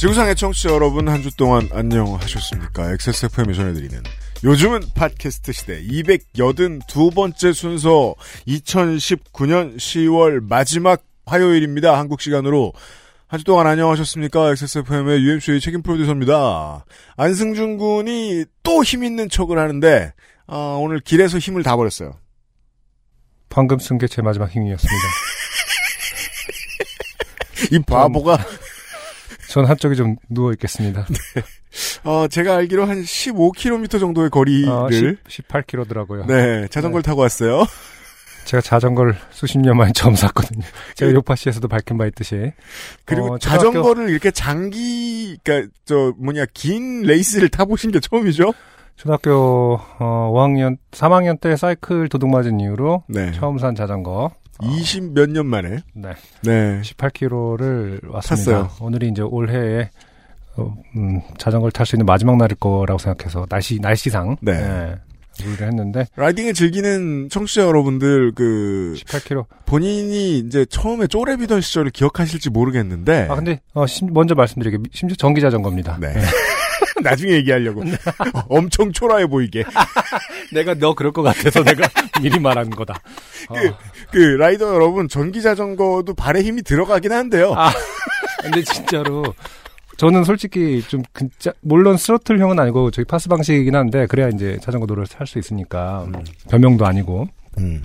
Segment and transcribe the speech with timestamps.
[0.00, 2.90] 지구상의 청취자 여러분 한 주 동안 안녕하셨습니까?
[2.92, 4.02] XSFM이 전해드리는
[4.42, 8.14] 요즘은 팟캐스트 시대 282번째 순서
[8.48, 11.98] 2019년 10월 마지막 화요일입니다.
[11.98, 12.72] 한국 시간으로
[13.28, 14.50] 한 주 동안 안녕하셨습니까?
[14.52, 16.86] XSFM의 UMC의 책임 프로듀서입니다.
[17.18, 20.14] 안승준 군이 또 힘있는 척을 하는데
[20.46, 22.16] 아, 오늘 길에서 힘을 다 버렸어요.
[23.50, 25.06] 방금 쓴 게 제 마지막 힘이었습니다.
[27.72, 28.38] 이 바보가
[29.50, 31.04] 전 한쪽에 좀 누워 있겠습니다.
[32.04, 36.26] 어, 제가 알기로 한 15km 정도의 거리를 어, 10, 18km더라고요.
[36.26, 37.66] 네 자전거를 타고 왔어요.
[38.44, 40.64] 제가 자전거를 수십 년 만에 처음 샀거든요.
[40.94, 42.52] 제가 요파시에서도 밝힌 바 있듯이.
[43.04, 48.52] 그리고 어, 자전거를 이렇게 장기, 그니까, 저, 뭐냐, 긴 레이스를 타보신 게 처음이죠?
[48.96, 53.32] 초등학교 어, 5학년, 3학년 때 사이클 도둑 맞은 이후로 네.
[53.32, 54.30] 처음 산 자전거.
[54.62, 55.78] 20 몇 년 만에.
[55.94, 56.10] 네.
[56.42, 56.80] 네.
[56.82, 58.18] 18km를 왔습니다.
[58.20, 58.70] 탔어요.
[58.80, 59.88] 오늘이 이제 올해에
[60.56, 64.94] 어, 음, 자전거를 탈 수 있는 마지막 날일 거라고 생각해서 날씨 날씨상 네.
[65.46, 69.46] 우리를 했는데 라이딩을 즐기는 청취자 여러분들, 그, 18km.
[69.64, 73.28] 본인이 이제 처음에 쪼레비던 시절을 기억하실지 모르겠는데.
[73.30, 75.96] 아 근데 어, 심- 먼저 말씀드리게 심지어 전기 자전거입니다.
[75.98, 76.12] 네.
[77.04, 77.82] 나중에 얘기하려고.
[77.82, 79.64] 어, 엄청 초라해 보이게.
[80.52, 81.88] 내가 너 그럴 것 같아서 내가
[82.20, 82.94] 미리 말한 거다.
[83.48, 83.54] 어.
[84.10, 87.52] 그 라이더 여러분, 전기 자전거도 발에 힘이 들어가긴 한데요.
[87.56, 87.70] 아.
[88.42, 89.22] 근데 진짜로
[90.00, 95.06] 저는 솔직히 좀 진짜 물론 스로틀형은 아니고 저기 파스 방식이긴 한데 그래야 이제 자전거 도로를
[95.06, 96.24] 탈 수 있으니까 음.
[96.48, 97.26] 변명도 아니고
[97.58, 97.82] 음.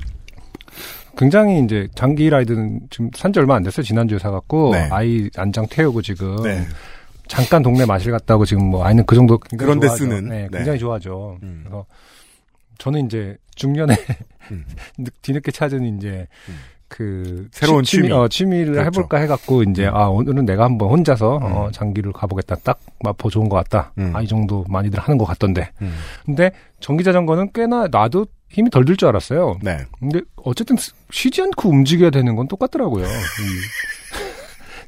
[1.17, 4.87] 굉장히 이제 장기 라이드는 지금 산지 얼마 안 됐어요 지난주에 사갖고 네.
[4.91, 6.65] 아이 안장 태우고 지금 네.
[7.27, 10.03] 잠깐 동네 마실 갔다 오고 지금 뭐 아이는 그 정도 굉장히 그런 데 좋아하죠.
[10.03, 10.57] 쓰는, 네, 네.
[10.57, 11.37] 굉장히 좋아하죠.
[11.43, 11.61] 음.
[11.63, 11.85] 그래서
[12.77, 13.95] 저는 이제 중년에
[14.51, 14.65] 음.
[14.99, 16.59] 늦- 뒤늦게 찾은 이제 음.
[16.87, 18.11] 그 새로운 취미.
[18.11, 18.85] 어, 취미를 그렇죠.
[18.87, 19.95] 해볼까 해갖고 이제 음.
[19.95, 21.71] 아 오늘은 내가 한번 혼자서 어, 음.
[21.71, 24.15] 장기를 가보겠다 딱 마포 좋은 것 같다 음.
[24.15, 25.95] 아이 정도 많이들 하는 것 같던데 음.
[26.25, 29.79] 근데 전기 자전거는 꽤나 나도 힘이 덜 들 줄 알았어요 네.
[29.99, 33.09] 근데 어쨌든 스- 쉬지 않고 움직여야 되는 건 똑같더라고요 이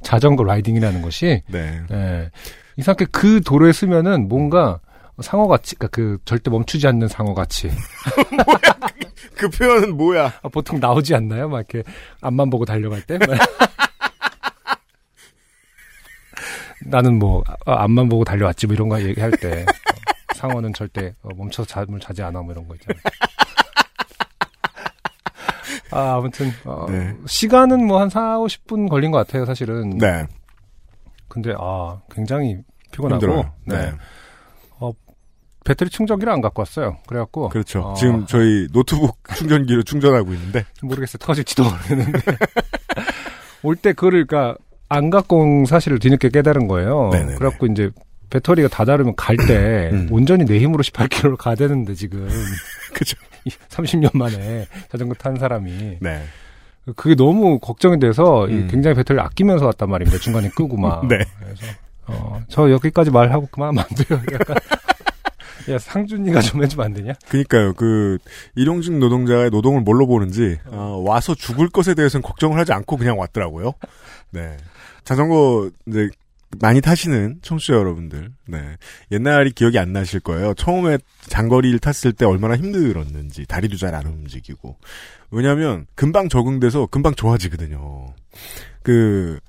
[0.08, 1.82] 자전거 라이딩이라는 것이 네.
[1.92, 2.32] 예.
[2.78, 4.80] 이상하게 그 도로에 쓰면은 뭔가
[5.20, 7.70] 상어 같이, 그러니까 그 절대 멈추지 않는 상어 같이.
[9.36, 10.32] 그 표현은 뭐야?
[10.42, 11.50] 아, 보통 나오지 않나요?
[11.50, 11.84] 막 이렇게
[12.22, 13.20] 앞만 보고 달려갈 때?
[16.86, 19.64] 나는 뭐, 아, 앞만 보고 달려왔지, 뭐 이런 거 얘기할 때.
[19.64, 19.66] 어,
[20.36, 23.02] 상어는 절대 어, 멈춰서 잠을 자지 않아, 뭐 이런 거 있잖아요.
[25.92, 27.16] 아, 아무튼, 어, 네.
[27.26, 29.98] 시간은 뭐 한 4, 50분 걸린 것 같아요, 사실은.
[29.98, 30.26] 네.
[31.28, 32.58] 근데, 아, 굉장히
[32.92, 33.22] 피곤하고.
[33.26, 33.52] 힘들어요.
[33.66, 33.78] 네.
[33.92, 33.92] 네.
[35.66, 36.96] 배터리 충전기를 안 갖고 왔어요.
[37.08, 37.82] 그래갖고 그렇죠.
[37.82, 40.64] 어, 지금 저희 노트북 충전기로 충전하고 있는데.
[40.82, 41.18] 모르겠어요.
[41.20, 42.20] 터질지도 모르겠는데
[43.64, 47.10] 올 때 그거를 그러니까 안 갖고 온 사실을 뒤늦게 깨달은 거예요.
[47.12, 47.36] 네네네.
[47.36, 47.90] 그래갖고 이제
[48.30, 50.08] 배터리가 다 다르면 갈 때 음.
[50.10, 52.30] 온전히 내 힘으로 18km를 가야 되는데 지금
[52.94, 53.18] 그죠.
[53.70, 56.24] 30년 만에 자전거 탄 사람이 네.
[56.96, 58.68] 그게 너무 걱정이 돼서 이 음.
[58.70, 60.20] 굉장히 배터리를 아끼면서 왔단 말입니다.
[60.20, 61.06] 중간에 끄고 막.
[61.08, 61.18] 네.
[61.40, 61.66] 그래서
[62.06, 64.22] 어, 저 여기까지 말하고 그만하면 안 돼요.
[64.40, 64.56] 약간
[65.70, 67.14] 야 상준이가 좀 해주면 안 되냐?
[67.28, 68.20] 그니까요, 그,
[68.56, 73.74] 일용직 노동자의 노동을 뭘로 보는지, 어, 와서 죽을 것에 대해서는 걱정을 하지 않고 그냥 왔더라고요.
[74.32, 74.56] 네.
[75.04, 76.10] 자전거, 이제,
[76.60, 78.78] 많이 타시는 청취자 여러분들, 네.
[79.12, 80.54] 옛날이 기억이 안 나실 거예요.
[80.54, 80.98] 처음에
[81.28, 84.78] 장거리를 탔을 때 얼마나 힘들었는지, 다리도 잘 안 움직이고.
[85.30, 88.14] 왜냐면, 금방 적응돼서 금방 좋아지거든요.
[88.82, 89.40] 그,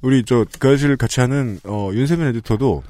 [0.00, 2.82] 우리 저, 그 아저씨를 같이 하는, 어, 윤세민 에디터도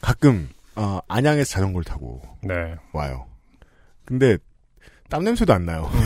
[0.00, 2.74] 가끔, 어, 안양에서 자전거를 타고 네.
[2.92, 3.26] 와요.
[4.06, 4.38] 근데
[5.10, 5.90] 땀 냄새도 안 나요.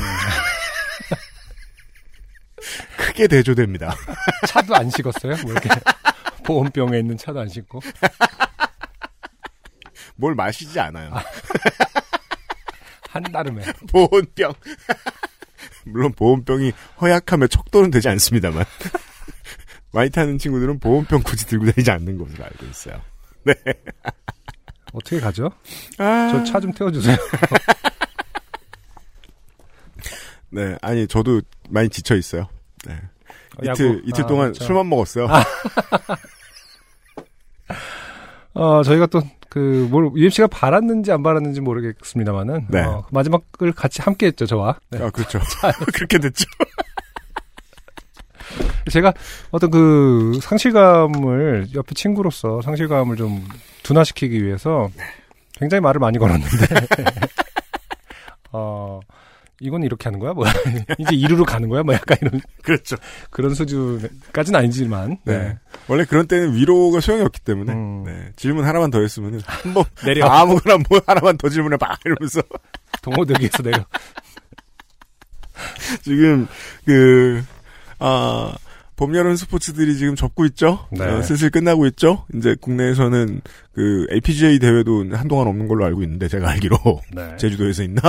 [2.99, 3.95] 크게 대조됩니다.
[4.49, 5.37] 차도 안 식었어요?
[5.43, 5.69] 뭐 이렇게
[6.47, 7.81] 보온병에 있는 차도 안 식고
[10.17, 11.13] 뭘 마시지 않아요.
[13.09, 14.53] 한다름에 보온병.
[15.85, 18.65] 물론 보온병이 허약함에 척도는 되지 않습니다만.
[19.93, 23.01] 많이 타는 친구들은 보온병 굳이 들고 다니지 않는 것으로 알고 있어요.
[24.93, 25.51] 어떻게 가죠?
[25.99, 27.17] 아, 저차 좀 태워주세요.
[30.51, 31.41] 네, 아니 저도
[31.71, 32.49] 많이 지쳐 있어요.
[32.87, 32.95] 네.
[32.95, 34.03] 어, 이틀 야구.
[34.05, 34.65] 이틀 아, 동안 그렇죠.
[34.65, 35.29] 술만 먹었어요.
[38.57, 39.21] 어, 저희가 또,
[39.51, 42.69] 그, 뭘, UMC가 바랐는지 안 바랐는지 모르겠습니다만은.
[42.71, 42.81] 네.
[42.81, 44.79] 어, 마지막을 같이 함께 했죠, 저와.
[44.91, 44.99] 네.
[45.03, 45.39] 아, 그렇죠.
[45.93, 46.47] 그렇게 됐죠.
[48.91, 49.13] 제가
[49.51, 53.47] 어떤 그 상실감을, 옆에 친구로서 상실감을 좀
[53.83, 54.89] 둔화시키기 위해서
[55.59, 56.67] 굉장히 말을 많이 걸었는데,
[58.53, 59.01] 어,
[59.61, 60.33] 이건 이렇게 하는 거야?
[60.33, 60.53] 뭐야?
[60.99, 61.83] 이제 이루로 가는 거야?
[61.83, 62.97] 뭐 약간 이런, 그렇죠.
[63.31, 65.19] 그런 수준까지는 아니지만.
[65.25, 65.39] 네.
[65.39, 65.59] 네.
[65.89, 68.05] 원래 그런 때는 위로가 소용이 없기 때문에 음.
[68.05, 68.33] 네.
[68.37, 70.27] 질문 하나만 더 했으면은 한번 내려.
[70.27, 72.43] 아무거나 뭐 하나만 더 질문해 봐 이러면서
[73.03, 73.85] 동호대기에서 내려.
[76.03, 76.47] 지금
[76.85, 77.43] 그
[77.99, 78.55] 아,
[78.97, 80.87] 봄 여름 스포츠들이 지금 접고 있죠.
[80.91, 81.05] 네.
[81.05, 82.25] 어, 슬슬 끝나고 있죠.
[82.35, 83.41] 이제 국내에서는
[83.75, 86.79] 그 LPGA 대회도 한동안 없는 걸로 알고 있는데 제가 알기로
[87.15, 87.37] 네.
[87.39, 88.01] 제주도에서 있나?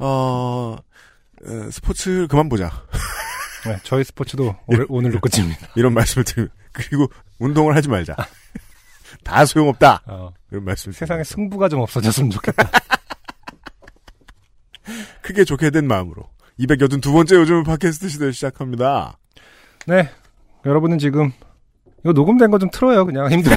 [0.00, 2.70] 어, 어, 스포츠를 그만 보자.
[3.66, 5.68] 네, 저희 스포츠도 오늘, 오늘로 끝입니다.
[5.76, 7.06] 이런 말씀을 드리고 그리고
[7.38, 8.16] 운동을 하지 말자.
[9.24, 10.02] 다 소용없다.
[10.06, 11.24] 어, 이런 말씀을 세상에.
[11.24, 12.70] 승부가 좀 없어졌으면 좋겠다.
[15.22, 19.18] 크게 좋게 된 마음으로 282번째 요즘 팟캐스트 시대를 시작합니다.
[19.86, 20.10] 네.
[20.64, 21.32] 여러분은 지금,
[22.00, 23.04] 이거 녹음된 거 좀 틀어요.
[23.06, 23.56] 그냥 힘들게.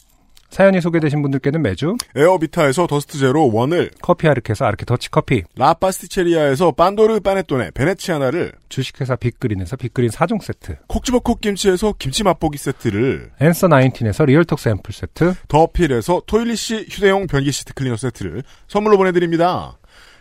[0.51, 7.21] 사연이 소개되신 분들께는 매주 에어비타에서 더스트 제로 원을 커피 아르케에서 아르케 더치 커피 라파스티체리아에서 판도르
[7.21, 14.67] 파네토네 베네치아나를 주식회사 빅그린에서 빅그린 4종 세트 콕지버콕 김치에서 김치 맛보기 세트를 앤서 나인틴에서 리얼톡스
[14.67, 19.77] 앰플 세트 더필에서 토일리시 휴대용 변기 시트 클리너 세트를 선물로 보내드립니다.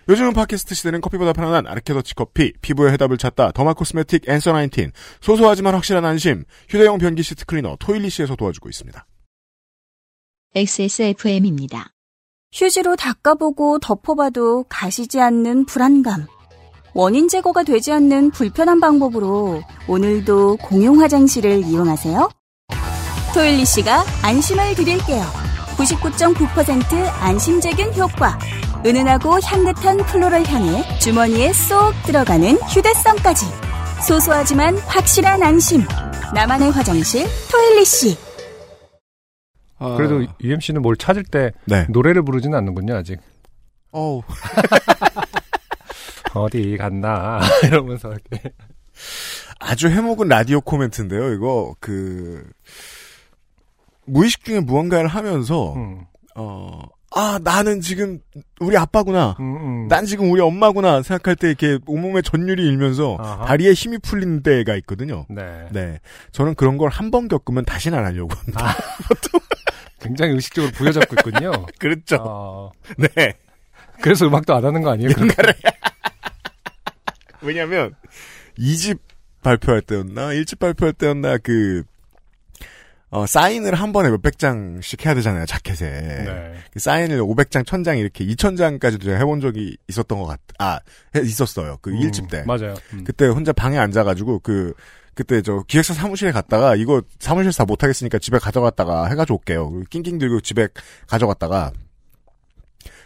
[0.08, 5.74] 요즘은 팟캐스트 시대는 커피보다 편안한 아르케더치 커피, 피부의 해답을 찾다 더마 코스메틱 앤서 나인틴, 소소하지만
[5.74, 9.06] 확실한 안심, 휴대용 변기 시트 클리너 토일리시에서 도와주고 있습니다.
[10.56, 11.90] XSFM입니다.
[12.52, 16.26] 휴지로 닦아보고 덮어봐도 가시지 않는 불안감.
[16.92, 22.28] 원인 제거가 되지 않는 불편한 방법으로 오늘도 공용 화장실을 이용하세요.
[23.32, 25.22] 토일리 씨가 안심을 드릴게요.
[25.76, 26.84] 99.9%
[27.20, 28.36] 안심제균 효과.
[28.84, 33.46] 은은하고 향긋한 플로럴 향에 주머니에 쏙 들어가는 휴대성까지.
[34.04, 35.84] 소소하지만 확실한 안심.
[36.34, 38.29] 나만의 화장실 토일리 씨.
[39.96, 41.86] 그래도 UMC는 뭘 찾을 때 네.
[41.88, 43.18] 노래를 부르지는 않는군요 아직
[43.92, 44.22] 어우,
[46.34, 48.52] 어디 갔나 이러면서 이렇게
[49.58, 51.32] 아주 해먹은 라디오 코멘트인데요.
[51.32, 52.44] 이거 그
[54.06, 56.04] 무의식 중에 무언가를 하면서 음,
[56.36, 56.80] 어,
[57.14, 58.20] 아 나는 지금
[58.60, 59.36] 우리 아빠구나.
[59.40, 59.88] 음, 음.
[59.88, 63.44] 난 지금 우리 엄마구나 생각할 때 이렇게 온몸에 전율이 일면서 아하.
[63.46, 65.26] 다리에 힘이 풀리는 때가 있거든요.
[65.28, 65.66] 네.
[65.72, 65.98] 네.
[66.32, 68.74] 저는 그런 걸 한 번 겪으면 다시는 안 하려고 합니다.
[70.00, 72.16] 굉장히 의식적으로 부여잡고 있군요 그렇죠.
[72.20, 73.34] 어, 네.
[74.02, 75.10] 그래서 음악도 안 하는 거 아니에요?
[77.42, 77.94] 왜냐면,
[78.58, 78.98] 이 집
[79.42, 81.82] 발표할 때였나, 1집 발표할 때였나, 그,
[83.08, 85.90] 어, 사인을 한 번에 몇백 장씩 해야 되잖아요, 자켓에.
[85.90, 86.54] 네.
[86.72, 90.80] 그 사인을 500장, 1000장 이렇게 2000장까지도 제가 해본 적이 있었던 것 같, 아,
[91.16, 91.78] 해- 있었어요.
[91.80, 92.44] 그 음, 1집 때.
[92.46, 93.04] 맞아요 음.
[93.04, 94.74] 그때 혼자 방에 앉아가지고, 그,
[95.14, 99.82] 그때 저 기획사 사무실에 갔다가 이거 사무실에서 다 못하겠으니까 집에 가져갔다가 해가지고 올게요.
[99.90, 100.68] 낑낑 들고 집에
[101.06, 101.72] 가져갔다가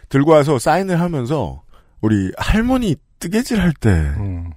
[0.09, 1.63] 들고 와서 사인을 하면서
[2.01, 4.51] 우리 할머니 뜨개질 할때 음.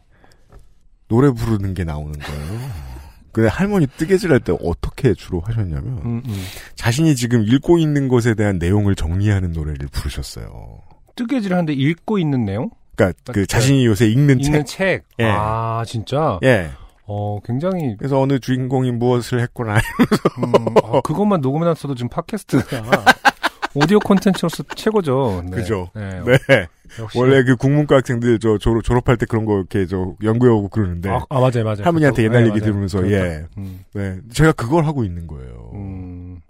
[1.08, 2.88] 노래 부르는 게 나오는 거예요.
[3.32, 6.44] 근데 할머니 뜨개질 할 때 어떻게 주로 하셨냐면 음, 음.
[6.74, 10.80] 자신이 지금 읽고 있는 것에 대한 내용을 정리하는 노래를 부르셨어요.
[11.16, 12.70] 뜨개질 하는데 읽고 있는 내용?
[12.96, 13.46] 그러니까 그 네.
[13.46, 14.76] 자신이 요새 읽는 읽는 책.
[14.78, 15.04] 책.
[15.20, 15.24] 예.
[15.30, 16.38] 아, 진짜?
[16.42, 16.70] 예.
[17.08, 20.52] 어, 굉장히, 그래서 어느 주인공이 무엇을 했거나 음,
[20.84, 22.82] 아, 그것만 녹음해놨어도 지금 팟캐스트가
[23.74, 25.42] 오디오 콘텐츠로서 최고죠.
[25.46, 25.56] 네.
[25.56, 25.90] 그죠.
[25.94, 26.20] 네.
[26.24, 26.66] 네.
[26.98, 27.18] 역시.
[27.18, 31.20] 원래 그 국문과 학생들 저 졸업, 졸업할 때 그런 거 이렇게 저 연구해오고 그러는데 아,
[31.28, 31.82] 아, 맞아요, 맞아요.
[31.82, 32.64] 할머니한테 옛날 네, 얘기 맞아요.
[32.72, 33.16] 들으면서 그렇다.
[33.26, 33.44] 예.
[33.58, 34.16] 음, 네.
[34.32, 35.70] 제가 그걸 하고 있는 거예요.
[35.74, 36.40] 음.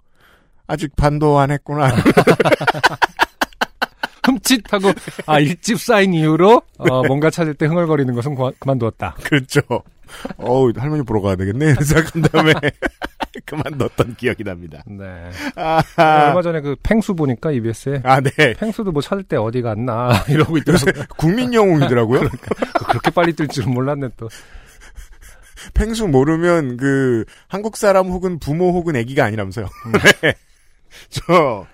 [0.67, 1.89] 아직 반도 안 했구나.
[4.29, 4.91] 흠칫하고,
[5.25, 9.15] 아, 일집 쌓인 이후로, 어, 뭔가 찾을 때 흥얼거리는 것은 그- 그만두었다.
[9.23, 9.61] 그렇죠.
[10.37, 11.75] 어우, 할머니 보러 가야 되겠네.
[11.75, 12.51] 생각한 다음에
[13.45, 14.81] 그만뒀던 기억이 납니다.
[14.87, 15.29] 네.
[15.55, 15.83] 아,
[16.29, 18.31] 얼마 전에 그 팽수 보니까 EBS에 아, 네.
[18.55, 21.05] 팽수도 뭐 찾을 때 어디 갔나 이러고 있더라고요.
[21.17, 22.21] 국민 영웅이더라고요.
[22.87, 24.29] 그렇게 빨리 뜰 줄은 몰랐네 또.
[25.75, 29.67] 팽수 모르면 그 한국 사람 혹은 부모 혹은 아기가 아니라면서요.
[30.23, 30.33] 네.
[31.09, 31.67] 저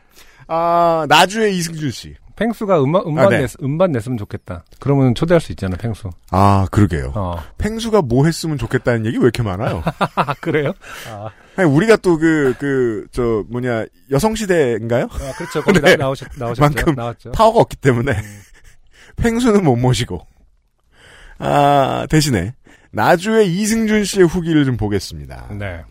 [0.47, 2.15] 아, 나주의 이승준 씨.
[2.35, 3.39] 펭수가 음반, 음반, 아, 네.
[3.39, 4.65] 냈, 음반 냈으면 좋겠다.
[4.79, 6.09] 그러면 초대할 수 있잖아, 펭수.
[6.31, 7.13] 아, 그러게요.
[7.15, 7.41] 어.
[7.57, 9.83] 펭수가 뭐 했으면 좋겠다는 얘기 왜 이렇게 많아요?
[10.15, 10.73] 아, 그래요?
[11.09, 15.05] 아, 아니, 우리가 또 그, 그, 저, 뭐냐, 여성시대인가요?
[15.05, 15.61] 아, 그렇죠.
[15.63, 15.95] 거기 네.
[15.95, 16.61] 나, 나오셨, 나오셨죠.
[16.61, 17.31] 만큼 나왔죠.
[17.31, 18.11] 파워가 없기 때문에.
[18.11, 18.41] 음.
[19.15, 20.19] 펭수는 못 모시고.
[21.37, 22.53] 아, 대신에,
[22.91, 25.49] 나주의 이승준 씨의 후기를 좀 보겠습니다.
[25.57, 25.83] 네.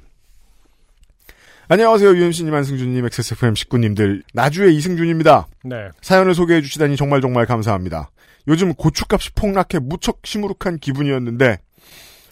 [1.67, 4.23] 안녕하세요, 유현씨님, 안승준님, XSFM 식구님들.
[4.35, 5.47] 나주의 이승준입니다.
[5.65, 5.77] 네.
[6.03, 8.11] 사연을 소개해 주시다니 정말 정말 감사합니다.
[8.49, 11.59] 요즘 고추값이 폭락해 무척 시무룩한 기분이었는데,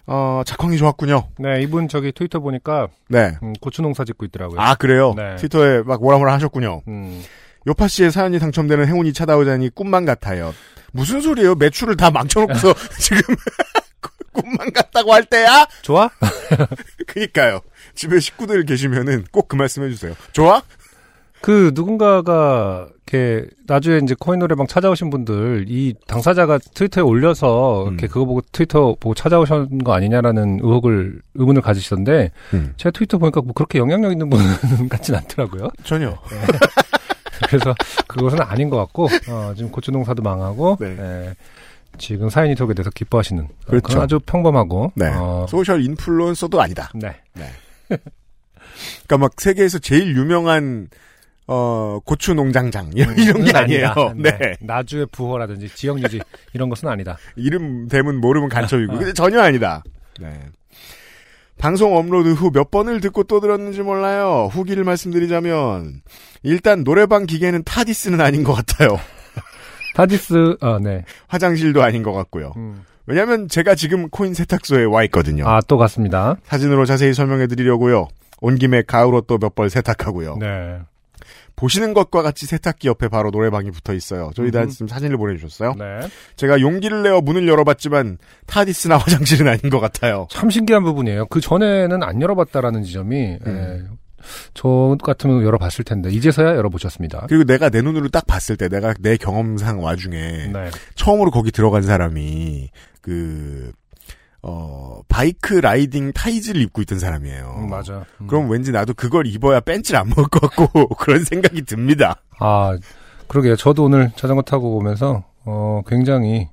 [0.07, 1.29] 어, 작황이 좋았군요.
[1.39, 3.33] 네, 이분 저기 트위터 보니까, 네.
[3.43, 4.61] 음, 고추 농사 짓고 있더라고요.
[4.61, 5.15] 아, 그래요?
[5.17, 5.37] 네.
[5.37, 6.83] 트위터에 막 뭐라 뭐라 하셨군요.
[6.89, 7.23] 음.
[7.67, 10.53] 요파 씨의 사연이 당첨되는 행운이 찾아오자니 꿈만 같아요.
[10.93, 11.55] 무슨 소리예요?
[11.55, 13.35] 매출을 다 망쳐놓고서 지금
[14.33, 15.67] 꿈만 같다고 할 때야?
[15.83, 16.11] 좋아?
[17.07, 17.61] 그니까요.
[17.95, 20.15] 집에 식구들 계시면은 꼭 그 말씀 해주세요.
[20.33, 20.62] 좋아?
[21.43, 27.89] 그 누군가가 이렇게 나중에 이제 코인 노래방 찾아오신 분들 이 당사자가 트위터에 올려서 음.
[27.89, 32.73] 이렇게 그거 보고 트위터 보고 찾아오신 거 아니냐라는 의혹을 의문을 가지시던데 음.
[32.77, 35.69] 제가 트위터 보니까 뭐 그렇게 영향력 있는 분은 같진 않더라고요.
[35.85, 36.17] 전혀.
[37.49, 37.75] 그래서
[38.07, 40.97] 그것은 아닌 것 같고 어, 지금 고추 농사도 망하고 네.
[40.99, 41.35] 예,
[41.99, 44.01] 지금 사연이 소개돼서 기뻐하시는 어, 그렇죠.
[44.01, 45.07] 아주 평범하고 네.
[45.15, 46.91] 어, social influencer도 아니다.
[46.95, 47.15] 네.
[47.89, 50.89] 그러니까 막 세계에서 제일 유명한
[51.47, 53.89] 어 고추 농장장 이런, 이런 게 아니에요.
[53.89, 54.15] 아니다.
[54.39, 54.57] 네.
[54.61, 56.21] 나주의 부호라든지 지역 유지
[56.55, 57.19] 이런 것은 아니다.
[57.37, 58.99] 이름 대면 모르면 간첩이고 어.
[58.99, 59.83] 근데 전혀 아니다.
[60.21, 60.33] 네.
[61.59, 64.49] 방송 업로드 후 몇 번을 듣고 또 들었는지 몰라요.
[64.53, 66.01] 후기를 말씀드리자면
[66.43, 68.99] 일단 노래방 기계는 타디스는 아닌 것 같아요.
[69.95, 71.05] 타디스 아 네.
[71.29, 72.53] 화장실도 아닌 것 같고요.
[72.57, 72.85] 음.
[73.07, 75.47] 왜냐하면 제가 지금 코인 세탁소에 와 있거든요.
[75.49, 76.37] 아 또 갔습니다.
[76.45, 78.09] 사진으로 자세히 설명해 드리려고요.
[78.41, 80.37] 온 김에 가을옷 또몇벌 세탁하고요.
[80.39, 80.79] 네.
[81.55, 84.31] 보시는 것과 같이 세탁기 옆에 바로 노래방이 붙어 있어요.
[84.35, 84.73] 저희들한테 음흠.
[84.75, 85.75] 지금 사진을 보내주셨어요.
[85.79, 86.09] 네.
[86.37, 90.27] 제가 용기를 내어 문을 열어봤지만 타디스나 화장실은 아닌 것 같아요.
[90.31, 91.27] 참 신기한 부분이에요.
[91.27, 93.87] 그 전에는 안 열어봤다라는 지점이 음.
[93.87, 93.97] 예,
[94.55, 97.26] 저 같으면 열어봤을 텐데 이제서야 열어보셨습니다.
[97.29, 100.71] 그리고 내가 내 눈으로 딱 봤을 때 내가 내 경험상 와중에 네.
[100.95, 103.73] 처음으로 거기 들어간 사람이 그
[104.45, 107.55] 어, 바이크 라이딩 타이즈를 입고 있던 사람이에요.
[107.59, 108.05] 음, 맞아.
[108.21, 108.26] 음.
[108.26, 112.17] 그럼 왠지 나도 그걸 입어야 벤치를 안 먹을 것 같고 그런 생각이 듭니다.
[112.41, 112.76] 아
[113.29, 113.55] 그러게요.
[113.57, 116.49] 저도 오늘 자전거 타고 오면서 어 굉장히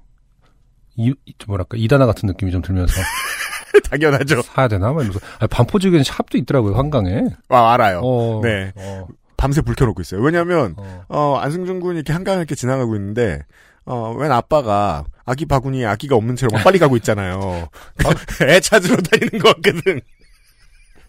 [0.96, 2.94] 이, 이- 뭐랄까 이단화 같은 느낌이 좀 들면서
[3.90, 4.42] 당연하죠.
[4.42, 4.88] 사야 되나?
[4.88, 7.24] 막 이러면서 아, 반포지구에는 샵도 있더라고요 한강에.
[7.50, 8.02] 아, 알아요.
[8.04, 8.72] 어, 네.
[8.76, 9.08] 어,
[9.38, 10.22] 밤새 불 켜놓고 있어요.
[10.22, 11.04] 왜냐면 어.
[11.10, 13.42] 어, 안승준 군이 이렇게 한강을 이렇게 지나가고 있는데,
[13.86, 17.40] 어, 웬 아빠가 아기 바구니에 아기가 없는 채로 막 빨리 가고 있잖아요.
[17.42, 17.70] 어,
[18.48, 20.02] 애 찾으러 다니는 것 같거든.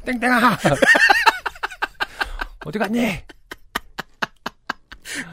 [0.05, 0.59] 땡땡아
[2.64, 3.19] 어디 갔니?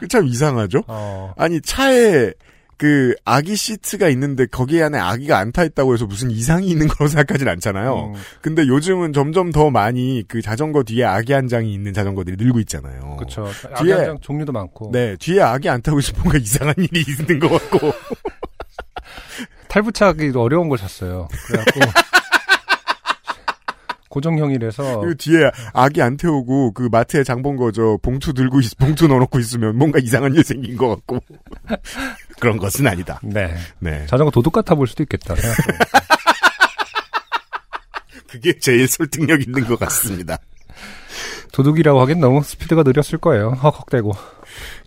[0.08, 0.82] 참 이상하죠?
[0.88, 1.32] 어.
[1.36, 2.32] 아니, 차에
[2.78, 7.08] 그 아기 시트가 있는데 거기 안에 아기가 안 타 있다고 해서 무슨 이상이 있는 거로
[7.10, 8.12] 생각하진 않잖아요.
[8.14, 12.60] 음, 근데 요즘은 점점 더 많이 그 자전거 뒤에 아기 한 장이 있는 자전거들이 늘고
[12.60, 13.16] 있잖아요.
[13.16, 13.46] 그렇죠.
[13.76, 17.48] 뒤에- 악양장 종류도 많고 네, 뒤에 아기 안 타고 있으면 뭔가 이상한 일이 있는 것
[17.50, 17.92] 같고.
[19.68, 21.28] 탈부착이 어려운 걸 샀어요.
[21.46, 21.80] 그래갖고
[24.08, 29.76] 고정형이라서 그리고 뒤에 아기 안 태우고 그 마트에 장본거저 봉투 들고 있, 봉투 넣어놓고 있으면
[29.76, 31.18] 뭔가 이상한 일 생긴 것 같고
[32.38, 33.20] 그런 것은 아니다.
[33.22, 35.34] 네 네, 자전거 도둑 같아 보일 수도 있겠다.
[38.28, 40.38] 그게 제일 설득력 있는 것 같습니다.
[41.52, 43.50] 도둑이라고 하긴 너무 스피드가 느렸을 거예요.
[43.50, 44.12] 헉헉대고.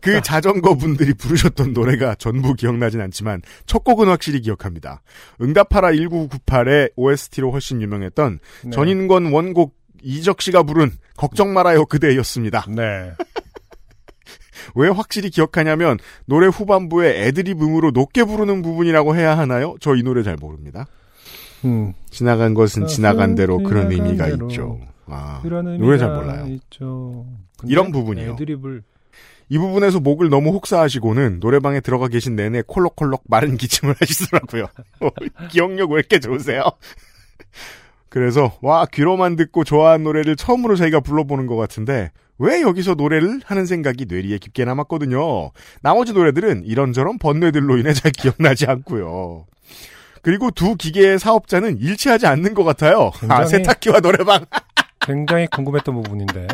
[0.01, 5.01] 그 자전거 분들이 부르셨던 노래가 전부 기억나진 않지만 첫 곡은 확실히 기억합니다.
[5.41, 8.71] 응답하라 1998의 OST로 훨씬 유명했던 네.
[8.71, 12.65] 전인권 원곡 이적 씨가 부른 걱정 말아요 그대였습니다.
[12.69, 13.11] 네.
[14.75, 19.75] 왜 확실히 기억하냐면 노래 후반부에 애드립 음으로 높게 부르는 부분이라고 해야 하나요?
[19.79, 20.87] 저 이 노래 잘 모릅니다.
[21.65, 24.47] 음, 지나간 것은 지나간 대로 그런 지나간 의미가 대로.
[24.49, 24.79] 있죠.
[25.07, 26.47] 아, 노래 잘 몰라요.
[27.65, 28.31] 이런 부분이요.
[28.33, 28.83] 애드립을
[29.49, 34.67] 이 부분에서 목을 너무 혹사하시고는 노래방에 들어가 계신 내내 콜록콜록 마른 기침을 하시더라고요.
[35.01, 35.09] 어,
[35.51, 36.63] 기억력 왜 이렇게 좋으세요?
[38.09, 43.65] 그래서 와 귀로만 듣고 좋아하는 노래를 처음으로 저희가 불러보는 것 같은데 왜 여기서 노래를 하는
[43.67, 45.51] 생각이 뇌리에 깊게 남았거든요.
[45.81, 49.45] 나머지 노래들은 이런저런 번뇌들로 인해 잘 기억나지 않고요.
[50.23, 53.11] 그리고 두 기계의 사업자는 일치하지 않는 것 같아요.
[53.27, 54.45] 아 굉장히- 세탁기와 노래방.
[54.99, 56.47] 굉장히 궁금했던 부분인데.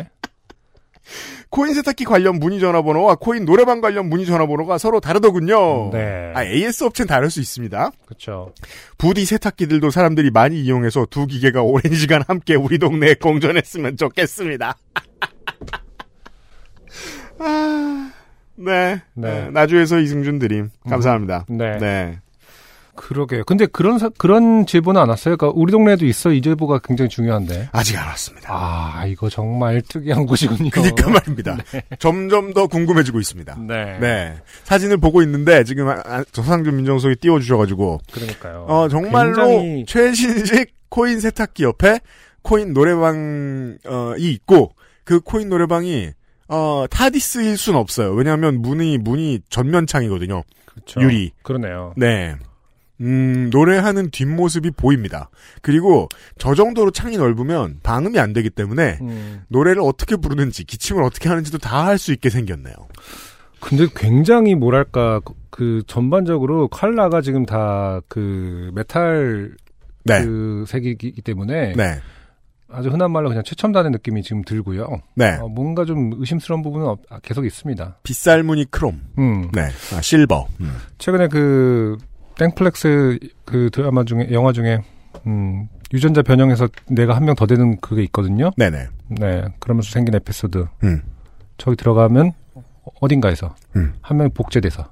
[1.50, 5.88] 코인 세탁기 관련 문의 전화번호와 코인 노래방 관련 문의 전화번호가 서로 다르더군요.
[5.90, 6.32] 네.
[6.34, 7.90] 아, AS 업체는 다를 수 있습니다.
[8.04, 8.52] 그렇죠.
[8.98, 14.76] 부디 세탁기들도 사람들이 많이 이용해서 두 기계가 오랜 시간 함께 우리 동네에 공존했으면 좋겠습니다.
[17.38, 18.10] 아,
[18.56, 19.00] 네.
[19.14, 19.30] 네.
[19.44, 19.50] 네.
[19.50, 20.70] 나주에서 이승준 드림.
[20.88, 21.46] 감사합니다.
[21.48, 21.78] 네.
[21.78, 22.18] 네.
[22.96, 23.44] 그러게요.
[23.44, 25.36] 근데 그런 사- 그런 제보는 안 왔어요.
[25.36, 26.32] 그러니까 우리 동네에도 있어.
[26.32, 27.68] 이 제보가 굉장히 중요한데.
[27.70, 28.48] 아직 안 왔습니다.
[28.52, 30.68] 아, 이거 정말 특이한 곳이군요.
[30.70, 31.58] 그니까 말입니다.
[32.00, 33.56] 점점 더 궁금해지고 있습니다.
[33.68, 33.98] 네.
[34.00, 34.34] 네.
[34.64, 38.64] 사진을 보고 있는데 지금 아, 아, 저상준 민정수석이 띄워주셔가지고 그러니까요.
[38.68, 42.00] 어 정말로 굉장히 최신식 코인 세탁기 옆에
[42.42, 43.76] 코인 노래방이
[44.18, 44.72] 있고
[45.08, 46.10] 그 코인 노래방이
[46.48, 48.12] 어 타디스일 순 없어요.
[48.12, 50.42] 왜냐하면 문이 문이 전면창이거든요.
[50.66, 51.00] 그렇죠.
[51.00, 51.30] 유리.
[51.42, 51.94] 그러네요.
[51.96, 52.36] 네.
[53.00, 55.30] 음, 노래하는 뒷모습이 보입니다.
[55.62, 59.44] 그리고 저 정도로 창이 넓으면 방음이 안 되기 때문에 음.
[59.48, 62.74] 노래를 어떻게 부르는지 기침을 어떻게 하는지도 다 할 수 있게 생겼네요.
[63.60, 69.56] 근데 굉장히 뭐랄까 그- 그 전반적으로 컬러가 지금 다 그 메탈
[70.04, 70.22] 네.
[70.22, 71.98] 그 색이기 때문에 네.
[72.70, 75.00] 아주 흔한 말로 그냥 최첨단의 느낌이 지금 들고요.
[75.14, 75.36] 네.
[75.40, 77.98] 어, 뭔가 좀 의심스러운 부분은 없- 아, 계속 있습니다.
[78.02, 79.00] 빗살무늬 크롬.
[79.18, 79.50] 음.
[79.52, 79.62] 네.
[79.94, 80.46] 아, 실버.
[80.60, 80.76] 음.
[80.98, 81.96] 최근에 그
[82.36, 84.80] 땡플렉스 그 드라마 중에 영화 중에
[85.26, 88.50] 음, 유전자 변형해서 내가 한 명 더 되는 그게 있거든요.
[88.56, 88.86] 네네.
[89.08, 90.66] 네, 그러면서 생긴 에피소드.
[90.84, 91.02] 음.
[91.56, 92.32] 저기 들어가면
[93.00, 93.94] 어딘가에서 음.
[94.02, 94.90] 한 명이 복제돼서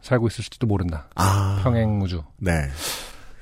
[0.00, 1.08] 살고 있을지도 모른다.
[1.16, 1.60] 아.
[1.62, 2.22] 평행 우주.
[2.38, 2.52] 네.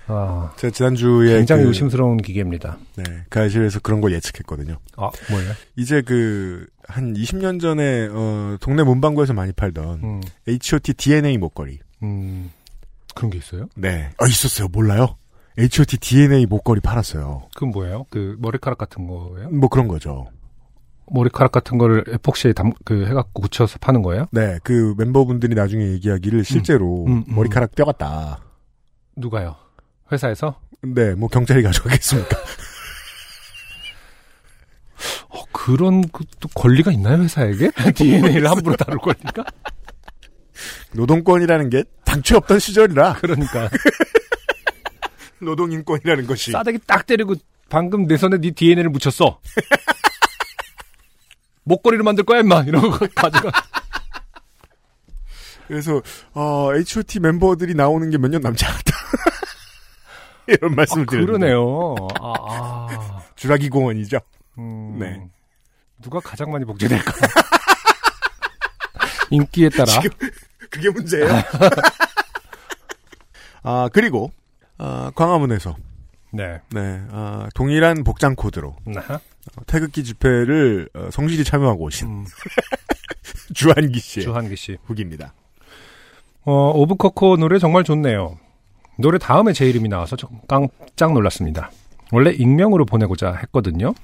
[0.08, 2.78] 아, 제가 지난주에 굉장히 그, 의심스러운 기계입니다.
[2.96, 3.04] 네.
[3.28, 4.76] 가실에서 그런 걸 예측했거든요.
[4.96, 5.52] 아, 뭐예요?
[5.76, 10.94] 이제 그, 한 20년 전에, 어, 동네 문방구에서 많이 팔던 음, H.O.T.
[10.94, 11.78] DNA 목걸이.
[12.04, 12.52] 음,
[13.14, 13.68] 그런 게 있어요?
[13.74, 14.10] 네.
[14.18, 14.68] 아, 있었어요.
[14.68, 15.16] 몰라요?
[15.58, 15.98] H.O.T.
[15.98, 17.48] DNA 목걸이 팔았어요.
[17.54, 18.06] 그건 뭐예요?
[18.10, 19.48] 그 머리카락 같은 거예요?
[19.50, 20.26] 뭐 그런 거죠.
[21.10, 24.26] 머리카락 같은 거를 에폭시에 담, 그 해갖고 굳혀서 파는 거예요?
[24.32, 24.58] 네.
[24.62, 27.34] 그 멤버분들이 나중에 얘기하기를 실제로 음, 음.
[27.34, 28.40] 머리카락 떼었다.
[29.16, 29.56] 누가요?
[30.12, 30.60] 회사에서?
[30.82, 31.14] 네.
[31.14, 32.36] 뭐 경찰이 가져가겠습니까?
[35.28, 37.70] 어, 그런 그, 또 권리가 있나요 회사에게?
[37.94, 39.44] DNA를 함부로 다룰 권리가?
[40.92, 43.68] 노동권이라는 게 당최 없던 시절이라 그러니까
[45.40, 47.34] 노동인권이라는 것이 싸대기 딱 때리고
[47.68, 49.40] 방금 내 손에 네 DNA를 묻혔어.
[51.64, 53.50] 목걸이를 만들 거야 임마 이런 거 가져가.
[55.66, 56.00] 그래서
[56.32, 58.95] 어, H.O.T 멤버들이 나오는 게 몇 년 남지 않았다.
[60.48, 61.94] 이런 말씀을 아, 드렸는데 그러네요.
[62.20, 63.22] 아, 아.
[63.36, 64.18] 주라기 공원이죠.
[64.58, 65.28] 음, 네.
[66.00, 67.12] 누가 가장 많이 복제될까?
[69.30, 69.92] 인기에 따라.
[70.70, 71.28] 그게 문제예요.
[73.62, 74.30] 아 그리고
[74.78, 75.76] 아, 광화문에서
[76.32, 76.60] 네.
[76.70, 79.00] 네 아, 동일한 복장 코드로 나?
[79.56, 82.24] 어, 태극기 집회를 어, 성실히 참여하고 오신 음,
[83.54, 84.76] 주한기 씨의 주한기 씨.
[84.84, 85.32] 후기입니다.
[86.44, 88.38] 어, 오브커코 노래 정말 좋네요.
[88.98, 91.70] 노래 다음에 제 이름이 나와서 좀 깜짝 놀랐습니다.
[92.12, 93.94] 원래 익명으로 보내고자 했거든요.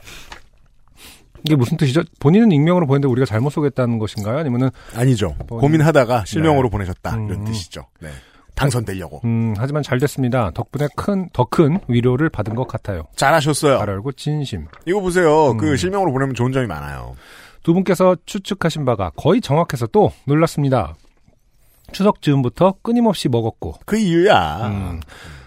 [1.45, 2.03] 이게 무슨 뜻이죠?
[2.21, 4.39] 본인은 익명으로 보냈는데 우리가 잘못 소개했다는 것인가요?
[4.39, 5.35] 아니면은 아니죠.
[5.49, 6.71] 뭐, 고민하다가 실명으로 네.
[6.71, 7.45] 보내셨다 이런 음.
[7.45, 7.87] 뜻이죠.
[8.01, 8.11] 네.
[8.55, 10.51] 당선되려고 음, 하지만 잘 됐습니다.
[10.53, 13.05] 덕분에 큰, 더 큰 위로를 받은 것 같아요.
[13.17, 13.79] 잘하셨어요.
[13.79, 14.67] 잘 알고 진심.
[14.87, 15.53] 이거 보세요.
[15.53, 15.57] 음.
[15.57, 17.17] 그 실명으로 보내면 좋은 점이 많아요.
[17.63, 20.95] 두 분께서 추측하신 바가 거의 정확해서 또 놀랐습니다.
[21.93, 24.69] 추석 즈음부터 끊임없이 먹었고, 그 이유야.
[24.69, 25.01] 음,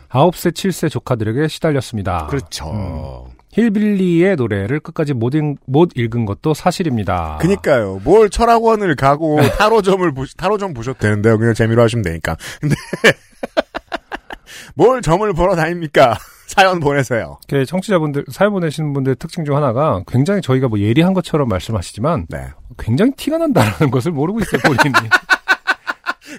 [0.10, 2.28] 9세, 7세 조카들에게 시달렸습니다.
[2.28, 2.72] 그렇죠.
[2.72, 3.36] 음.
[3.56, 7.38] 힐빌리의 노래를 끝까지 못, 읽, 못 읽은 것도 사실입니다.
[7.40, 8.02] 그니까요.
[8.04, 11.38] 뭘 철학원을 가고 타로점을 보, 타로점 보셔도 되는데요.
[11.38, 12.36] 그냥 재미로 하시면 되니까.
[12.60, 12.76] 근데
[14.76, 16.18] 뭘 점을 보러 다닙니까?
[16.48, 17.40] 사연 보내세요.
[17.48, 22.48] 그 청취자분들, 사연 보내시는 분들의 특징 중 하나가 굉장히 저희가 뭐 예리한 것처럼 말씀하시지만 네.
[22.78, 25.10] 굉장히 티가 난다라는 것을 모르고 있어요, 본인이.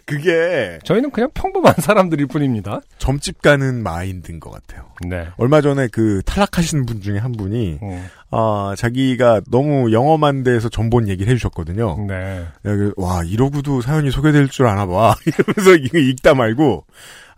[0.05, 2.81] 그게 저희는 그냥 평범한 사람들일 뿐입니다.
[2.99, 4.87] 점집 가는 마인드인 것 같아요.
[5.09, 5.29] 네.
[5.37, 11.09] 얼마 전에 그 탈락하신 분 중에 한 분이 음, 아 자기가 너무 영험한 데에서 전본
[11.09, 12.07] 얘기를 해주셨거든요.
[12.09, 12.47] 네.
[12.65, 16.85] 여기, 와 이러고도 사연이 소개될 줄 아나 봐 이러면서 이거 읽다 말고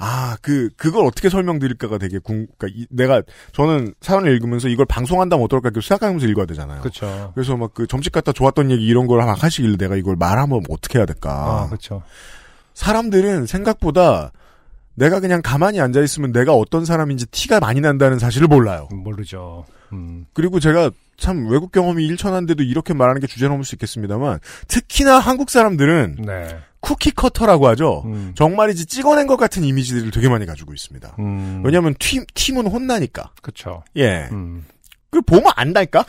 [0.00, 3.20] 아 그 그걸 어떻게 설명드릴까가 되게 궁 그러니까 이- 내가
[3.52, 6.80] 저는 사연을 읽으면서 이걸 방송한다면 어떨까 이렇게 생각하면서 읽어야 되잖아요.
[6.82, 7.32] 그렇죠.
[7.34, 10.98] 그래서 막 그 점집 갔다 좋았던 얘기 이런 걸 막 하시길래 내가 이걸 말하면 어떻게
[10.98, 11.62] 해야 될까.
[11.64, 12.02] 아, 그렇죠.
[12.78, 14.30] 사람들은 생각보다
[14.94, 18.88] 내가 그냥 가만히 앉아 있으면 내가 어떤 사람인지 티가 많이 난다는 사실을 몰라요.
[18.92, 19.64] 모르죠.
[19.92, 20.26] 음.
[20.32, 24.38] 그리고 제가 참 외국 경험이 일천한데도 이렇게 말하는 게 주제 넘을 수 있겠습니다만
[24.68, 26.56] 특히나 한국 사람들은 네.
[26.78, 28.04] cookie cutter라고 하죠.
[28.06, 28.32] 음.
[28.36, 31.16] 정말이지 찍어낸 것 같은 이미지들을 되게 많이 가지고 있습니다.
[31.18, 31.62] 음.
[31.64, 33.32] 왜냐하면 튀 튀면 혼나니까.
[33.42, 33.82] 그쵸.
[33.96, 34.28] 예.
[34.30, 34.64] 음.
[35.10, 36.04] 그 보면 안다니까.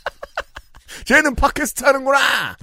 [1.04, 2.56] 쟤는 팟캐스트 하는구나.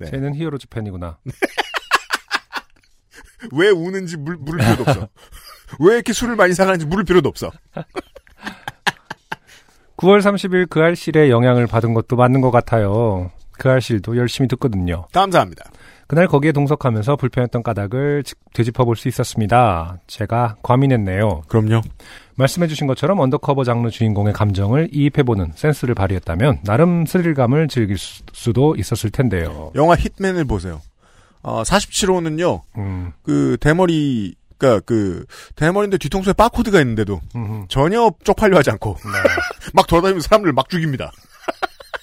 [0.00, 0.10] 네.
[0.10, 1.18] 쟤는 히어로즈 팬이구나.
[3.52, 5.08] 왜 우는지 물, 물을 필요도 없어.
[5.80, 7.50] 왜 이렇게 술을 많이 사가는지 물을 필요도 없어.
[9.96, 13.30] 9월 30일 그알싫의 영향을 받은 것도 맞는 것 같아요.
[13.52, 15.06] 그알싫도 열심히 듣거든요.
[15.12, 15.64] 감사합니다.
[16.08, 19.98] 그날 거기에 동석하면서 불편했던 까닭을 지- 되짚어 볼 수 있었습니다.
[20.06, 21.42] 제가 과민했네요.
[21.48, 21.80] 그럼요.
[22.34, 29.10] 말씀해주신 것처럼 undercover 장르 주인공의 감정을 이입해보는 센스를 발휘했다면 나름 스릴감을 즐길 수- 수도 있었을
[29.10, 29.70] 텐데요.
[29.74, 30.80] 영화 히트맨을 보세요.
[31.42, 35.24] 어, 47호는요, 음, 그, 대머리, 그니까 그,
[35.56, 37.66] 대머리인데 뒤통수에 바코드가 있는데도 음흠.
[37.68, 39.10] 전혀 쪽팔려 하지 않고, 네.
[39.74, 41.10] 막 돌아다니면서 사람들을 막 죽입니다.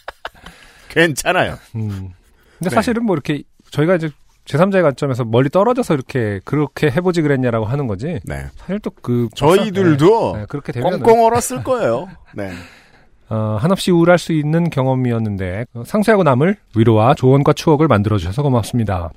[0.89, 1.58] 괜찮아요.
[1.75, 2.13] 음.
[2.58, 2.75] 근데 네.
[2.75, 4.10] 사실은 뭐 이렇게 저희가 이제
[4.45, 8.19] 제3자의 관점에서 멀리 떨어져서 이렇게 그렇게 해보지 그랬냐라고 하는 거지.
[8.25, 8.47] 네.
[8.58, 12.10] 사실 또 그 저희들도 네, 그렇게 되면 꽁꽁 얼었을 거예요.
[12.36, 12.52] 네.
[13.30, 19.12] 어, 한없이 우울할 수 있는 경험이었는데 어, 상쇄하고 남을 위로와 조언과 추억을 만들어 주셔서 고맙습니다.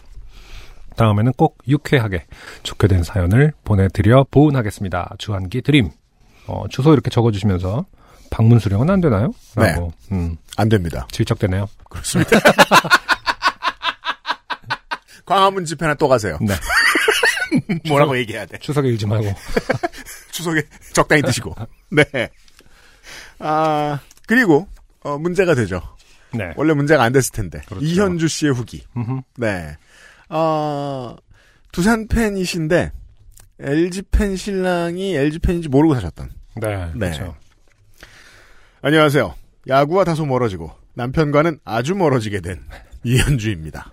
[0.96, 2.24] 다음에는 꼭 유쾌하게
[2.62, 5.14] 좋게 된 사연을 보내드려 보은하겠습니다.
[5.18, 5.90] 주한기 드림.
[6.46, 7.85] 어, 주소 이렇게 적어주시면서
[8.31, 9.33] 방문 수령은 안 되나요?
[9.55, 11.07] 라고 음, 안 됩니다.
[11.11, 11.68] 질척되네요.
[11.88, 12.31] 그렇습니다.
[15.24, 16.38] 광화문 집회나 또 가세요.
[16.40, 16.55] 네.
[17.88, 18.59] 뭐라고 얘기해야 돼.
[18.59, 19.33] 추석에 일지 말고.
[20.33, 21.55] 추석에 적당히 드시고.
[21.90, 22.05] 네.
[23.38, 24.66] 아, 그리고,
[25.02, 25.81] 어, 문제가 되죠.
[26.33, 26.52] 네.
[26.57, 27.61] 원래 문제가 안 됐을 텐데.
[27.66, 27.85] 그렇죠.
[27.85, 28.85] 이현주 씨의 후기.
[28.96, 29.20] 음흠.
[29.37, 29.76] 네.
[30.33, 31.14] 어,
[31.73, 32.90] 두산 팬이신데,
[33.61, 36.31] LG 팬 신랑이 LG 팬인지 모르고 사셨던.
[36.61, 36.87] 네.
[36.95, 37.11] 네.
[37.11, 37.37] 그렇죠.
[38.81, 39.35] 안녕하세요.
[39.68, 42.61] 야구와 다소 멀어지고, 남편과는 아주 멀어지게 된
[43.05, 43.90] 이현주입니다.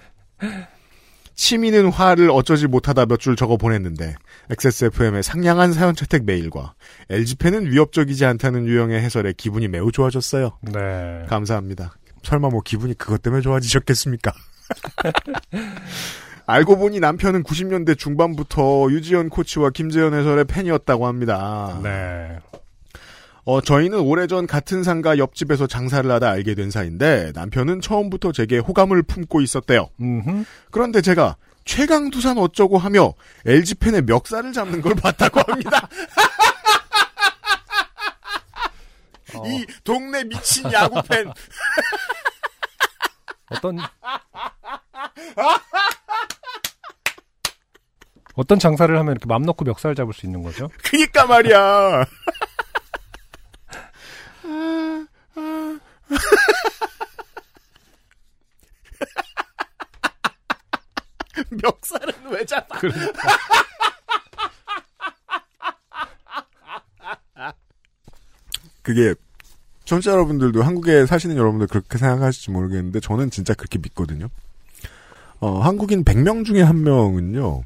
[1.35, 4.15] 치미는 화를 어쩌지 못하다 몇 줄 적어 보냈는데,
[4.49, 6.73] XSFM의 상냥한 사연 채택 메일과
[7.09, 10.57] LG팬은 위협적이지 않다는 유형의 해설에 기분이 매우 좋아졌어요.
[10.61, 11.25] 네.
[11.27, 11.93] 감사합니다.
[12.23, 14.31] 설마 뭐 기분이 그것 때문에 좋아지셨겠습니까?
[16.49, 21.79] 알고 보니 남편은 90년대 중반부터 유지현 코치와 김재현 해설의 팬이었다고 합니다.
[21.83, 22.39] 네.
[23.45, 29.03] 어, 저희는 오래전 같은 상가 옆집에서 장사를 하다 알게 된 사이인데 남편은 처음부터 제게 호감을
[29.03, 29.89] 품고 있었대요.
[30.01, 30.43] 음흠.
[30.71, 31.35] 그런데 제가
[31.65, 33.13] 최강 두산 어쩌고 하며
[33.45, 35.87] LG 팬의 멱살을 잡는 걸 봤다고 합니다.
[39.35, 41.31] 어, 이 동네 미친 야구 팬.
[43.51, 43.79] 어떤
[48.39, 50.69] 어떤 장사를 하면 이렇게 맘 놓고 멱살 잡을 수 있는 거죠?
[50.81, 52.05] 그니까 말이야.
[61.51, 62.79] 멱살은 왜 잡아?
[68.81, 69.13] 그게
[69.83, 74.29] 청취자 여러분들도 한국에 사시는 여러분들 그렇게 생각하실지 모르겠는데 저는 진짜 그렇게 믿거든요.
[75.41, 77.63] 어, 한국인 100명 중에 한 명은요.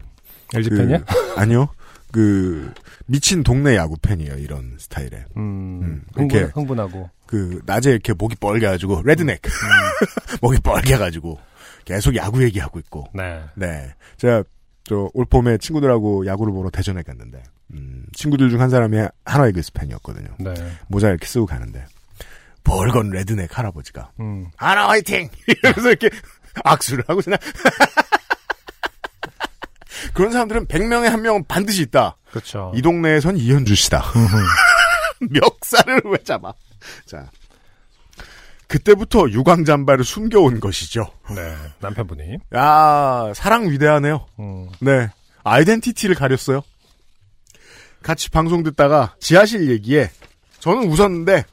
[0.53, 0.99] LG 그- 팬이야?
[1.37, 1.69] 아니요.
[2.11, 2.71] 그
[3.07, 4.35] 미친 동네 야구 팬이에요.
[4.37, 5.25] 이런 스타일에.
[5.37, 6.51] 음, 음, 흥분, 이렇게.
[6.53, 7.09] 흥분하고.
[7.25, 9.41] 그 낮에 이렇게 목이 뻘개가지고 레드넥
[10.41, 11.39] 목이 뻘개가지고
[11.85, 13.07] 계속 야구 얘기하고 있고.
[13.13, 13.41] 네.
[13.55, 14.43] 네, 제가
[14.83, 17.41] 저 올 봄에 친구들하고 야구를 보러 대전에 갔는데
[17.73, 20.27] 음, 친구들 중 한 사람이 하나이글스 팬이었거든요.
[20.39, 20.53] 네.
[20.87, 21.85] 모자 이렇게 쓰고 가는데
[22.63, 25.29] 벌건 레드넥 할아버지가 음, 하나 화이팅!
[25.47, 26.09] 이러면서 이렇게
[26.63, 27.37] 악수를 하고 지나
[30.13, 32.17] 그런 사람들은 100명에 한 명은 반드시 있다.
[32.29, 32.71] 그렇죠.
[32.75, 34.03] 이 동네에선 이현주 씨다.
[35.29, 36.53] 멱살을 왜 잡아?
[37.05, 37.29] 자.
[38.67, 41.11] 그때부터 유광 잠바를 숨겨온 것이죠.
[41.35, 41.55] 네.
[41.79, 42.37] 남편분이.
[42.55, 44.25] 야, 사랑 위대하네요.
[44.39, 45.09] 음, 네.
[45.43, 46.61] 아이덴티티를 가렸어요.
[48.01, 50.09] 같이 방송 듣다가 지하실 얘기에
[50.59, 51.45] 저는 웃었는데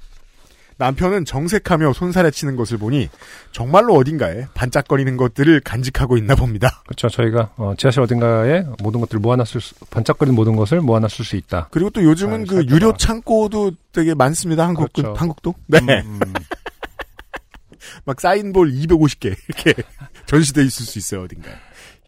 [0.80, 3.10] 남편은 정색하며 손살에 치는 것을 보니
[3.52, 6.82] 정말로 어딘가에 반짝거리는 것들을 간직하고 있나 봅니다.
[6.86, 7.10] 그렇죠.
[7.10, 11.68] 저희가 어, 지하실 어딘가에 모든 것들을 모아놨을 수, 반짝거리는 모든 것을 모아놨을 수 있다.
[11.70, 12.74] 그리고 또 요즘은 아, 그 살펴봐.
[12.74, 14.66] 유료 창고도 되게 많습니다.
[14.66, 15.12] 한국, 그렇죠.
[15.14, 15.54] 한국도.
[15.66, 15.78] 네.
[15.80, 16.32] 음, 음.
[18.06, 19.74] 막 사인볼 250개 이렇게
[20.26, 21.54] 전시돼 있을 수 있어요 어딘가에.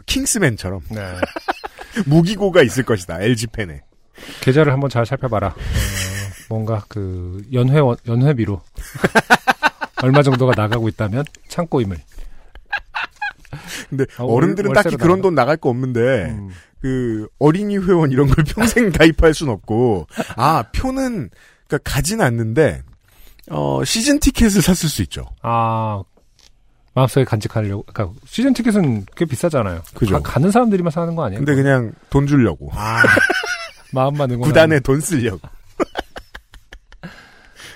[0.07, 1.15] 킹스맨처럼 네.
[2.07, 3.83] 무기고가 있을 것이다 LG 팬에.
[4.41, 5.55] 계좌를 한번 잘 살펴봐라.
[6.53, 8.61] 어, 뭔가 그 연회 연회비로
[10.03, 11.97] 얼마 정도가 나가고 있다면 창고임을.
[13.89, 15.21] 근데 아, 어른들은 월- 딱히 그런?
[15.23, 20.65] 돈 나갈 거 없는데 음, 그 어린이 회원 이런 걸 평생 가입할 순 없고 아
[20.75, 21.31] 표는
[21.69, 22.83] 그러니까 가진 않는데
[23.51, 25.27] 어 시즌 티켓을 샀을 수 있죠.
[25.43, 26.03] 아
[26.95, 27.85] 마음속에 간직하려고.
[27.85, 29.83] 그러니까 시즌 티켓은 꽤 비싸잖아요.
[29.95, 30.23] 그죠.
[30.23, 31.39] 가, 는 사람들이만 사는 거 아니에요?
[31.45, 33.03] 근데 그냥 돈 주려고 아,
[33.93, 34.49] 마음만 응원.
[34.49, 35.41] 구단에 돈 쓰려고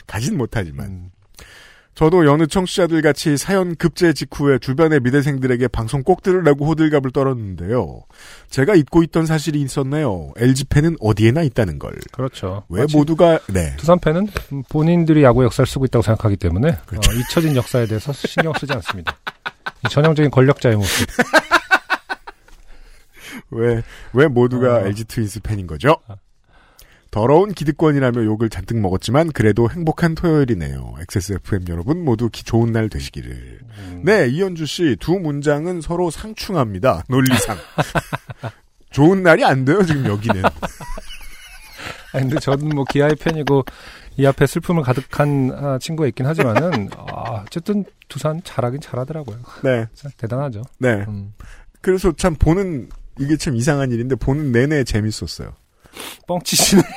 [0.06, 1.10] 가진 못하지만 음,
[1.96, 8.02] 저도 여느 청취자들 같이 사연 급제 직후에 주변의 미대생들에게 방송 꼭 들으라고 호들갑을 떨었는데요.
[8.50, 10.32] 제가 잊고 있던 사실이 있었네요.
[10.36, 11.94] LG팬은 어디에나 있다는 걸.
[12.12, 12.64] 그렇죠.
[12.68, 13.74] 왜 모두가 네.
[13.78, 14.28] 두산 팬은
[14.68, 17.10] 본인들이 야구 역사를 쓰고 있다고 생각하기 때문에 그렇죠.
[17.10, 19.16] 어, 잊혀진 역사에 대해서 신경 쓰지 않습니다.
[19.86, 21.08] 이 전형적인 권력자의 모습.
[23.50, 24.86] 왜, 왜 모두가 어.
[24.86, 25.96] LG 트윈스 팬인 거죠?
[27.10, 30.94] 더러운 기득권이라며 욕을 잔뜩 먹었지만 그래도 행복한 토요일이네요.
[31.00, 33.60] XSFM 여러분 모두 기- 좋은 날 되시기를.
[33.78, 34.02] 음.
[34.04, 37.04] 네, 이현주 씨 두 문장은 서로 상충합니다.
[37.08, 37.56] 논리상.
[38.90, 40.42] 좋은 날이 안 돼요, 지금 여기는.
[42.12, 43.64] 아니, 근데 저는 뭐 기아의 팬이고
[44.18, 49.38] 이 앞에 슬픔을 가득한 아, 친구가 있긴 하지만은 아, 어쨌든 두산 잘하긴 잘하더라고요.
[49.62, 50.62] 네, 대단하죠.
[50.78, 51.04] 네.
[51.08, 51.34] 음.
[51.82, 52.88] 그래서 참 보는,
[53.18, 55.52] 이게 참 이상한 일인데 보는 내내 재밌었어요.
[56.26, 56.82] 뻥치시네.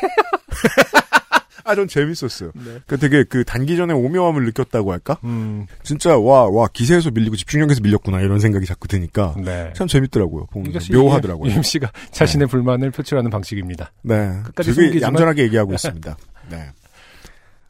[1.66, 2.52] 아, 전 재밌었어요.
[2.56, 2.80] 네.
[2.88, 5.18] 그 되게 그 단기전에 오묘함을 느꼈다고 할까?
[5.24, 9.72] 음, 진짜 와, 와, 기세에서 밀리고 집중력에서 밀렸구나 이런 생각이 자꾸 드니까 네.
[9.76, 10.48] 참 재밌더라고요.
[10.68, 11.52] 이것이 묘하더라고요.
[11.54, 13.92] 임 씨가 자신의 불만을 표출하는 방식입니다.
[14.02, 14.32] 네.
[14.46, 16.18] 끝까지 되게 숨기지만- 얌전하게 얘기하고 있습니다.
[16.50, 16.72] 네.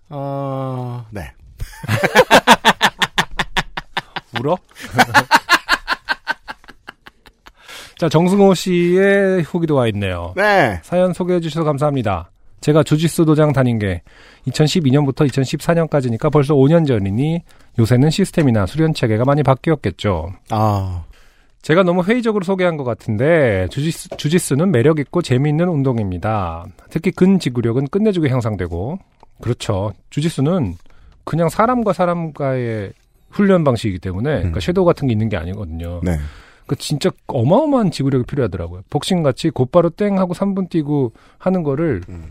[0.10, 1.34] 어, 네.
[4.40, 4.56] 울어?
[8.00, 10.34] 자, 정승호 씨의 후기도 와 있네요.
[10.38, 10.80] 네.
[10.84, 12.32] 사연 소개해 주셔서 감사합니다.
[12.62, 14.04] 제가 주짓수 도장 다닌 게
[14.48, 17.42] 2012년부터 2014년까지니까 벌써 5년 전이니
[17.78, 20.32] 요새는 시스템이나 수련 체계가 많이 바뀌었겠죠.
[20.50, 21.04] 아,
[21.62, 26.68] 제가 너무 회의적으로 소개한 것 같은데 주짓수, 주짓수는 매력 있고 재미있는 운동입니다.
[26.90, 28.98] 특히 근지구력은 끝내주게 향상되고
[29.42, 29.92] 그렇죠.
[30.10, 30.76] 주짓수는
[31.26, 32.94] 그냥 사람과 사람과의
[33.30, 34.62] 훈련 방식이기 때문에 그러니까 음.
[34.62, 36.00] 섀도우 같은 게 있는 게 아니거든요.
[36.02, 36.18] 네.
[36.70, 38.84] 그 진짜 어마어마한 지구력이 필요하더라고요.
[38.92, 42.30] 복싱 같이 곧바로 땡 하고 3분 뛰고 하는 거를 음.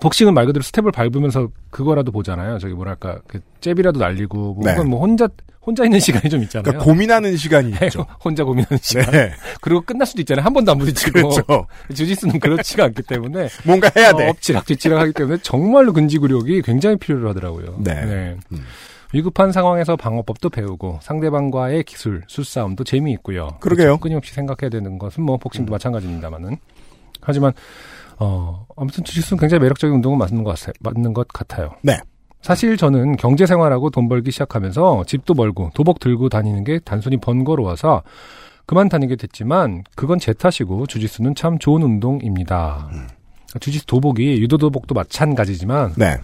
[0.00, 2.58] 복싱은 말 그대로 스텝을 밟으면서 그거라도 보잖아요.
[2.58, 4.72] 저기 뭐랄까 그 잽이라도 날리고 뭐 네.
[4.72, 5.28] 혹은 뭐 혼자
[5.60, 6.62] 혼자 있는 시간이 좀 있잖아요.
[6.62, 8.06] 그러니까 고민하는 시간이 있죠.
[8.24, 9.10] 혼자 고민하는 시간.
[9.10, 9.30] 네.
[9.60, 10.42] 그리고 끝날 수도 있잖아요.
[10.42, 11.12] 한 번도 안 부딪히고.
[11.12, 11.66] 그렇죠.
[11.94, 14.26] 주짓수는 그렇지가 않기 때문에 뭔가 해야 돼.
[14.26, 17.76] 어, 엎치락 뒤치락 하기 때문에 정말로 근지구력이 굉장히 필요로 하더라고요.
[17.80, 18.38] 네.
[18.52, 18.64] 음.
[19.12, 23.58] 위급한 상황에서 방어법도 배우고 상대방과의 기술, 술싸움도 재미있고요.
[23.60, 23.98] 그러게요.
[23.98, 26.56] 끊임없이 생각해야 되는 것은 뭐 복싱도 마찬가지입니다만은.
[27.20, 27.52] 하지만
[28.18, 30.72] 어 아무튼 주짓수는 굉장히 매력적인 운동은 맞는 것 같아요.
[30.80, 31.70] 맞는 것 같아요.
[31.82, 31.98] 네.
[32.42, 38.02] 사실 저는 경제 생활하고 돈 벌기 시작하면서 집도 벌고 도복 들고 다니는 게 단순히 번거로워서
[38.64, 42.88] 그만 다니게 됐지만 그건 제 탓이고 주짓수는 참 좋은 운동입니다.
[43.58, 46.16] 주짓수 도복이 유도 도복도 마찬가지지만 네.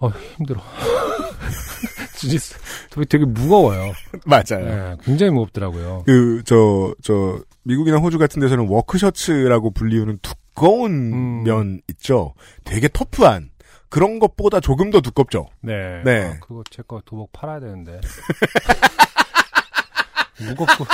[0.00, 0.60] 어 힘들어.
[2.16, 2.54] 주짓수
[3.08, 3.92] 되게 무거워요.
[4.26, 4.64] 맞아요.
[4.64, 6.02] 네, 굉장히 무겁더라고요.
[6.04, 11.44] 그, 저, 저, 미국이나 호주 같은 데서는 워크셔츠라고 불리우는 두꺼운 음.
[11.44, 12.34] 면 있죠?
[12.64, 13.50] 되게 터프한.
[13.88, 15.46] 그런 것보다 조금 더 두껍죠?
[15.62, 16.02] 네.
[16.04, 16.24] 네.
[16.26, 18.00] 아, 그거 제 거 도복 팔아야 되는데.
[20.40, 20.84] 무겁고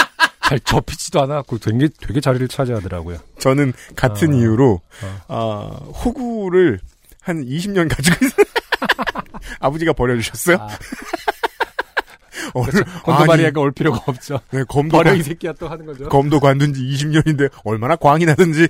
[0.44, 3.18] 잘 접히지도 않아갖고 되게 되게 자리를 차지하더라고요.
[3.38, 4.36] 저는 같은 어.
[4.36, 5.20] 이유로, 어.
[5.28, 6.80] 아, 호구를
[7.20, 8.44] 한 20년 가지고 있어요.
[9.60, 10.56] 아버지가 버려주셨어요?
[10.60, 10.68] 아,
[12.54, 14.38] 오늘, 콘도마리아가 올 필요가 없죠.
[14.50, 16.08] 네, 검도, 버려 관, 이 새끼야 또 하는 거죠.
[16.08, 18.68] 검도 관둔 지 20년인데 얼마나 광이 나든지.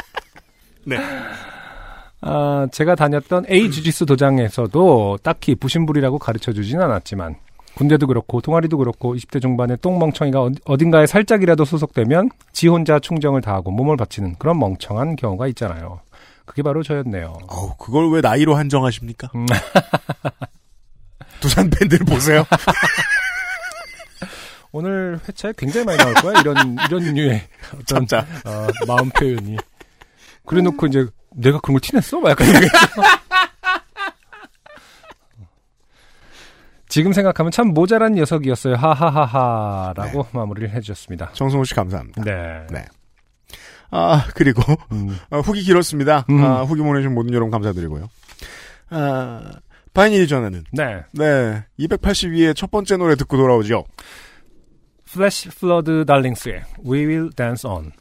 [0.84, 0.96] 네.
[2.22, 7.36] 아, 제가 다녔던 A 주짓수 도장에서도 딱히 부심부리라고 가르쳐 주진 않았지만
[7.74, 13.70] 군대도 그렇고 동아리도 그렇고 20대 중반의 똥멍청이가 어- 어딘가에 살짝이라도 소속되면 지 혼자 충정을 다하고
[13.70, 16.00] 몸을 바치는 그런 멍청한 경우가 있잖아요.
[16.46, 17.36] 그게 바로 저였네요.
[17.48, 19.30] 어우, 그걸 왜 나이로 한정하십니까?
[19.34, 19.44] 음.
[21.40, 22.46] 두산 팬들 보세요.
[24.72, 26.40] 오늘 회차에 굉장히 많이 나올 거야.
[26.40, 27.42] 이런 이런 류의
[27.74, 28.04] 어떤.
[28.44, 29.56] 어, 마음 표현이.
[30.46, 32.20] 그래놓고 이제 내가 그런 걸 티냈어?
[32.20, 32.46] 막 약간.
[36.88, 38.76] 지금 생각하면 참 모자란 녀석이었어요.
[38.76, 41.30] 하하하하라고 마무리를 해주셨습니다.
[41.32, 42.22] 정승호 씨 감사합니다.
[42.22, 42.66] 네.
[42.70, 42.84] 네.
[43.96, 46.26] 아, 그리고, 음, 아, 후기 길었습니다.
[46.28, 46.44] 음.
[46.44, 48.08] 아, 후기 보내주신 모든 여러분 감사드리고요.
[48.90, 49.52] 아,
[49.94, 51.02] 바이닐이 전하는, 네.
[51.12, 53.84] 네, 282의 첫 번째 노래 듣고 돌아오죠.
[55.06, 57.92] 플래시 플러드 달링스의 We Will Dance On.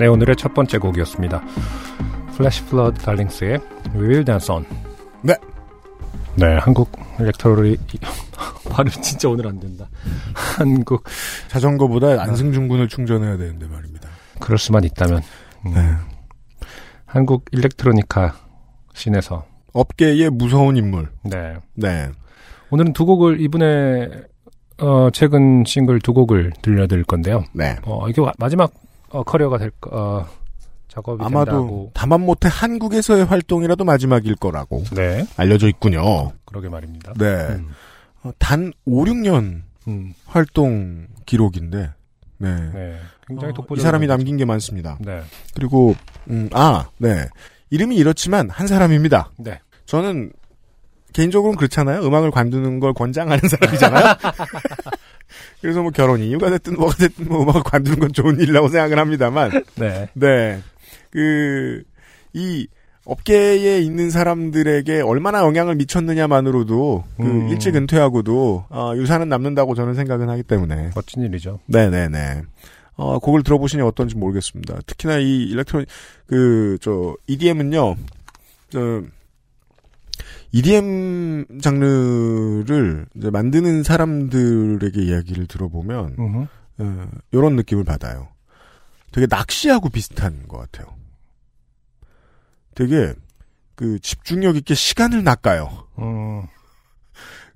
[0.00, 1.42] 네, 오늘의 첫 번째 곡이었습니다.
[2.34, 3.58] 플래시 플러드 달링스의
[3.94, 4.64] We Will Dance On.
[5.22, 5.34] 네.
[6.36, 7.76] 네, 한국 일렉트로리
[8.70, 9.86] 발음 진짜 오늘 안 된다.
[10.34, 11.04] 한국
[11.48, 14.08] 자전거보다 안승준 군을 충전해야 되는데 말입니다.
[14.40, 15.20] 그럴 수만 있다면
[15.66, 15.80] 음, 네.
[17.04, 18.34] 한국 일렉트로니카
[18.94, 19.44] scene에서
[19.74, 21.10] 업계의 무서운 인물.
[21.24, 21.56] 네.
[21.74, 22.08] 네.
[22.70, 24.08] 오늘은 두 곡을 이분의
[24.78, 27.44] 어, 최근 싱글 두 곡을 들려드릴 건데요.
[27.52, 27.76] 네.
[27.82, 28.72] 어, 이게 와- 마지막
[29.10, 30.26] 어, 커리어가 될 거- 어,
[30.88, 31.90] 작업이 아마도 된다고.
[31.94, 36.32] 다만 못해 한국에서의 활동이라도 마지막일 거라고 네, 알려져 있군요.
[36.44, 37.12] 그러게 말입니다.
[37.16, 37.26] 네.
[37.50, 37.70] 음,
[38.24, 41.90] 어, 단 5, 6년 음, 활동 기록인데,
[42.38, 42.70] 네.
[42.72, 44.06] 네, 굉장히 어, 독보적인 이 사람이.
[44.08, 44.98] 남긴 게 많습니다.
[45.00, 45.22] 네,
[45.54, 45.94] 그리고,
[46.28, 47.28] 음, 아, 네.
[47.70, 49.30] 이름이 이렇지만 한 사람입니다.
[49.38, 50.32] 네, 저는
[51.12, 52.00] 개인적으로는 그렇잖아요.
[52.04, 54.04] 음악을 관두는 걸 권장하는 사람이잖아요.
[55.60, 59.50] 그래서 뭐 결혼이 이유가 됐든 뭐가 됐든 뭐 음악을 관두는 건 좋은 일이라고 생각을 합니다만,
[59.76, 60.60] 네, 네.
[61.10, 61.82] 그,
[62.32, 62.66] 이,
[63.04, 67.48] 업계에 있는 사람들에게 얼마나 영향을 미쳤느냐만으로도 그 음.
[67.48, 71.58] 일찍 은퇴하고도 어, 유산은 남는다고 저는 생각은 하기 때문에 멋진 일이죠.
[71.66, 72.42] 네네네
[72.96, 74.80] 어, 곡을 들어보시니 어떤지 모르겠습니다.
[74.86, 75.88] 특히나 이 일렉트로닉
[76.26, 77.96] 그 저 EDM은요
[78.68, 79.02] 저
[80.52, 86.16] EDM 장르를 만드는 사람들에게 이야기를 들어보면.
[86.78, 88.28] 어, 이런 느낌을 받아요.
[89.12, 90.94] 되게 낚시하고 비슷한 것 같아요.
[92.74, 93.14] 되게
[93.74, 95.86] 그 집중력 있게 시간을 낚아요.
[95.98, 96.42] 음,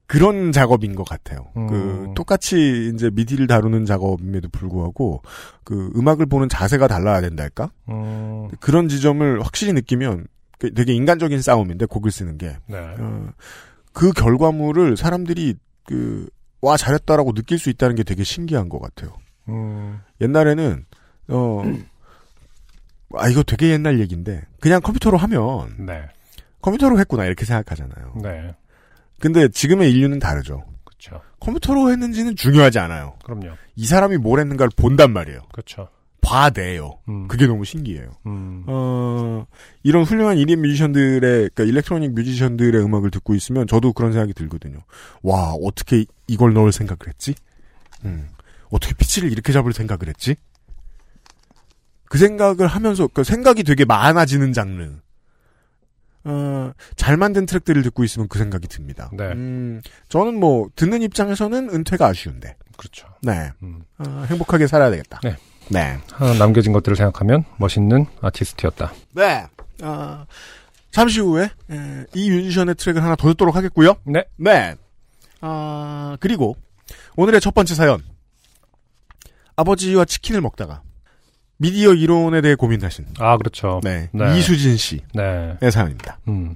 [0.07, 1.47] 그런 작업인 것 같아요.
[1.57, 1.67] 음.
[1.67, 5.23] 그 똑같이 이제 미디를 다루는 작업임에도 불구하고
[5.65, 7.71] 그 음악을 보는 자세가 달라야 된달까?
[7.89, 10.34] 음, 그런 지점을 확실히 느끼면 그
[10.71, 12.79] 되게 인간적인 싸움인데 곡을 쓰는 게 네.
[12.79, 13.29] 어,
[13.93, 15.55] 그 결과물을 사람들이
[15.87, 16.29] 그
[16.65, 19.15] 와 잘했다라고 느낄 수 있다는 게 되게 신기한 것 같아요.
[19.51, 20.87] 음, 옛날에는
[21.29, 21.63] 어.
[23.17, 26.09] 아 이거 되게 옛날 얘기인데 그냥 컴퓨터로 하면 네.
[26.63, 28.15] 컴퓨터로 했구나 이렇게 생각하잖아요.
[28.23, 28.55] 네.
[29.21, 30.65] 근데 지금의 인류는 다르죠.
[30.85, 31.21] 그렇죠.
[31.39, 33.19] 컴퓨터로 했는지는 중요하지 않아요.
[33.23, 33.51] 그럼요.
[33.77, 35.41] 이 사람이 뭘 했는가를 본단 말이에요.
[35.53, 35.89] 그렇죠.
[36.25, 36.99] 봐내요.
[37.09, 38.11] 음, 그게 너무 신기해요.
[38.27, 39.47] 음, 어,
[39.83, 44.79] 이런 훌륭한 1인 뮤지션들의, 그러니까 일렉트로닉 뮤지션들의 음악을 듣고 있으면 저도 그런 생각이 들거든요.
[45.23, 47.35] 와, 어떻게 이걸 넣을 생각을 했지?
[48.05, 48.29] 음,
[48.71, 50.35] 어떻게 피치를 이렇게 잡을 생각을 했지?
[52.07, 54.97] 그 생각을 하면서, 그 생각이 되게 많아지는 장르.
[56.27, 59.11] 어, 잘 만든 트랙들을 듣고 있으면 그 생각이 듭니다.
[59.13, 59.25] 네.
[59.33, 62.57] 음, 저는 뭐, 듣는 입장에서는 은퇴가 아쉬운데.
[62.77, 63.07] 그렇죠.
[63.23, 63.51] 네.
[63.63, 63.83] 음.
[63.99, 65.21] 어, 행복하게 살아야 되겠다.
[65.23, 65.37] 네.
[65.69, 65.99] 네.
[66.13, 68.93] 하나 남겨진 것들을 생각하면 멋있는 아티스트였다.
[69.13, 69.47] 네.
[69.83, 70.27] 아,
[70.91, 73.97] 잠시 후에 에, 이 뮤지션의 트랙을 하나 더 듣도록 하겠고요.
[74.05, 74.25] 네.
[74.37, 74.75] 네.
[75.41, 76.57] 아, 그리고
[77.17, 78.03] 오늘의 첫 번째 사연.
[79.57, 80.83] 아버지와 치킨을 먹다가
[81.59, 83.81] 미디어 이론에 대해 고민하신 아, 그렇죠.
[83.85, 84.09] 네.
[84.13, 84.39] 네.
[84.39, 85.71] 이수진 씨의 네.
[85.71, 86.19] 사연입니다.
[86.29, 86.55] 음,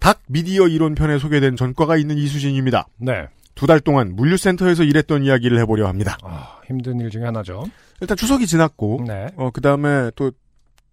[0.00, 2.88] 닭 미디어 이론 편에 소개된 전과가 있는 이수진입니다.
[2.98, 3.28] 네.
[3.54, 6.16] 두 달 동안 물류센터에서 일했던 이야기를 해보려 합니다.
[6.22, 7.64] 아, 힘든 일 중에 하나죠.
[8.00, 9.26] 일단 추석이 지났고 네.
[9.36, 10.32] 어, 그 다음에 또,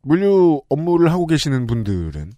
[0.02, 2.32] 물류 업무를 하고 계시는 분들은,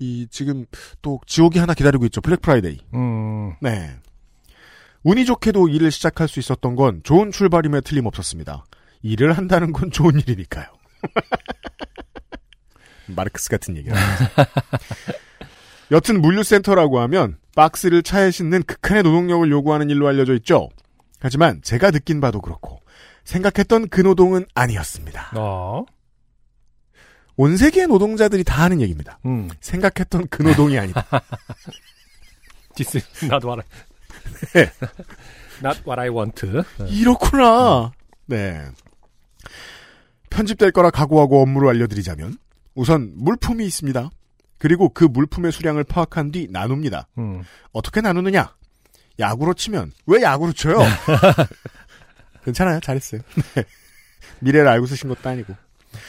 [0.00, 0.66] 이, 지금
[1.02, 2.20] 또 지옥이 하나 기다리고 있죠.
[2.20, 2.78] 블랙 프라이데이.
[2.94, 3.90] 음, 네.
[5.04, 8.64] 운이 좋게도 일을 시작할 수 있었던 건 좋은 출발임에 틀림없었습니다.
[9.02, 10.66] 일을 한다는 건 좋은 일이니까요.
[13.08, 14.24] 마르크스 같은 얘기를 하면서.
[15.90, 20.68] 여튼 물류센터라고 하면 박스를 차에 싣는 극한의 노동력을 요구하는 일로 알려져 있죠.
[21.18, 22.80] 하지만 제가 느낀 바도 그렇고
[23.24, 25.32] 생각했던 그 노동은 아니었습니다.
[25.36, 25.84] 어,
[27.36, 29.18] 온 세계의 노동자들이 다 하는 얘기입니다.
[29.26, 31.06] 음, 생각했던 그 노동이 아니다.
[32.76, 33.82] this is not what I,
[34.54, 34.70] 네.
[35.64, 36.46] not what I want.
[36.46, 36.88] 네.
[36.88, 37.92] 이렇구나.
[38.26, 38.66] 네.
[40.30, 42.36] 편집될 거라 각오하고 업무를 알려드리자면
[42.74, 44.10] 우선 물품이 있습니다.
[44.60, 47.08] 그리고 그 물품의 수량을 파악한 뒤 나눕니다.
[47.18, 47.42] 음,
[47.72, 48.54] 어떻게 나누느냐?
[49.18, 50.78] 야구로 치면 왜 야구로 쳐요?
[52.44, 52.78] 괜찮아요.
[52.80, 53.22] 잘했어요.
[53.56, 53.64] 네.
[54.40, 55.54] 미래를 알고 쓰신 것도 아니고.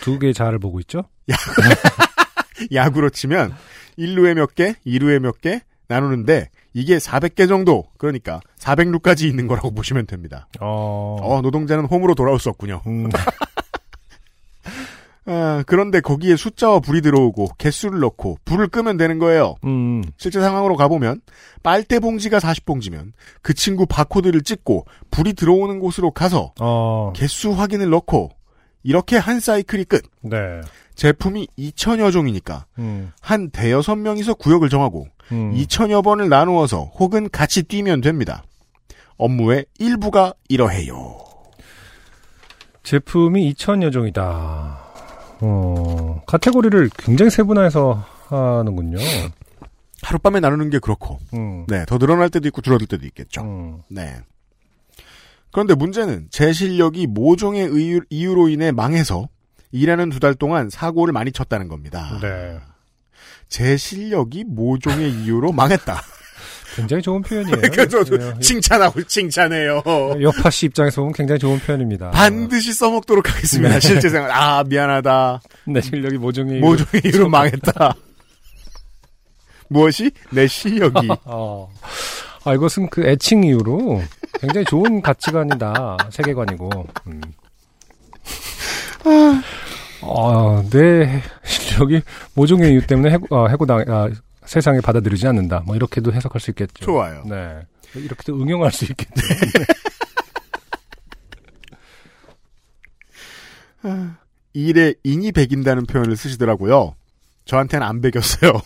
[0.01, 1.05] 두 개의 자아를 보고 있죠?
[2.73, 3.55] 야구로 치면
[3.97, 10.05] 1루에 몇 개, 2루에 몇 개 나누는데 이게 400개 정도 그러니까 400루까지 있는 거라고 보시면
[10.07, 10.47] 됩니다.
[10.61, 12.81] 어, 어, 노동자는 홈으로 돌아올 수 없군요.
[12.87, 13.09] 음,
[15.25, 19.55] 아, 그런데 거기에 숫자와 불이 들어오고 개수를 넣고 불을 끄면 되는 거예요.
[19.65, 21.21] 음, 실제 상황으로 가보면
[21.61, 23.11] 빨대 봉지가 40봉지면
[23.41, 28.31] 그 친구 바코드를 찍고 불이 들어오는 곳으로 가서 어, 개수 확인을 넣고
[28.83, 30.01] 이렇게 한 사이클이 끝.
[30.21, 30.61] 네.
[30.95, 37.63] 제품이 2천여 종이니까 음, 한 대여섯 명이서 구역을 정하고 음, 2천여 번을 나누어서 혹은 같이
[37.63, 38.43] 뛰면 됩니다.
[39.17, 41.19] 업무의 일부가 이러해요.
[42.83, 44.80] 제품이 2천여 종이다.
[45.41, 48.97] 어, 카테고리를 굉장히 세분화해서 하는군요.
[50.03, 53.41] 하룻밤에 나누는 게 그렇고, 음, 네, 더 늘어날 때도 있고 줄어들 때도 있겠죠.
[53.41, 54.15] 음, 네.
[55.51, 59.27] 그런데 문제는 제 실력이 모종의 이유, 이유로 인해 망해서
[59.71, 62.17] 일하는 두 달 동안 사고를 많이 쳤다는 겁니다.
[62.21, 62.57] 네.
[63.49, 66.01] 제 실력이 모종의 이유로 망했다.
[66.75, 67.61] 굉장히 좋은 표현이에요.
[67.89, 69.81] 저도 네, 칭찬하고 칭찬해요.
[70.21, 72.11] 여파 씨 입장에서 보면 굉장히 좋은 표현입니다.
[72.11, 73.73] 반드시 써먹도록 하겠습니다.
[73.75, 73.79] 네.
[73.79, 74.31] 실제 생활.
[74.31, 75.41] 아, 미안하다.
[75.67, 77.95] 내 실력이 모종이 모종의 이유로 망했다.
[79.67, 80.11] 무엇이?
[80.31, 81.09] 내 실력이.
[81.25, 81.71] 어.
[82.43, 84.01] 아, 이것은 그 애칭 이유로
[84.39, 85.97] 굉장히 좋은 가치관이다.
[86.09, 86.69] 세계관이고.
[87.07, 87.21] 음.
[90.03, 92.01] 아, 내 실력이
[92.33, 94.09] 모종의 이유 때문에 해고, 아, 해고당, 아,
[94.45, 95.61] 세상에 받아들이지 않는다.
[95.65, 96.83] 뭐, 이렇게도 해석할 수 있겠죠.
[96.85, 97.23] 좋아요.
[97.25, 97.61] 네.
[97.95, 99.11] 이렇게도 응용할 수 있겠죠.
[104.53, 106.95] 일에 인이 배긴다는 표현을 쓰시더라고요.
[107.45, 108.51] 저한테는 안 배겼어요.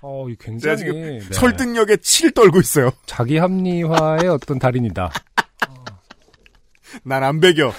[0.00, 0.76] 어, 이 제가 굉장히.
[0.78, 1.20] 지금 네.
[1.32, 2.90] 설득력에 치를 떨고 있어요.
[3.06, 5.10] 자기 합리화의 어떤 달인이다.
[7.04, 7.72] 난 안 배겨.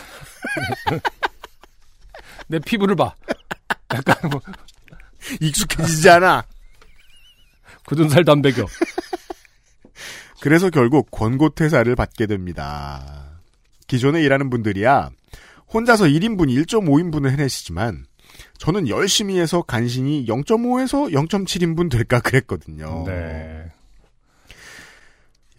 [2.53, 3.15] 내 피부를 봐.
[3.95, 4.39] 약간 뭐
[5.41, 6.45] 익숙해지지 않아.
[7.87, 8.67] 굳은 살도 안 배겨.
[10.39, 13.39] 그래서 결국 권고 퇴사를 받게 됩니다.
[13.87, 15.09] 기존에 일하는 분들이야
[15.73, 18.05] 혼자서 1인분, 1.5인분을 해내시지만
[18.59, 23.03] 저는 열심히 해서 간신히 0.5에서 0.7인분 될까 그랬거든요.
[23.07, 23.71] 네.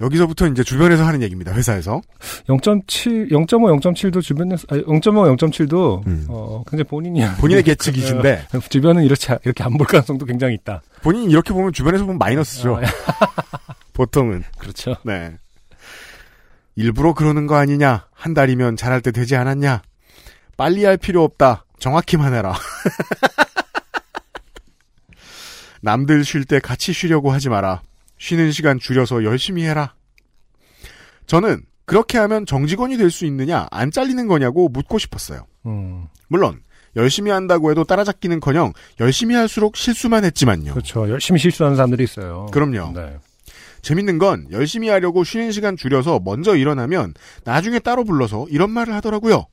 [0.04, 1.52] 여기서부터 이제 주변에서 하는 얘기입니다.
[1.52, 2.00] 회사에서.
[2.48, 6.26] 0.7, 0.5, 0.7도 주변에서, 아니, 0.5, 0.7도, 음.
[6.28, 7.24] 어, 굉장히 본인이.
[7.38, 10.82] 본인의 계측이신데 어, 주변은 이렇게, 이렇게 안 볼 가능성도 굉장히 있다.
[11.02, 12.74] 본인이 이렇게 보면 주변에서 보면 마이너스죠.
[12.74, 12.80] 어,
[13.94, 14.44] 보통은.
[14.58, 14.96] 그렇죠.
[15.04, 15.36] 네.
[16.76, 18.06] 일부러 그러는 거 아니냐?
[18.12, 19.82] 한 달이면 잘할 때 되지 않았냐?
[20.56, 21.64] 빨리 할 필요 없다.
[21.78, 22.54] 정확히만 해라.
[25.82, 27.82] 남들 쉴 때 같이 쉬려고 하지 마라.
[28.18, 29.94] 쉬는 시간 줄여서 열심히 해라.
[31.26, 35.46] 저는 그렇게 하면 정직원이 될 수 있느냐, 안 잘리는 거냐고 묻고 싶었어요.
[35.66, 36.60] 음, 물론
[36.96, 40.72] 열심히 한다고 해도 따라잡기는커녕 열심히 할수록 실수만 했지만요.
[40.72, 41.08] 그렇죠.
[41.10, 42.46] 열심히 실수하는 사람들이 있어요.
[42.52, 42.92] 그럼요.
[42.94, 43.18] 네.
[43.82, 47.12] 재밌는 건 열심히 하려고 쉬는 시간 줄여서 먼저 일어나면
[47.44, 49.46] 나중에 따로 불러서 이런 말을 하더라고요.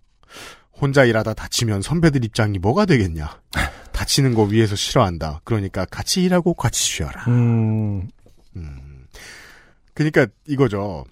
[0.72, 3.40] 혼자 일하다 다치면 선배들 입장이 뭐가 되겠냐.
[3.92, 5.42] 다치는 거 위에서 싫어한다.
[5.44, 7.26] 그러니까 같이 일하고 같이 쉬어라.
[7.28, 8.08] 음,
[8.56, 9.06] 음.
[9.94, 11.06] 그러니까 이거죠.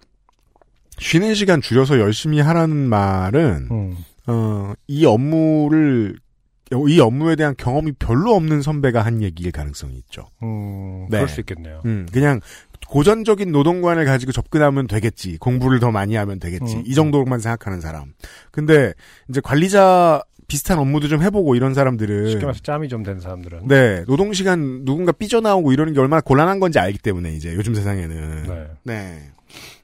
[0.98, 6.18] 쉬는 시간 줄여서 열심히 하라는 말은 음, 어, 이 업무를
[6.88, 10.28] 이 업무에 대한 경험이 별로 없는 선배가 한 얘기일 가능성이 있죠.
[10.44, 11.18] 음, 네.
[11.18, 11.82] 그럴 수 있겠네요.
[11.86, 12.42] 음, 그냥
[12.88, 15.38] 고전적인 노동관을 가지고 접근하면 되겠지.
[15.38, 16.78] 공부를 더 많이 하면 되겠지.
[16.78, 16.84] 음.
[16.86, 18.14] 이 정도로만 생각하는 사람.
[18.52, 18.94] 근데
[19.30, 23.68] 이제 관리자 비슷한 업무도 좀 해보고 이런 사람들은 쉽게 말해서 짬이 좀 된 사람들은.
[23.70, 28.44] 네 노동 시간 누군가 삐져나오고 이러는 게 얼마나 곤란한 건지 알기 때문에 이제 요즘 세상에는
[28.48, 28.68] 네.
[28.84, 29.30] 네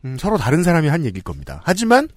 [0.04, 1.62] 음, 서로 다른 사람이 한 얘기일 겁니다.
[1.64, 2.10] 하지만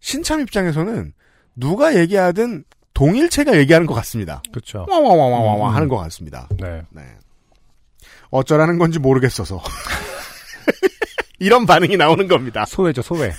[0.00, 1.14] 신참 입장에서는
[1.56, 4.42] 누가 얘기하든 동일체가 얘기하는 것 같습니다.
[4.52, 4.84] 그렇죠.
[4.88, 5.74] 와와와와와 음.
[5.74, 6.48] 하는 것 같습니다.
[6.60, 6.82] 네.
[6.90, 7.02] 네.
[8.30, 9.62] 어쩌라는 건지 모르겠어서.
[11.40, 12.64] 이런 반응이 나오는 겁니다.
[12.64, 13.32] 소외죠, 소외.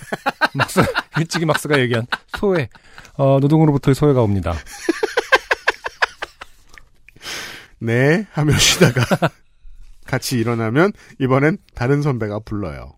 [0.54, 0.82] 막스,
[1.18, 2.06] 일찍이 막스가 얘기한
[2.38, 2.70] 소외.
[3.18, 4.56] 어, 노동으로부터의 소외가 옵니다.
[7.80, 9.30] 네, 하며 쉬다가
[10.06, 12.94] 같이 일어나면 이번엔 다른 선배가 불러요.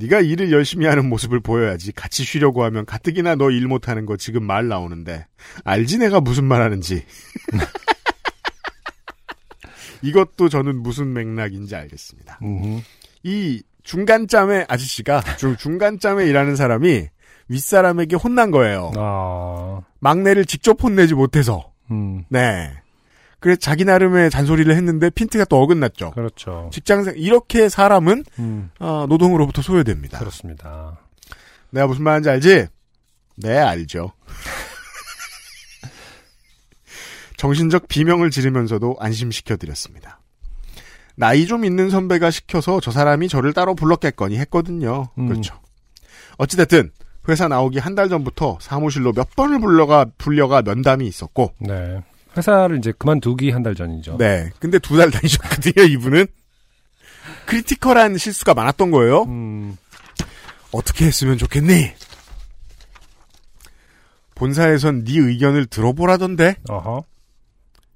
[0.00, 4.44] 네가 일을 열심히 하는 모습을 보여야지 같이 쉬려고 하면 가뜩이나 너 일 못하는 거 지금
[4.44, 5.26] 말 나오는데
[5.64, 7.04] 알지 내가 무슨 말 하는지
[10.02, 12.38] 이것도 저는 무슨 맥락인지 알겠습니다.
[13.24, 17.08] 이 중간짬의 아저씨가 중, 중간짬에 일하는 사람이
[17.48, 18.90] 윗사람에게 혼난 거예요.
[18.96, 21.72] 아, 막내를 직접 혼내지 못해서.
[21.90, 22.72] 음, 네.
[23.40, 26.10] 그래 자기 나름의 잔소리를 했는데 핀트가 또 어긋났죠.
[26.10, 26.70] 그렇죠.
[26.72, 30.18] 직장생 이렇게 사람은 음, 어, 노동으로부터 소외됩니다.
[30.18, 30.98] 그렇습니다.
[31.70, 32.66] 내가 무슨 말인지 알지?
[33.36, 34.12] 네 알죠.
[37.36, 40.20] 정신적 비명을 지르면서도 안심시켜 드렸습니다.
[41.14, 45.10] 나이 좀 있는 선배가 시켜서 저 사람이 저를 따로 불렀겠거니 했거든요.
[45.18, 45.28] 음.
[45.28, 45.60] 그렇죠.
[46.38, 46.90] 어찌됐든
[47.28, 52.00] 회사 나오기 한 달 전부터 사무실로 몇 번을 불러가 불려가 면담이 있었고, 네.
[52.36, 54.16] 회사를 이제 그만두기 한 달 전이죠.
[54.18, 54.50] 네.
[54.60, 55.84] 근데 두 달 다니셨거든요.
[55.90, 56.26] 이분은
[57.46, 59.22] 크리티컬한 실수가 많았던 거예요.
[59.24, 59.76] 음,
[60.72, 61.90] 어떻게 했으면 좋겠니?
[64.34, 67.04] 본사에선 네 의견을 들어보라던데 어허.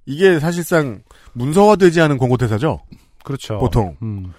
[0.06, 1.02] 이게 사실상
[1.34, 2.80] 문서화되지 않은 권고대사죠.
[3.22, 3.58] 그렇죠.
[3.58, 3.96] 보통.
[4.02, 4.32] 음,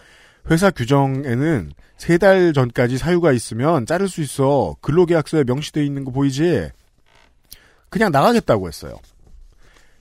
[0.50, 4.76] 회사 규정에는 세 달 전까지 사유가 있으면 자를 수 있어.
[4.82, 6.70] 근로계약서에 명시되어 있는 거 보이지?
[7.90, 9.00] 그냥 나가겠다고 했어요.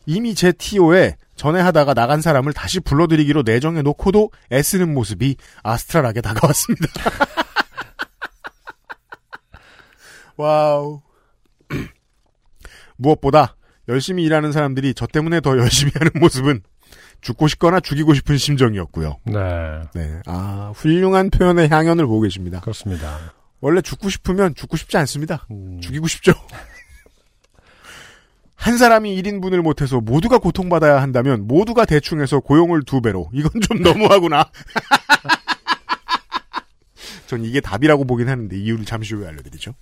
[0.07, 6.89] 이미 제 TO에 전에 하다가 나간 사람을 다시 불러들이기로 내정해 놓고도 애쓰는 모습이 아스트랄하게 다가왔습니다.
[10.37, 11.03] 와우.
[12.97, 13.57] 무엇보다
[13.89, 16.63] 열심히 일하는 사람들이 저 때문에 더 열심히 하는 모습은
[17.23, 19.17] 죽고 싶거나 죽이고 싶은 심정이었고요.
[19.25, 19.81] 네.
[19.95, 20.21] 네.
[20.27, 22.61] 아, 훌륭한 표현의 향연을 보고 계십니다.
[22.61, 23.33] 그렇습니다.
[23.61, 25.47] 원래 죽고 싶으면 죽고 싶지 않습니다.
[25.51, 26.33] 음, 죽이고 싶죠.
[28.57, 33.31] 한 사람이 1인분을 못해서 모두가 고통받아야 한다면 모두가 대충해서 고용을 두 배로.
[33.33, 34.51] 이건 좀 너무하구나.
[37.27, 39.75] 전 이게 답이라고 보긴 하는데 이유를 잠시 후에 알려드리죠.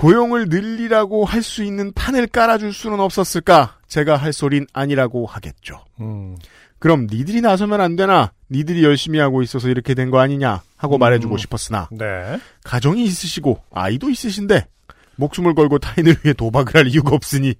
[0.00, 3.76] 고용을 늘리라고 할 수 있는 판을 깔아줄 수는 없었을까?
[3.86, 5.84] 제가 할 소린 아니라고 하겠죠.
[6.00, 6.36] 음,
[6.78, 8.32] 그럼 니들이 나서면 안 되나?
[8.50, 10.62] 니들이 열심히 하고 있어서 이렇게 된 거 아니냐?
[10.78, 11.00] 하고 음.
[11.00, 12.40] 말해주고 싶었으나 네.
[12.64, 14.66] 가정이 있으시고 아이도 있으신데
[15.16, 17.54] 목숨을 걸고 타인을 위해 도박을 할 이유가 없으니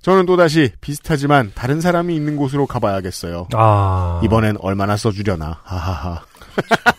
[0.00, 3.48] 저는 또다시 비슷하지만 다른 사람이 있는 곳으로 가봐야겠어요.
[3.52, 4.20] 아.
[4.24, 5.60] 이번엔 얼마나 써주려나.
[5.62, 6.22] 하하하.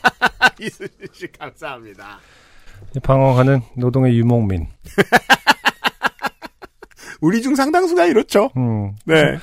[0.61, 2.19] 이수진 씨 감사합니다.
[3.03, 4.67] 방황하는 노동의 유목민.
[7.21, 8.49] 우리 중 상당수가 이렇죠.
[8.57, 8.93] 음.
[9.05, 9.37] 네.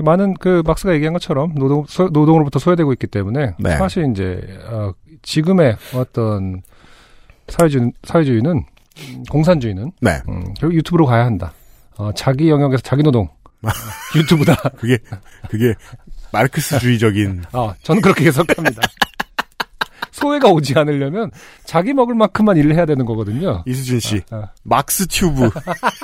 [0.00, 3.76] 많은 그 막스가 얘기한 것처럼 노동 소- 노동으로부터 소외되고 있기 때문에 네.
[3.76, 4.92] 사실 이제 어,
[5.22, 6.62] 지금의 어떤
[7.48, 8.64] 사회주의 사회주의는
[9.08, 10.20] 음, 공산주의는 네.
[10.28, 11.52] 음, 결국 유튜브로 가야 한다.
[11.96, 13.26] 어, 자기 영역에서 자기 노동
[13.62, 13.68] 어,
[14.16, 14.56] 유튜브다.
[14.70, 14.98] 그게
[15.48, 15.74] 그게
[16.32, 18.82] 마르크스주의적인 어, 저는 그렇게 해석합니다.
[20.14, 21.32] 소외가 오지 않으려면
[21.64, 23.64] 자기 먹을 만큼만 일을 해야 되는 거거든요.
[23.66, 25.50] 이수진 씨 아, 막스 튜브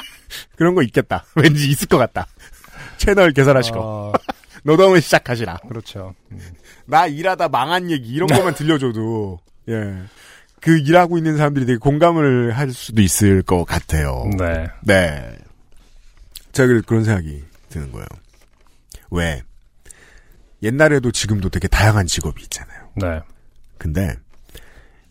[0.57, 1.25] 그런 거 있겠다.
[1.37, 2.27] 왠지 있을 것 같다.
[2.97, 4.13] 채널 개설하시고 어,
[4.65, 5.59] 노동을 시작하시라.
[5.69, 6.15] 그렇죠.
[6.33, 6.39] 음.
[6.87, 9.39] 나 일하다 망한 얘기 이런 것만 들려줘도
[9.69, 10.03] 예.
[10.61, 14.29] 그 일하고 있는 사람들이 되게 공감을 할 수도 있을 것 같아요.
[14.37, 14.67] 네.
[14.83, 15.37] 네.
[16.51, 18.07] 제가 그- 그런 생각이 드는 거예요.
[19.13, 19.43] 왜?
[20.65, 22.89] 옛날에도 지금도 되게 다양한 직업이 있잖아요.
[22.97, 23.21] 네.
[23.81, 24.15] 근데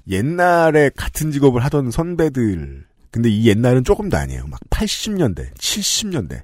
[0.07, 4.45] 옛날에 같은 직업을 하던 선배들 근데 이 옛날은 조금 더 아니에요.
[4.45, 6.43] 막 80년대, 70년대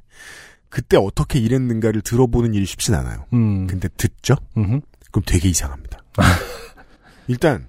[0.69, 3.27] 그때 어떻게 일했는가를 들어보는 일이 쉽진 않아요.
[3.33, 3.67] 음.
[3.67, 4.35] 근데 듣죠?
[4.57, 4.81] 음흠.
[5.11, 5.99] 그럼 되게 이상합니다.
[7.27, 7.67] 일단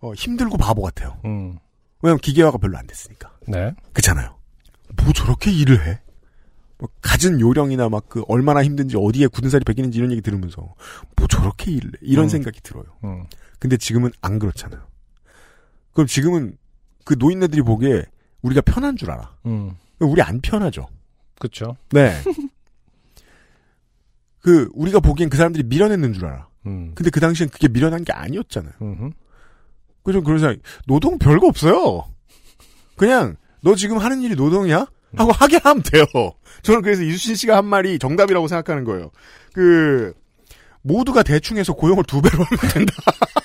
[0.00, 1.20] 어, 힘들고 바보 같아요.
[1.24, 1.56] 음.
[2.02, 3.30] 왜냐면 기계화가 별로 안 됐으니까.
[3.46, 3.72] 네.
[3.92, 4.36] 그렇잖아요.
[4.96, 6.00] 뭐 저렇게 일을 해?
[6.78, 10.74] 뭐 갖은 요령이나 막 그 얼마나 힘든지 어디에 굳은 살이 베기는지 이런 얘기 들으면서
[11.16, 11.80] 뭐 저렇게 해?
[12.00, 12.28] 이런 음.
[12.28, 12.84] 생각이 들어요.
[13.04, 13.24] 음.
[13.58, 14.80] 근데 지금은 안 그렇잖아요.
[15.92, 16.56] 그럼 지금은
[17.04, 18.04] 그 노인네들이 보기에
[18.42, 19.34] 우리가 편한 줄 알아.
[19.46, 19.72] 음.
[19.98, 20.86] 우리 안 편하죠.
[21.38, 21.76] 그렇죠.
[21.90, 22.12] 네.
[24.40, 26.48] 그 우리가 보기엔 그 사람들이 밀어냈는 줄 알아.
[26.66, 26.92] 음.
[26.94, 28.72] 근데 그 당시엔 그게 밀어난 게 아니었잖아요.
[30.02, 32.04] 그래서 그런 생각, 노동 별거 없어요.
[32.96, 34.86] 그냥, 너 지금 하는 일이 노동이야?
[35.16, 36.04] 하고 하게 하면 돼요.
[36.62, 39.10] 저는 그래서 이수신 씨가 한 말이 정답이라고 생각하는 거예요.
[39.52, 40.12] 그,
[40.82, 42.94] 모두가 대충 해서 고용을 두 배로 하면 된다.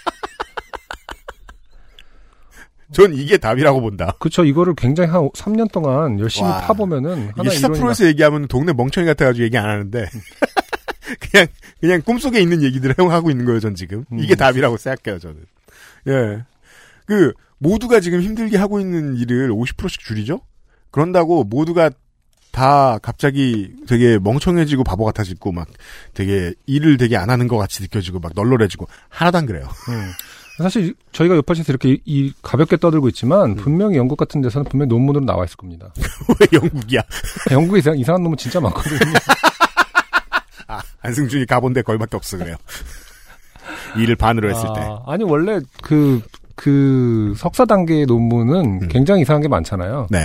[2.91, 4.13] 전 이게 답이라고 본다.
[4.19, 4.43] 그쵸.
[4.43, 6.59] 이거를 굉장히 한 3년 동안 열심히 와.
[6.59, 10.07] 파보면은 이게 하나 시사 프로에서 얘기하면 동네 멍청이 같아가지고 얘기 안 하는데,
[11.31, 11.47] 그냥,
[11.79, 14.03] 그냥 꿈속에 있는 얘기들을 하고 있는 거예요, 전 지금.
[14.19, 14.35] 이게 음.
[14.35, 15.37] 답이라고 생각해요, 저는.
[16.07, 16.43] 예.
[17.05, 20.41] 그, 모두가 지금 힘들게 하고 있는 일을 50%씩 줄이죠?
[20.91, 21.89] 그런다고 모두가
[22.51, 25.67] 다 갑자기 되게 멍청해지고 바보 같아지고 막
[26.13, 29.67] 되게 일을 되게 안 하는 것 같이 느껴지고 막 널널해지고 하나도 안 그래요.
[29.89, 30.11] 음.
[30.57, 33.55] 사실 저희가 옆에서 이렇게 이, 이 가볍게 떠들고 있지만 음.
[33.55, 35.93] 분명히 영국 같은 데서는 분명히 논문으로 나와 있을 겁니다.
[36.39, 37.01] 왜 영국이야?
[37.51, 38.99] 영국에 이상, 이상한 논문 진짜 많거든요.
[40.67, 42.55] 아, 안승준이 가본 데 거기밖에 없어 그래요.
[43.97, 44.81] 일을 반으로 했을 때.
[44.81, 46.21] 아, 아니 원래 그,
[46.61, 48.87] 그 석사 단계의 논문은 음.
[48.87, 50.05] 굉장히 이상한 게 많잖아요.
[50.11, 50.19] 네.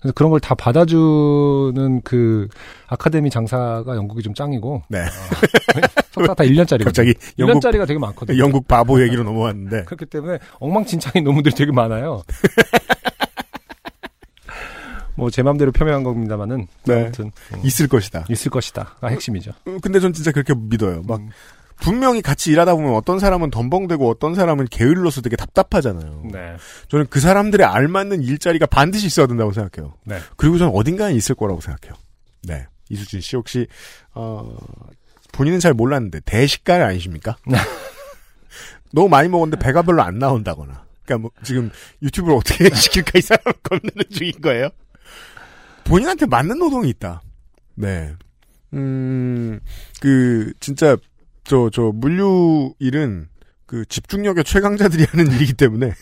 [0.00, 2.46] 그래서 그런 걸 다 받아주는 그
[2.88, 4.98] 아카데미 장사가 영국이 좀 짱이고 네.
[6.12, 6.84] 석사 다 1년짜리.
[6.84, 8.36] 갑자기 영국, 1년짜리가 되게 많거든요.
[8.38, 9.84] 영국 바보 얘기로 넘어왔는데.
[9.88, 12.22] 그렇기 때문에 엉망진창인 논문들이 되게 많아요.
[15.16, 17.00] 뭐제 맘대로 표명한 겁니다만은 네.
[17.02, 18.26] 아무튼 음, 있을 것이다.
[18.28, 19.52] 있을 것이다 가 핵심이죠.
[19.68, 21.00] 음, 근데 전 진짜 그렇게 믿어요.
[21.06, 21.30] 막 음.
[21.82, 26.22] 분명히 같이 일하다 보면 어떤 사람은 덤벙대고 어떤 사람은 게을러서 되게 답답하잖아요.
[26.32, 26.56] 네.
[26.88, 29.94] 저는 그 사람들의 알맞는 일자리가 반드시 있어야 된다고 생각해요.
[30.04, 30.18] 네.
[30.36, 31.98] 그리고 저는 어딘가에 있을 거라고 생각해요.
[32.44, 32.66] 네.
[32.88, 33.66] 이수진 씨 혹시
[34.14, 34.56] 어
[35.32, 37.36] 본인은 잘 몰랐는데 대식가 아니십니까?
[38.92, 40.84] 너무 많이 먹었는데 배가 별로 안 나온다거나.
[41.04, 41.70] 그러니까 뭐 지금
[42.00, 44.68] 유튜브를 어떻게 시킬까 이 사람을 겁내는 중인 거예요.
[45.82, 47.22] 본인한테 맞는 노동이 있다.
[47.74, 48.14] 네.
[48.72, 49.60] 음,
[50.00, 50.96] 그, 진짜,
[51.44, 53.28] 저, 저, 물류 일은,
[53.66, 55.92] 그, 집중력의 최강자들이 하는 일이기 때문에,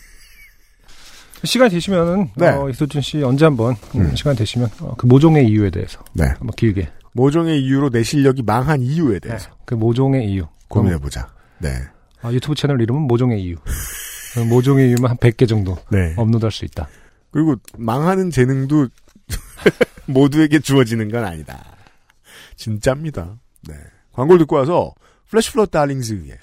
[1.43, 2.49] 시간 되시면은 네.
[2.49, 4.15] 어, 이소준 씨 언제 한번 음, 음.
[4.15, 6.25] 시간 되시면 어, 그 모종의 이유에 대해서 네.
[6.25, 11.29] 한번 길게 모종의 이유로 내 실력이 망한 이유에 대해서 그 모종의 이유 고민해보자.
[11.59, 11.69] 네.
[12.21, 13.55] 아, 유튜브 채널 이름은 모종의 이유.
[14.33, 16.13] 그 모종의 이유만 한 100개 정도 네.
[16.15, 16.87] 업로드할 수 있다.
[17.31, 18.87] 그리고 망하는 재능도
[20.07, 21.63] 모두에게 주어지는 건 아니다.
[22.55, 23.37] 진짜입니다.
[23.67, 23.75] 네.
[24.13, 24.93] 광고를 듣고 와서
[25.31, 26.37] 플래시 플러드 달링즈의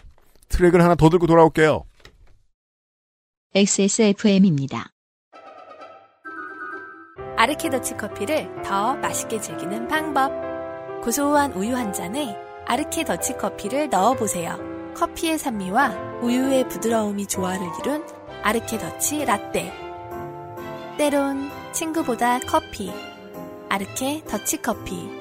[0.49, 1.85] 트랙을 하나 더 듣고 돌아올게요.
[3.55, 4.91] XSFM입니다.
[7.37, 10.33] 아르케더치 커피를 더 맛있게 즐기는 방법.
[11.03, 12.35] 고소한 우유 한 잔에
[12.67, 14.59] 아르케더치 커피를 넣어보세요.
[14.95, 18.07] 커피의 산미와 우유의 부드러움이 조화를 이룬
[18.43, 19.71] 아르케더치 라떼.
[20.97, 22.91] 때론 친구보다 커피.
[23.69, 25.18] 아르케 더치 커피.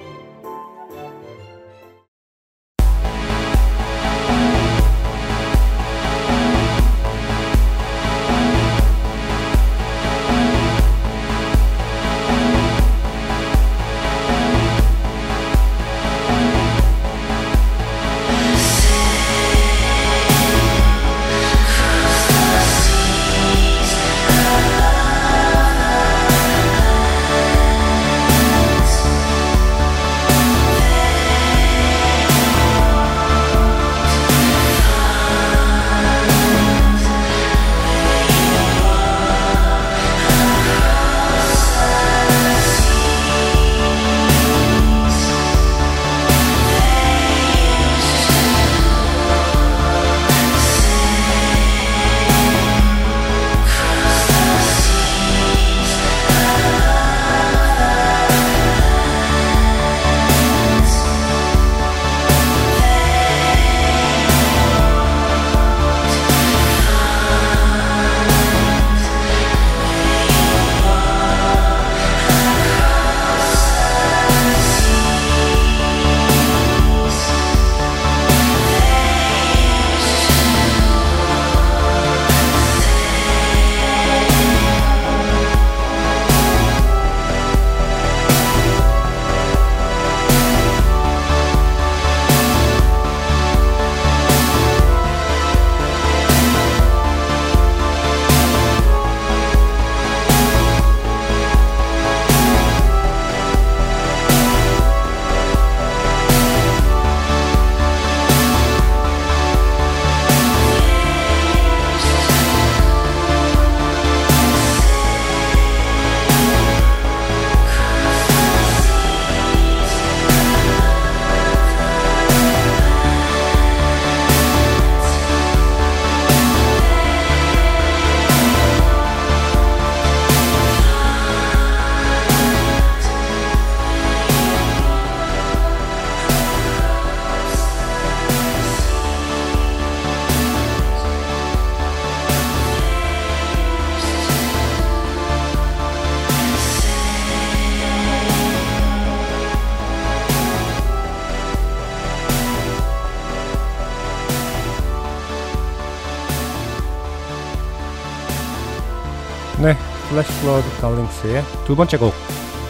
[160.28, 162.14] 플래시 플러드 달링스의 두 번째 곡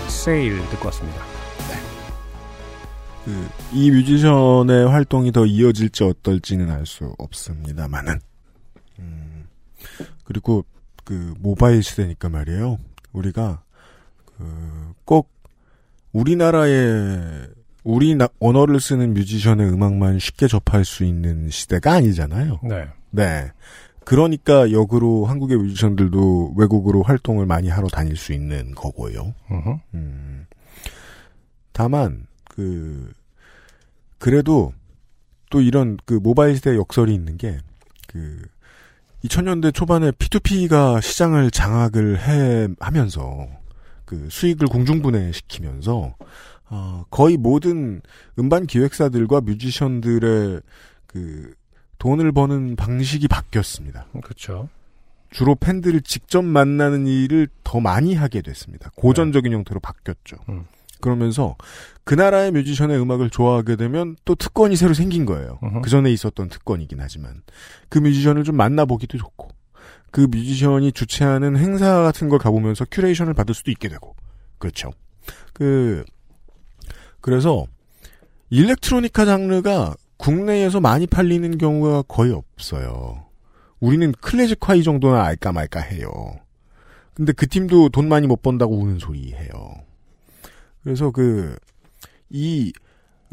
[0.08, 1.22] 세일 듣고 왔습니다.
[3.26, 8.20] 그, 이 뮤지션의 활동이 더 이어질지 어떨지는 알 수 없습니다만은.
[9.00, 9.48] 음,
[10.24, 10.64] 그리고
[11.04, 12.78] 그 모바일 시대니까 말이에요.
[13.12, 13.62] 우리가
[14.38, 15.30] 그, 꼭
[16.14, 17.48] 우리나라의
[17.84, 22.60] 우리 나- 언어를 쓰는 뮤지션의 음악만 쉽게 접할 수 있는 시대가 아니잖아요.
[22.64, 22.88] 네.
[23.12, 23.52] 네.
[24.08, 29.34] 그러니까 역으로 한국의 뮤지션들도 외국으로 활동을 많이 하러 다닐 수 있는 거고요.
[29.94, 30.46] 음.
[31.74, 33.12] 다만 그
[34.18, 34.74] 그래도
[35.50, 37.60] 또 이런 그 모바일 시대 역설이 있는 게
[38.08, 38.42] 그
[39.24, 43.48] 2000년대 초반에 P2P가 시장을 장악을 해 하면서
[44.06, 46.16] 그 수익을 공중분해 시키면서
[46.70, 48.02] 어, 거의 모든
[48.40, 50.62] 음반 기획사들과 뮤지션들의
[51.06, 51.54] 그
[52.08, 54.06] 돈을 버는 방식이 바뀌었습니다.
[54.24, 54.70] 그렇죠.
[55.30, 58.92] 주로 팬들을 직접 만나는 일을 더 많이 하게 됐습니다.
[58.96, 60.38] 고전적인 형태로 바뀌었죠.
[60.48, 60.64] 음.
[61.02, 61.58] 그러면서
[62.06, 65.60] 그 나라의 뮤지션의 음악을 좋아하게 되면 또 특권이 새로 생긴 거예요.
[65.84, 67.44] 그 전에 있었던 특권이긴 하지만
[67.90, 69.50] 그 뮤지션을 좀 만나보기도 좋고
[70.10, 74.16] 그 뮤지션이 주최하는 행사 같은 걸 가보면서 큐레이션을 받을 수도 있게 되고
[74.60, 74.92] 그렇죠.
[75.54, 76.06] 그
[77.20, 77.68] 그래서
[78.50, 83.26] 일렉트로니카 장르가 국내에서 많이 팔리는 경우가 거의 없어요.
[83.80, 86.10] 우리는 클래지콰이 이 정도나 알까 말까 해요.
[87.14, 89.50] 근데 그 팀도 돈 많이 못 번다고 우는 소리 해요.
[90.84, 91.56] 그래서 그,
[92.30, 92.72] 이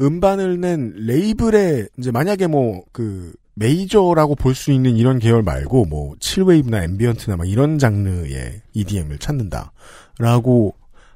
[0.01, 6.15] 음반을 낸 레이블에, 이제 만약에 뭐, 그, 메이저라고 볼 수 있는 이런 계열 말고, 뭐,
[6.19, 9.71] chillwave나 ambient나 막 이런 장르의 EDM을 찾는다.
[10.19, 10.75] 라고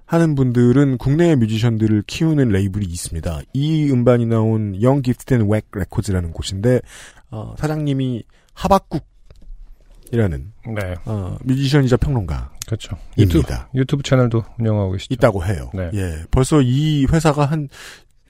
[0.10, 3.42] 하는 분들은 국내의 뮤지션들을 키우는 레이블이 있습니다.
[3.54, 6.82] 이 음반이 나온 Young Gifted and Wack Records라는 곳인데,
[7.30, 8.24] 어, 사장님이
[8.56, 10.96] 하박국이라는, 네.
[11.06, 12.50] 어, 뮤지션이자 평론가.
[12.66, 12.98] 그렇죠.
[13.20, 13.70] 유튜브, 입니다.
[13.76, 15.14] 유튜브 채널도 운영하고 계시죠.
[15.14, 15.70] 있다고 해요.
[15.76, 15.92] 네.
[15.94, 16.24] 예.
[16.32, 17.70] 벌써 이 회사가 한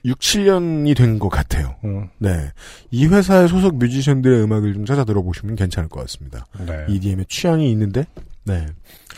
[0.04, 1.76] 6, 7년이 된 것 같아요.
[1.84, 2.50] 음, 네.
[2.90, 6.44] 이 회사의 소속 뮤지션들의 음악을 좀 찾아 들어보시면 괜찮을 것 같습니다.
[6.58, 6.84] 네.
[6.90, 8.04] EDM의 취향이 있는데,
[8.44, 8.66] 네.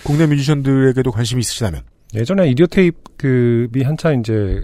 [0.04, 1.82] 국내 뮤지션들에게도 관심이 있으시다면,
[2.14, 4.62] 예전에 이디오 테이프이 한참 이제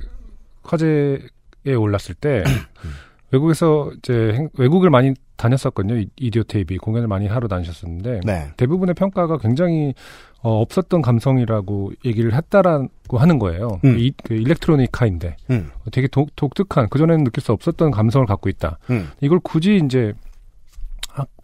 [0.65, 2.45] 화제에 올랐을 때
[3.31, 5.99] 외국에서 이제 행- 외국을 많이 다녔었거든요.
[5.99, 8.49] 이- 이디오 테이프 공연을 많이 하러 다니셨었는데 네.
[8.57, 9.95] 대부분의 평가가 굉장히
[10.41, 13.81] 어, 없었던 감성이라고 얘기를 했다라고 하는 거예요.
[13.85, 13.99] 음.
[13.99, 18.79] 이, 그 일렉트로니카인데 음, 되게 독, 독특한 그전에는 느낄 수 없었던 감성을 갖고 있다.
[18.91, 20.28] 음, 이걸 굳이 이제 학-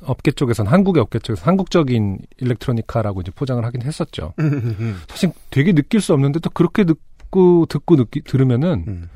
[0.03, 4.35] 업계 쪽에서는 한국의 업계 쪽에서 한국적인 일렉트로니카라고 이제 포장을 하긴 했었죠.
[4.39, 9.09] 음, 사실 되게 느낄 수 없는데 또 그렇게 듣고 듣고 느끼, 들으면은 음.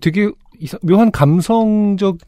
[0.00, 2.18] 되게 이상- 묘한 감성적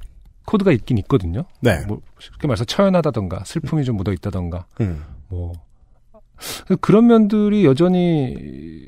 [0.45, 1.45] 코드가 있긴 있거든요.
[1.61, 1.85] 네.
[1.87, 5.53] 뭐 쉽게 말해서 처연하다던가 슬픔이 좀 묻어 있다던가 음, 뭐
[6.81, 8.87] 그런 면들이 여전히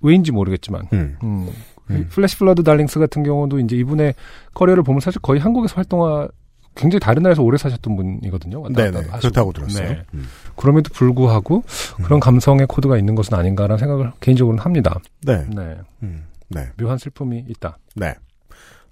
[0.00, 1.16] 왜인지 모르겠지만 음.
[1.22, 1.48] 음,
[1.90, 2.06] 음.
[2.10, 4.14] 플래시 플러드 달링스 같은 경우도 이제 이분의
[4.54, 6.28] 커리어를 보면 사실 거의 한국에서 활동하
[6.74, 8.62] 굉장히 다른 나라에서 오래 사셨던 분이거든요.
[8.98, 9.18] 하시고.
[9.18, 9.88] 그렇다고 들었어요.
[9.88, 10.04] 네.
[10.14, 10.26] 음.
[10.56, 11.62] 그럼에도 불구하고
[12.02, 14.98] 그런 감성의 코드가 있는 것은 아닌가라는 생각을 개인적으로는 합니다.
[15.22, 15.44] 네.
[15.54, 15.76] 네.
[16.02, 16.68] 음, 네.
[16.76, 17.78] 묘한 슬픔이 있다.
[17.94, 18.14] 네.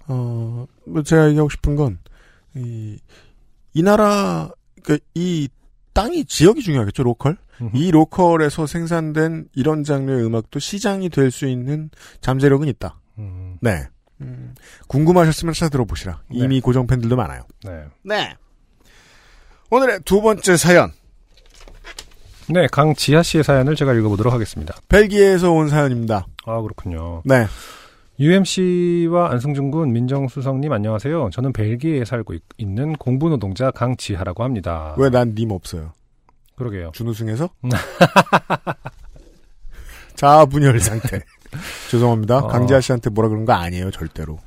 [0.07, 1.97] 어, 뭐 제가 얘기하고 싶은 건,
[2.55, 2.97] 이,
[3.73, 4.49] 이 나라,
[4.83, 5.47] 그, 이
[5.93, 7.37] 땅이 지역이 중요하겠죠, 로컬?
[7.73, 12.99] 이 로컬에서 생산된 이런 장르의 음악도 시장이 될 수 있는 잠재력은 있다.
[13.19, 13.83] 음, 네.
[14.23, 14.55] 음,
[14.87, 16.21] 궁금하셨으면 찾아 들어보시라.
[16.29, 16.39] 네.
[16.39, 17.43] 이미 고정 팬들도 많아요.
[17.63, 17.83] 네.
[18.03, 18.33] 네.
[19.69, 20.91] 오늘의 두 번째 사연.
[22.49, 24.75] 네, 강지하 씨의 사연을 제가 읽어보도록 하겠습니다.
[24.89, 26.27] 벨기에에서 온 사연입니다.
[26.45, 27.21] 아, 그렇군요.
[27.25, 27.45] 네.
[28.19, 31.29] UMC와 안승준 군, 민정수석님 안녕하세요.
[31.31, 34.93] 저는 벨기에에 살고 있, 는 공부노동자 강지하라고 합니다.
[34.97, 35.93] 왜 난 님 없어요?
[36.55, 36.91] 그러게요.
[36.93, 37.49] 준우승에서?
[40.15, 41.21] 자분열 상태.
[41.89, 42.39] 죄송합니다.
[42.39, 42.47] 어.
[42.47, 44.39] 강지아 씨한테 뭐라 그런 거 아니에요, 절대로.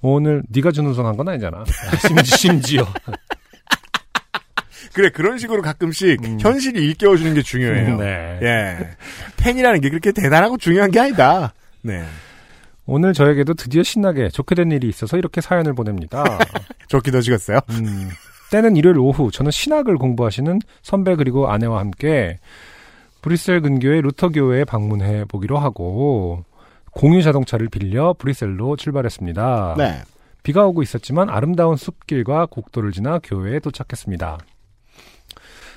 [0.00, 1.64] 오늘 네가 준우승한 건 아니잖아.
[2.06, 2.86] 심지, 심지어.
[4.92, 6.38] 그래, 그런 식으로 가끔씩 음.
[6.40, 7.98] 현실이 일깨워주는 게 중요해요.
[7.98, 8.38] 네.
[8.42, 8.88] 예.
[9.36, 11.52] 팬이라는 게 그렇게 대단하고 중요한 게 아니다.
[11.82, 12.04] 네.
[12.86, 16.24] 오늘 저에게도 드디어 신나게 좋게 된 일이 있어서 이렇게 사연을 보냅니다.
[16.88, 18.08] 좋게 더지겠어요 음,
[18.50, 22.38] 때는 일요일 오후 저는 신학을 공부하시는 선배 그리고 아내와 함께
[23.22, 26.44] 브뤼셀 근교의 루터 교회에 방문해 보기로 하고
[26.92, 29.74] 공유 자동차를 빌려 브뤼셀로 출발했습니다.
[29.78, 30.02] 네.
[30.42, 34.38] 비가 오고 있었지만 아름다운 숲길과 국도를 지나 교회에 도착했습니다.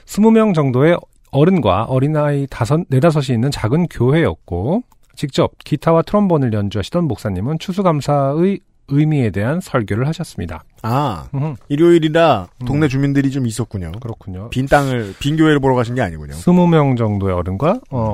[0.06, 0.98] 20명 정도의
[1.32, 4.84] 어른과 어린아이 다섯, 네다섯이 있는 작은 교회였고,
[5.16, 8.60] 직접 기타와 트럼본을 연주하시던 목사님은 추수감사의
[8.92, 10.64] 의미에 대한 설교를 하셨습니다.
[10.84, 12.66] 아, 음, 일요일이라 음.
[12.66, 13.92] 동네 주민들이 좀 있었군요.
[14.02, 14.50] 그렇군요.
[14.50, 16.34] 빈 땅을, 빈 교회를 보러 가신 게 아니군요.
[16.34, 18.14] 20명 정도의 어른과 어,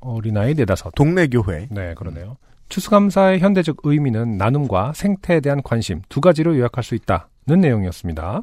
[0.00, 0.94] 어린아이 네다섯.
[0.94, 1.66] 동네 교회.
[1.70, 2.36] 네, 그러네요.
[2.68, 8.42] 추수감사의 현대적 의미는 나눔과 생태에 대한 관심 두 가지로 요약할 수 있다는 내용이었습니다.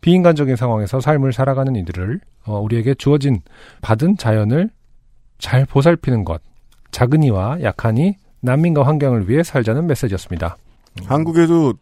[0.00, 3.40] 비인간적인 상황에서 삶을 살아가는 이들을 어, 우리에게 주어진
[3.82, 4.70] 받은 자연을
[5.38, 6.40] 잘 보살피는 것,
[6.90, 10.56] 작은 이와 약하니 난민과 환경을 위해 살자는 메시지였습니다.
[11.06, 11.74] 한국에도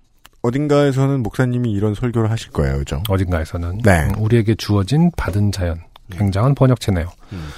[0.42, 3.02] 어딘가에서는 목사님이 이런 설교를 하실 거예요, 그죠?
[3.08, 4.08] 어딘가에서는 네.
[4.08, 5.80] 음, 우리에게 주어진 받은 자연,
[6.10, 7.08] 굉장한 번역체네요.
[7.32, 7.48] 음.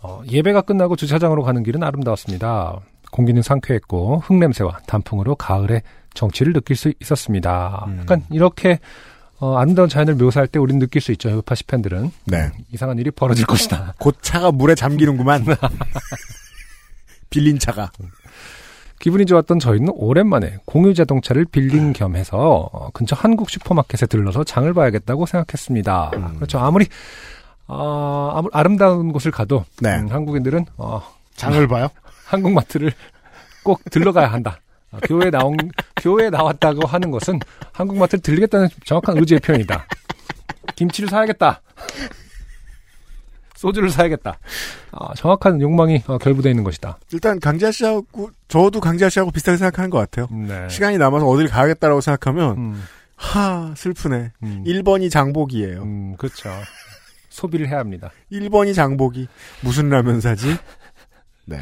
[0.00, 2.80] 어, 예배가 끝나고 주차장으로 가는 길은 아름다웠습니다.
[3.10, 5.82] 공기는 상쾌했고 흙냄새와 단풍으로 가을의
[6.14, 7.84] 정취를 느낄 수 있었습니다.
[7.88, 7.98] 음.
[8.00, 8.80] 약간 이렇게
[9.38, 11.30] 어, 아름다운 자연을 묘사할 때 우리는 느낄 수 있죠.
[11.30, 12.50] 요파시 팬들은 네.
[12.72, 13.94] 이상한 일이 벌어질 것이다.
[13.98, 15.44] 곧 차가 물에 잠기는구만.
[17.28, 17.90] 빌린 차가.
[19.02, 24.72] 기분이 좋았던 저희는 오랜만에 공유 자동차를 빌린 겸 해서 어, 근처 한국 슈퍼마켓에 들러서 장을
[24.72, 26.12] 봐야겠다고 생각했습니다.
[26.14, 26.34] 음.
[26.36, 26.60] 그렇죠.
[26.60, 26.86] 아무리
[27.66, 29.96] 어, 아무- 아름다운 곳을 가도 네.
[29.98, 31.02] 음, 한국인들은 어,
[31.34, 31.88] 장을 봐요?
[32.26, 32.92] 한국 마트를
[33.64, 34.60] 꼭 들러가야 한다.
[34.92, 35.56] 아, 교회 나온
[35.96, 37.40] 교회에 나왔다고 하는 것은
[37.72, 39.84] 한국 마트를 들리겠다는 정확한 의지의 표현이다.
[40.76, 41.60] 김치를 사야겠다.
[43.62, 44.38] 소주를 사야겠다.
[44.90, 46.98] 아, 정확한 욕망이 어, 결부되어 있는 것이다.
[47.12, 50.26] 일단 강지아 씨하고 저도 강지아 씨하고 비슷하게 생각하는 것 같아요.
[50.32, 50.68] 네.
[50.68, 52.82] 시간이 남아서 어딜 가야겠다라고 생각하면 음,
[53.14, 54.32] 하 슬프네.
[54.42, 55.82] 음, 1번이 장복이에요.
[55.82, 56.50] 음, 그렇죠.
[57.28, 58.10] 소비를 해야 합니다.
[58.32, 59.28] 1번이 장복이
[59.60, 60.56] 무슨 라면 사지?
[61.46, 61.58] 네.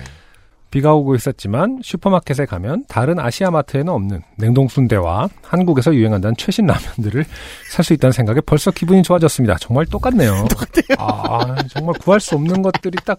[0.70, 7.24] 비가 오고 있었지만 슈퍼마켓에 가면 다른 아시아 마트에는 없는 냉동 순대와 한국에서 유행한다는 최신 라면들을
[7.70, 9.56] 살 수 있다는 생각에 벌써 기분이 좋아졌습니다.
[9.58, 10.46] 정말 똑같네요.
[10.50, 10.96] 똑같아요.
[10.98, 13.18] 아, 정말 구할 수 없는 것들이 딱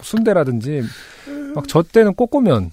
[0.00, 0.82] 순대라든지
[1.54, 2.70] 막 저 때는 꼬꼬면이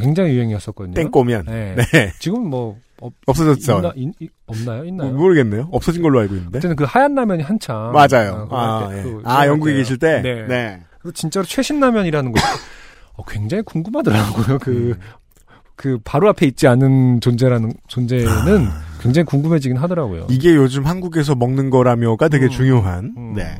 [0.00, 0.94] 굉장히 유행이었었거든요.
[0.94, 1.44] 땡꼬면.
[1.46, 1.74] 네.
[1.76, 2.12] 네.
[2.18, 3.78] 지금 뭐 없, 없어졌죠.
[3.78, 4.84] 있나, 있, 있- 없나요?
[4.84, 5.12] 있나요?
[5.12, 5.68] 모르겠네요.
[5.72, 6.58] 없어진 걸로 알고 있는데.
[6.58, 8.48] 그때는 그 하얀 라면이 한참 맞아요.
[8.50, 9.02] 아, 할 때, 예.
[9.02, 10.20] 그 아, 영국에 계실 때?
[10.22, 10.46] 네.
[10.46, 10.80] 네.
[11.00, 12.42] 그리고 진짜로 최신 라면이라는 거 어,
[13.26, 14.58] 굉장히 궁금하더라고요.
[14.58, 15.00] 그, 음.
[15.76, 18.68] 그 바로 앞에 있지 않은 존재라는 존재는
[19.00, 20.22] 굉장히 궁금해지긴 하더라고요.
[20.24, 20.26] 아.
[20.30, 22.50] 이게 요즘 한국에서 먹는 거라며가 되게 음.
[22.50, 23.14] 중요한.
[23.16, 23.34] 음.
[23.34, 23.56] 네.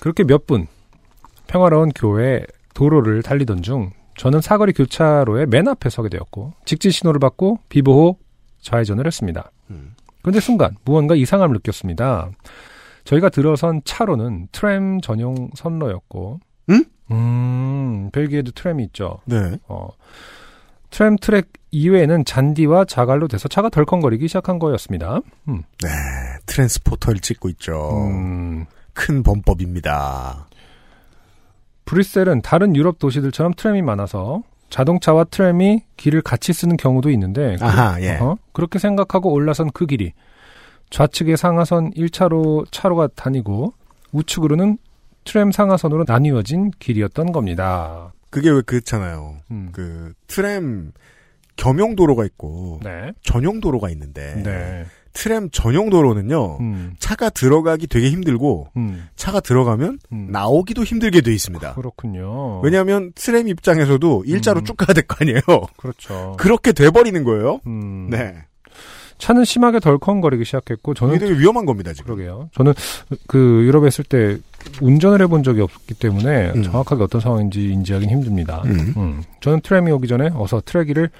[0.00, 0.66] 그렇게 몇 분
[1.48, 7.58] 평화로운 교외 도로를 달리던 중 저는 사거리 교차로의 맨 앞에 서게 되었고 직진 신호를 받고
[7.68, 8.16] 비보호
[8.60, 9.50] 좌회전을 했습니다.
[9.70, 9.94] 음.
[10.22, 12.30] 그런데 순간 무언가 이상함을 느꼈습니다.
[13.04, 16.84] 저희가 들어선 차로는 트램 전용 선로였고, 응?
[17.10, 19.20] 음, 벨기에도 트램이 있죠.
[19.24, 19.58] 네.
[19.68, 19.88] 어,
[20.90, 25.20] 트램 트랙 이외에는 잔디와 자갈로 돼서 차가 덜컹거리기 시작한 거였습니다.
[25.48, 25.88] 음, 네.
[26.46, 28.06] 트랜스포터를 찍고 있죠.
[28.08, 30.48] 음, 큰 범법입니다.
[31.84, 38.16] 브뤼셀은 다른 유럽 도시들처럼 트램이 많아서 자동차와 트램이 길을 같이 쓰는 경우도 있는데 아하, 예.
[38.16, 38.36] 어?
[38.52, 40.12] 그렇게 생각하고 올라선 그 길이
[40.90, 43.72] 좌측에 상하선 1차로 차로가 다니고
[44.12, 44.78] 우측으로는
[45.26, 48.12] 트램 상하선으로 나뉘어진 길이었던 겁니다.
[48.30, 49.36] 그게 왜 그렇잖아요.
[49.50, 49.68] 음.
[49.72, 50.92] 그 트램
[51.56, 53.12] 겸용 도로가 있고 네.
[53.22, 54.84] 전용 도로가 있는데 네.
[55.14, 56.58] 트램 전용 도로는요.
[56.60, 56.94] 음.
[56.98, 59.08] 차가 들어가기 되게 힘들고 음.
[59.16, 60.28] 차가 들어가면 음.
[60.30, 61.72] 나오기도 힘들게 돼 있습니다.
[61.74, 62.60] 그렇군요.
[62.60, 64.64] 왜냐하면 트램 입장에서도 일자로 음.
[64.64, 65.40] 쭉 가야 될 거 아니에요.
[65.78, 66.36] 그렇죠.
[66.38, 67.60] 그렇게 돼 버리는 거예요.
[67.66, 68.08] 음.
[68.10, 68.34] 네.
[69.18, 72.14] 차는 심하게 덜컹거리기 시작했고 저는 되게 위험한 겁니다, 지금.
[72.14, 72.50] 그러게요.
[72.54, 72.74] 저는
[73.26, 74.38] 그 유럽에 있을 때
[74.80, 76.62] 운전을 해본 적이 없기 때문에 음.
[76.62, 78.62] 정확하게 어떤 상황인지 인지하기는 힘듭니다.
[78.66, 78.94] 음.
[78.96, 79.22] 음.
[79.40, 81.10] 저는 트램이 오기 전에 어서 트랙 길을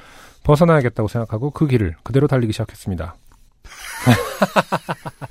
[0.44, 3.16] 벗어나야겠다고 생각하고 그 길을 그대로 달리기 시작했습니다.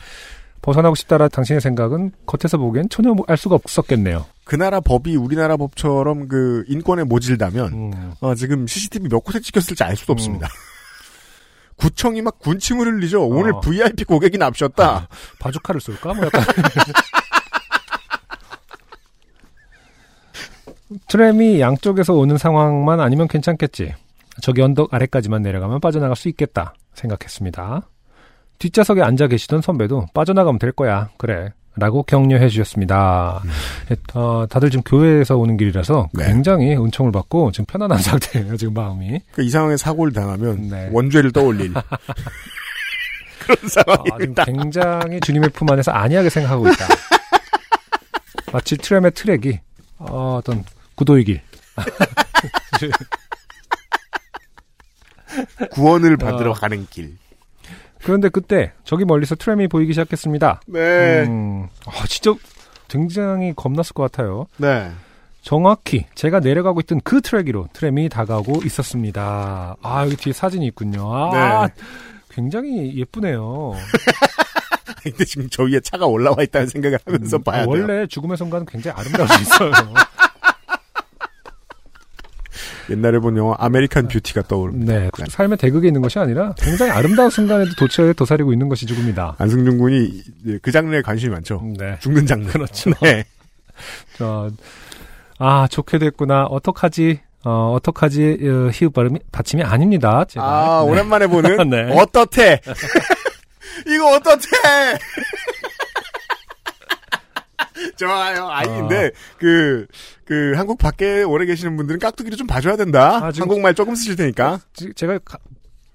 [0.61, 4.25] 벗어나고 싶다라 당신의 생각은 겉에서 보기엔 전혀 알 수가 없었겠네요.
[4.43, 8.13] 그 나라 법이 우리나라 법처럼 그 인권에 모질다면 음.
[8.19, 10.47] 어, 지금 CCTV 몇 곳에 찍혔을지 알 수도 없습니다.
[11.77, 13.27] 구청이 막 군침을 흘리죠.
[13.27, 13.59] 오늘 어.
[13.59, 14.87] VIP 고객이 납셨다.
[14.87, 15.07] 아,
[15.39, 16.13] 바주카를 쏠까?
[16.13, 16.43] 뭐 약간.
[21.07, 23.93] 트램이 양쪽에서 오는 상황만 아니면 괜찮겠지.
[24.41, 27.89] 저기 언덕 아래까지만 내려가면 빠져나갈 수 있겠다 생각했습니다.
[28.59, 31.09] 뒷좌석에 앉아 계시던 선배도 빠져나가면 될 거야.
[31.17, 31.53] 그래.
[31.77, 33.41] 라고 격려해 주셨습니다.
[34.13, 36.27] 어, 다들 지금 교회에서 오는 길이라서 네.
[36.27, 38.55] 굉장히 은총을 받고 지금 편안한 상태예요.
[38.57, 39.19] 지금 마음이.
[39.31, 40.89] 그이 상황에 사고를 당하면 네.
[40.91, 41.73] 원죄를 떠올릴
[43.39, 44.45] 그런 아, 상황입니다.
[44.45, 46.85] 굉장히 주님의 품 안에서 안이하게 생각하고 있다.
[48.53, 49.59] 마치 트램의 트랙이
[49.97, 50.63] 어, 어떤
[50.95, 51.41] 구도의 길.
[55.71, 56.53] 구원을 받으러 어.
[56.53, 57.17] 가는 길.
[58.05, 60.61] 그런데 그때 저기 멀리서 트램이 보이기 시작했습니다.
[60.67, 61.23] 네.
[61.23, 62.35] 음, 아, 진짜
[62.87, 64.45] 굉장히 겁났을 것 같아요.
[64.57, 64.91] 네.
[65.41, 69.75] 정확히 제가 내려가고 있던 그 트랙 위로 트램이 다가오고 있었습니다.
[69.81, 71.11] 아, 여기 뒤에 사진이 있군요.
[71.11, 71.73] 아, 네.
[72.29, 73.73] 굉장히 예쁘네요.
[75.01, 77.69] 근데 지금 저 위에 차가 올라와 있다는 생각을 하면서 봐야 아, 돼요.
[77.69, 79.71] 원래 죽음의 순간은 굉장히 아름다울 수 있어요.
[82.89, 84.93] 옛날에 본 영화 아메리칸 뷰티가 떠오릅니다.
[84.93, 85.09] 네.
[85.29, 89.35] 삶의 대극에 있는 것이 아니라 굉장히 아름다운 순간에도 도처에 도사리고 있는 것이 죽음이다.
[89.37, 90.23] 안승준 군이
[90.61, 91.61] 그 장르에 관심이 많죠.
[91.77, 91.97] 네.
[91.99, 92.51] 죽는 장르.
[92.51, 92.91] 그렇죠.
[93.01, 93.25] 네.
[94.17, 94.49] 저,
[95.39, 96.45] 아, 좋게 됐구나.
[96.45, 97.19] 어떡하지?
[97.43, 98.39] 어, 어떡하지?
[98.41, 100.25] 어, 히읗 발음이, 받침이 아닙니다.
[100.27, 100.45] 제가.
[100.45, 100.91] 아, 네.
[100.91, 101.91] 오랜만에 보는 네.
[101.99, 102.61] 어떻대?
[103.87, 104.47] 이거 어떻대?
[107.97, 108.47] 좋아요.
[108.47, 108.81] 아니, 어.
[108.81, 109.85] 근데, 그,
[110.25, 113.17] 그, 한국 밖에 오래 계시는 분들은 깍두기를 좀 봐줘야 된다.
[113.25, 114.59] 아, 한국말 조금 쓰실 테니까.
[114.73, 115.37] 지- 제가 가-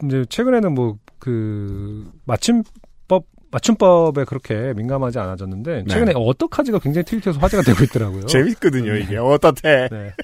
[0.04, 5.84] 이제 최근에는 뭐 그 맞춤법 맞춤법에 그렇게 민감하지 않아졌는데 네.
[5.86, 8.24] 최근에 어떡하지가 굉장히 트위터에서 화제가 되고 있더라고요.
[8.26, 9.18] 재밌거든요, 이게.
[9.18, 9.86] 어떻대?
[9.92, 10.14] 네.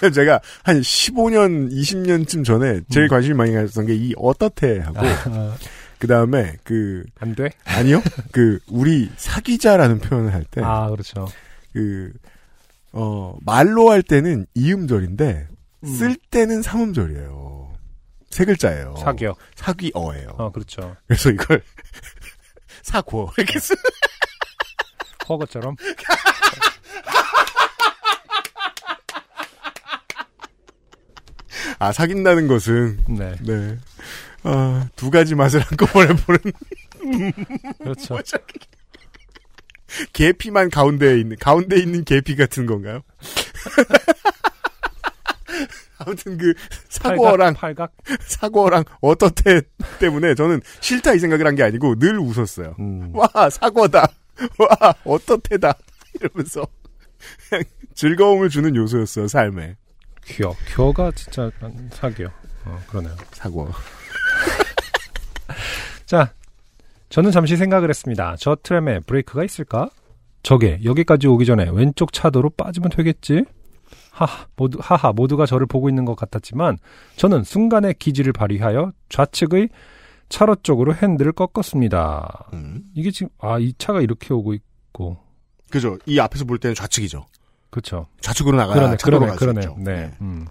[0.14, 5.54] 제가 한 15년, 20년쯤 전에 제일 관심이 많이 가졌던 게 이 어떻대 하고, 아,
[5.98, 7.50] 그 다음에 그, 안 돼?
[7.64, 8.02] 아니요?
[8.32, 11.26] 그, 우리 사귀자라는 표현을 할 때, 아 그렇죠.
[11.72, 12.12] 그,
[12.92, 15.48] 어, 말로 할 때는 이음절인데,
[15.84, 15.88] 음.
[15.88, 17.74] 쓸 때는 삼음절이에요.
[18.30, 18.96] 세 글자예요.
[18.98, 19.34] 사겨.
[19.54, 20.28] 사귀어예요.
[20.36, 20.96] 어 그렇죠.
[21.06, 21.62] 그래서 이걸,
[22.82, 23.30] 사고.
[23.38, 23.74] 이렇게 쓰,
[25.28, 25.76] 허거처럼.
[31.78, 33.34] 아, 사귄다는 것은, 네.
[33.42, 33.76] 네.
[34.48, 36.40] 아, 두 가지 맛을 한꺼번에 보는,
[37.78, 38.18] 그렇죠.
[40.12, 43.00] 계피만 가운데에 있는, 가운데에 있는 계피 같은 건가요?
[45.98, 46.52] 아무튼 그,
[46.88, 47.92] 사고어랑, 팔각.
[48.28, 49.62] 사고어랑 어떻대
[49.98, 52.76] 때문에 저는 싫다 이 생각을 한 게 아니고 늘 웃었어요.
[52.78, 53.10] 음.
[53.14, 54.06] 와, 사고다.
[54.58, 55.72] 와, 어떻대다.
[56.14, 56.66] 이러면서.
[57.48, 59.76] 그냥 즐거움을 주는 요소였어요, 삶에.
[60.26, 60.54] 큐어.
[60.66, 61.50] 큐어가 진짜
[61.92, 62.26] 사겨.
[62.66, 63.16] 어 그러네요.
[63.32, 63.70] 사고.
[66.06, 66.32] 자,
[67.08, 68.36] 저는 잠시 생각을 했습니다.
[68.38, 69.90] 저 트램에 브레이크가 있을까?
[70.42, 73.44] 저게 여기까지 오기 전에 왼쪽 차도로 빠지면 되겠지?
[74.10, 76.78] 하하, 모두, 하하, 모두가 저를 보고 있는 것 같았지만
[77.16, 79.68] 저는 순간의 기지를 발휘하여 좌측의
[80.28, 82.48] 차로 쪽으로 핸들을 꺾었습니다.
[82.54, 82.82] 음.
[82.94, 85.18] 이게 지금, 아, 이 차가 이렇게 오고 있고.
[85.70, 85.98] 그죠.
[86.06, 87.26] 이 앞에서 볼 때는 좌측이죠.
[87.70, 88.06] 그쵸.
[88.20, 89.60] 좌측으로 나가야 그러네, 차도로 그러네, 그러네.
[89.60, 89.76] 있죠.
[89.78, 90.12] 네.
[90.20, 90.46] 음.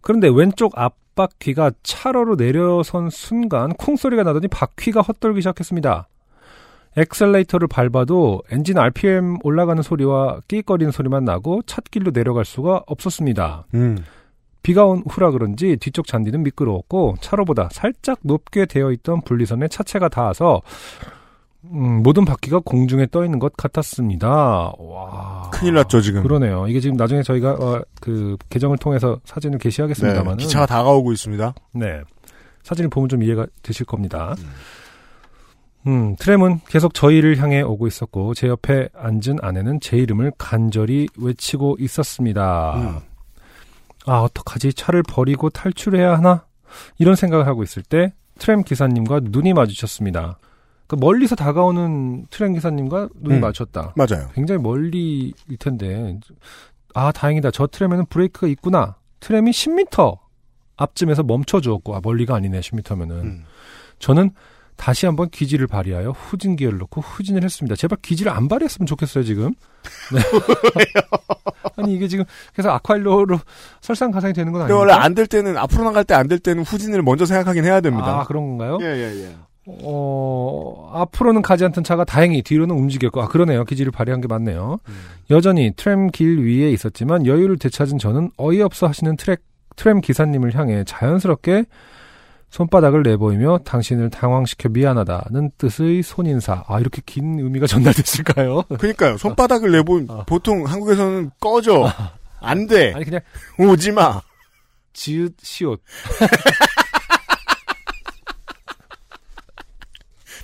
[0.00, 6.08] 그런데 왼쪽 앞 바퀴가 차로로 내려선 순간 쿵소리가 나더니 바퀴가 헛돌기 시작했습니다.
[6.96, 13.66] 엑셀레이터를 밟아도 엔진 RPM 올라가는 소리와 끼거리는 소리만 나고 찻길로 내려갈 수가 없었습니다.
[13.74, 13.98] 음.
[14.62, 20.62] 비가 온 후라 그런지 뒤쪽 잔디는 미끄러웠고 차로보다 살짝 높게 되어 있던 분리선에 차체가 닿아서
[21.72, 24.72] 음, 모든 바퀴가 공중에 떠 있는 것 같았습니다.
[24.78, 25.50] 와.
[25.52, 26.22] 큰일 났죠, 지금.
[26.22, 26.66] 그러네요.
[26.68, 31.54] 이게 지금 나중에 저희가 어, 그 계정을 통해서 사진을 네, 게시하겠습니다만 기차가 다가오고 있습니다.
[31.74, 32.00] 네.
[32.62, 34.34] 사진을 보면 좀 이해가 되실 겁니다.
[35.86, 41.76] 음, 트램은 계속 저희를 향해 오고 있었고 제 옆에 앉은 아내는 제 이름을 간절히 외치고
[41.78, 42.74] 있었습니다.
[42.76, 42.98] 음.
[44.06, 44.74] 아, 어떡하지?
[44.74, 46.44] 차를 버리고 탈출해야 하나?
[46.98, 50.38] 이런 생각을 하고 있을 때 트램 기사님과 눈이 마주쳤습니다.
[50.88, 53.40] 그 멀리서 다가오는 트램 기사님과 눈이 음.
[53.40, 53.94] 마주쳤다.
[53.94, 54.28] 맞아요.
[54.34, 56.18] 굉장히 멀리일 텐데
[56.94, 60.18] 아 다행이다 저 트램에는 브레이크가 있구나 트램이 10m
[60.76, 63.44] 앞쯤에서 멈춰 주었고 아 멀리가 아니네 10m면은 음.
[63.98, 64.30] 저는
[64.76, 69.52] 다시 한번 기지를 발휘하여 후진 기어를 넣고 후진을 했습니다 제발 기지를 안 발휘했으면 좋겠어요 지금
[70.14, 70.20] 네.
[71.76, 72.24] 아니 이게 지금
[72.54, 73.38] 계속 아쿠아일로로
[73.80, 77.02] 설상가상이 되는 건 아니에요 원래 안 될 때는 앞으로 나갈 때 안 될 때는 후진을
[77.02, 78.20] 먼저 생각하긴 해야 됩니다.
[78.20, 78.78] 아 그런 건가요?
[78.80, 79.36] 예, 예, 예.
[79.82, 83.64] 어, 앞으로는 가지 않던 차가 다행히 뒤로는 움직였고, 아, 그러네요.
[83.64, 84.78] 기지를 발휘한 게 맞네요.
[85.30, 89.40] 여전히 트램 길 위에 있었지만 여유를 되찾은 저는 어이없어 하시는 트랙,
[89.76, 91.64] 트램 기사님을 향해 자연스럽게
[92.50, 96.64] 손바닥을 내보이며 당신을 당황시켜 미안하다는 뜻의 손인사.
[96.66, 98.62] 아, 이렇게 긴 의미가 전달됐을까요?
[98.78, 99.18] 그러니까요.
[99.18, 100.24] 손바닥을 내보 아.
[100.26, 101.92] 보통 한국에서는 꺼져.
[102.40, 102.92] 안 돼.
[102.94, 103.20] 아니, 그냥
[103.58, 104.22] 오지 마.
[104.94, 105.80] 지읒, 시옷.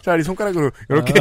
[0.04, 1.14] 자, 이 손가락으로 이렇게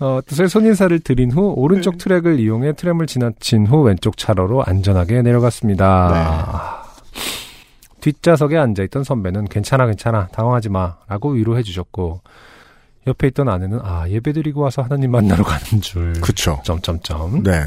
[0.00, 6.84] 어, 뜻의 손인사를 드린 후 오른쪽 트랙을 이용해 트램을 지나친 후 왼쪽 차로로 안전하게 내려갔습니다.
[8.00, 12.20] 뒷좌석에 앉아있던 선배는 괜찮아 괜찮아 당황하지 마라고 위로해 주셨고
[13.08, 16.60] 옆에 있던 아내는 아 예배드리고 와서 하나님 만나러 가는 줄 그쵸.
[16.64, 17.64] 점점점 네.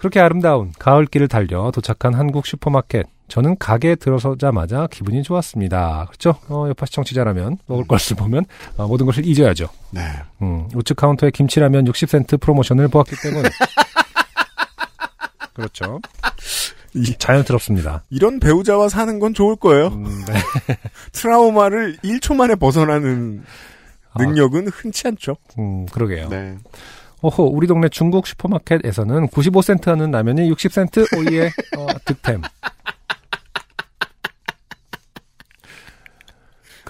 [0.00, 3.06] 그렇게 아름다운 가을길을 달려 도착한 한국 슈퍼마켓.
[3.28, 6.06] 저는 가게에 들어서자마자 기분이 좋았습니다.
[6.08, 6.34] 그렇죠?
[6.48, 8.46] 어, 여파 시청취자라면 먹을 것을 보면
[8.78, 9.68] 어, 모든 것을 잊어야죠.
[9.90, 10.00] 네.
[10.40, 13.48] 음, 우측 카운터에 김치라면 60센트 프로모션을 보았기 때문에
[15.52, 16.00] 그렇죠.
[16.94, 18.02] 이- 자연스럽습니다.
[18.08, 19.88] 이런 배우자와 사는 건 좋을 거예요.
[19.88, 20.34] 음, 네.
[21.12, 23.44] 트라우마를 1초 만에 벗어나는
[24.14, 25.36] 아, 능력은 흔치 않죠.
[25.58, 26.28] 음, 그러게요.
[26.30, 26.56] 네.
[27.22, 32.40] 오호, 우리 동네 중국 슈퍼마켓에서는 95센트 하는 라면이 60센트 오이의 어, 득템.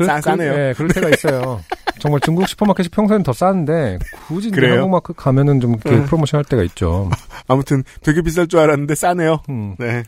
[0.06, 0.56] 싸- 싸네요.
[0.56, 1.60] 네, 그럴 때가 있어요.
[1.98, 4.74] 정말 중국 슈퍼마켓이 평소엔 더 싸는데 굳이 이제 그래요?
[4.82, 6.04] 한국 마켓 가면은 좀 이렇게 응.
[6.06, 7.10] 프로모션 할 때가 있죠.
[7.46, 9.42] 아무튼 되게 비쌀 줄 알았는데 싸네요.
[9.50, 9.76] 음.
[9.78, 10.02] 네.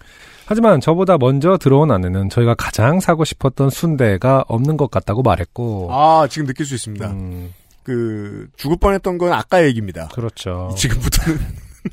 [0.46, 5.88] 하지만 저보다 먼저 들어온 아내는 저희가 가장 사고 싶었던 순대가 없는 것 같다고 말했고.
[5.92, 7.10] 아, 지금 느낄 수 있습니다.
[7.10, 7.52] 음,
[7.82, 10.08] 그 죽을 뻔했던 건 아까 얘기입니다.
[10.08, 10.72] 그렇죠.
[10.76, 11.38] 지금부터는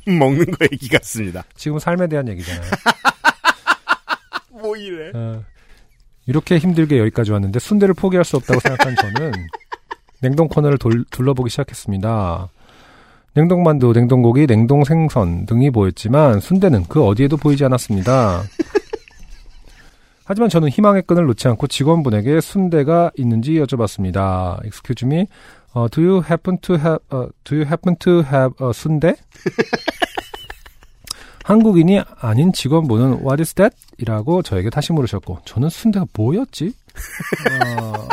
[0.18, 1.44] 먹는 거 얘기 같습니다.
[1.56, 2.70] 지금 삶에 대한 얘기잖아요.
[4.50, 5.10] 뭐 이래?
[5.14, 5.42] 어,
[6.26, 9.32] 이렇게 힘들게 여기까지 왔는데 순대를 포기할 수 없다고 생각한 저는
[10.20, 12.48] 냉동 코너를 돌- 둘러보기 시작했습니다.
[13.34, 18.42] 냉동만두, 냉동고기, 냉동 생선 등이 보였지만 순대는 그 어디에도 보이지 않았습니다.
[20.24, 24.64] 하지만 저는 희망의 끈을 놓지 않고 직원분에게 순대가 있는지 여쭤봤습니다.
[24.64, 25.26] Excuse me,
[25.74, 29.16] uh, do you happen to have, uh, do you happen to have a 순대?
[31.44, 33.76] 한국인이 아닌 직원분은 What is that?
[33.98, 36.72] 이라고 저에게 다시 물으셨고 저는 순대가 뭐였지?
[37.50, 38.08] 어,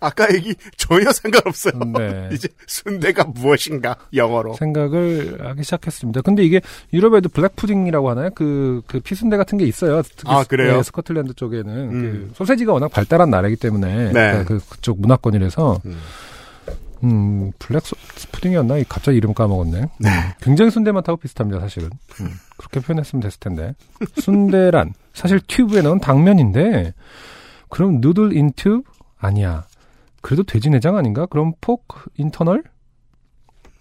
[0.00, 1.72] 아까 얘기 전혀 상관없어요.
[1.98, 2.28] 네.
[2.34, 4.54] 이제 순대가 무엇인가 영어로.
[4.54, 6.20] 생각을 하기 시작했습니다.
[6.22, 6.60] 근데 이게
[6.92, 8.30] 유럽에도 black pudding이라고 하나요?
[8.34, 10.02] 그, 그 피순대 같은 게 있어요.
[10.02, 10.76] 특히 아, 그래요?
[10.76, 12.00] 네, 스코틀랜드 쪽에는 음.
[12.00, 14.44] 그 소세지가 워낙 발달한 나라이기 때문에 네.
[14.44, 15.98] 그, 그쪽 문화권이라서 음.
[17.02, 17.96] 음, black 소-
[18.32, 18.76] pudding이었나?
[18.78, 19.80] 이 갑자기 이름 까먹었네.
[19.98, 20.10] 네.
[20.42, 21.88] 굉장히 순대 맛하고 비슷합니다, 사실은.
[22.20, 23.74] 음, 그렇게 표현했으면 됐을 텐데.
[24.20, 26.92] 순대란 사실 튜브에 넣은 당면인데
[27.70, 28.82] 그럼 noodle in tube?
[29.18, 29.64] 아니야.
[30.20, 31.26] 그래도 돼지 내장 아닌가?
[31.26, 32.62] 그럼 pork internal?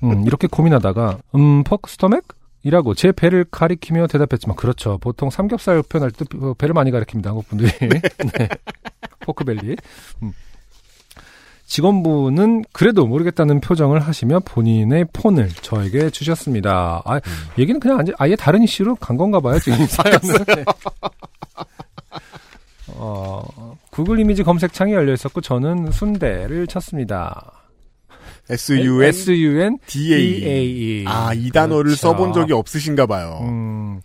[0.04, 2.24] 음, 이렇게 고민하다가 음, pork stomach?
[2.64, 4.98] 이라고 제 배를 가리키며 대답했지만 그렇죠.
[4.98, 7.26] 보통 삼겹살 표현할 때 어, 배를 많이 가리킵니다.
[7.28, 7.72] 한국 분들이.
[7.80, 8.02] 네.
[9.22, 9.76] pork belly.
[10.24, 10.34] 음.
[11.66, 17.02] 직원분은 그래도 모르겠다는 표정을 하시며 본인의 폰을 저에게 주셨습니다.
[17.06, 17.22] 아,
[17.60, 20.46] 얘기는 그냥 아예- 아예 다른 이슈로 간 건가 봐요, 지금 이 사연은.
[20.48, 20.66] 네.
[22.88, 27.54] 어, 구글 이미지 검색창이 열려 있었고 저는 순대를 쳤습니다.
[28.50, 30.40] S-U-N S-U-N D-A-E.
[30.40, 31.06] D-A-E.
[31.08, 31.96] 아, 이 단어를 그렇죠.
[32.02, 33.40] 써본 적이 없으신가 봐요.
[33.44, 34.02] 음,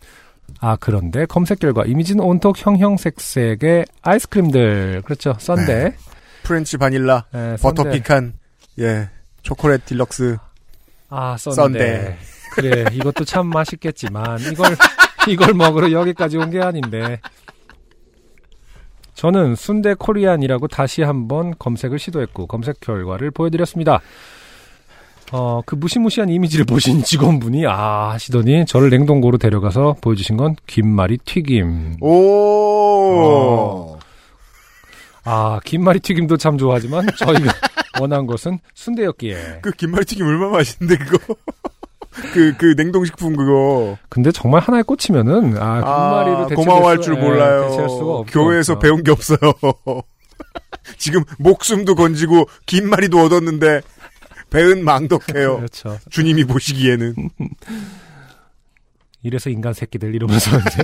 [0.61, 5.03] 아, 그런데 검색 결과 이미지는 온통 형형색색의 아이스크림들.
[5.05, 5.35] 그렇죠.
[5.39, 5.97] 썬데.
[6.43, 7.85] French vanilla, 예, butter.
[7.91, 8.35] pecan,
[8.81, 9.09] 예,
[9.43, 10.37] chocolate deluxe.
[11.09, 11.37] 아.
[11.39, 12.19] sundae.
[12.53, 14.77] 그래, 이것도 참 맛있겠지만, 이걸,
[15.29, 17.19] 이걸 먹으러 여기까지 온 게 아닌데.
[19.15, 24.01] 저는 순대 Korean이라고 다시 한번 검색을 시도했고, 검색 결과를 보여드렸습니다.
[25.33, 31.97] 어, 그 무시무시한 이미지를 보신 직원분이, 아, 하시더니, 저를 냉동고로 데려가서 보여주신 건 김말이 튀김.
[32.01, 33.99] 오.
[35.25, 37.53] 아, 김말이 튀김도 참 좋아하지만, 저희가
[38.01, 39.61] 원한 것은 순대였기에.
[39.63, 41.35] 그 김말튀김 얼마나 맛있는데 그거.
[42.33, 43.97] 그, 그 냉동식품 그거.
[44.09, 47.69] 근데 정말 하나에 꽂히면은, 아, 김말이로 대체될 고마워할 수- 줄 예, 몰라요.
[47.69, 48.23] 대체할 수가.
[48.29, 49.39] 교회에서 배운 게 없어요.
[50.99, 53.81] 지금 목숨도 건지고 긴 마리도 얻었는데
[54.51, 55.57] 배은 망덕해요.
[55.59, 55.99] 그렇죠.
[56.11, 57.15] 주님이 보시기에는
[59.23, 60.83] 이래서 인간 새끼들 이러면서 이제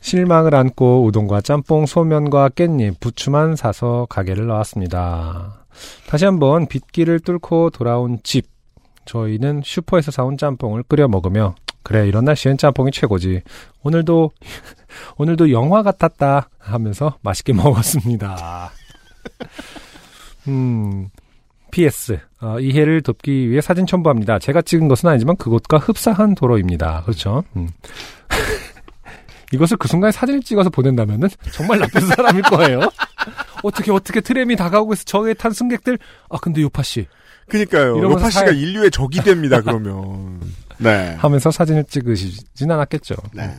[0.00, 5.64] 실망을 안고 우동과 짬뽕, 소면과 깻잎, 부추만 사서 가게를 나왔습니다.
[6.08, 8.50] 다시 한번 빗길을 뚫고 돌아온 집.
[9.04, 13.42] 저희는 슈퍼에서 사온 짬뽕을 끓여 먹으며 그래 이런 날씨엔 짬뽕이 최고지.
[13.82, 14.30] 오늘도
[15.18, 18.70] 오늘도 영화 같았다 하면서 맛있게 먹었습니다.
[20.48, 21.08] 음.
[21.70, 24.38] PS 어, 이해를 돕기 위해 사진 첨부합니다.
[24.38, 27.02] 제가 찍은 것은 아니지만 그곳과 흡사한 도로입니다.
[27.04, 27.44] 그렇죠?
[27.56, 27.68] 음.
[29.52, 32.80] 이것을 그 순간에 사진을 찍어서 보낸다면은 정말 나쁜 사람일 거예요.
[33.62, 35.98] 어떻게 어떻게 트램이 다가오고 있어 저에 탄 승객들
[36.28, 37.06] 아 근데 요파 씨
[37.48, 37.98] 그니까요.
[38.00, 39.60] 로파 씨가 살- 인류의 적이 됩니다.
[39.60, 40.40] 그러면
[40.78, 41.14] 네.
[41.18, 43.14] 하면서 사진을 찍으시진 않았겠죠.
[43.34, 43.50] 네.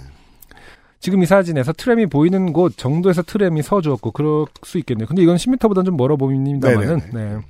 [0.99, 5.05] 지금 이 사진에서 트램이 보이는 곳 정도에서 트램이 서 주었고 그럴 수 있겠네요.
[5.05, 7.35] 근데 이건 10m보다는 좀 멀어 보입니다만은 네네네.
[7.35, 7.41] 네.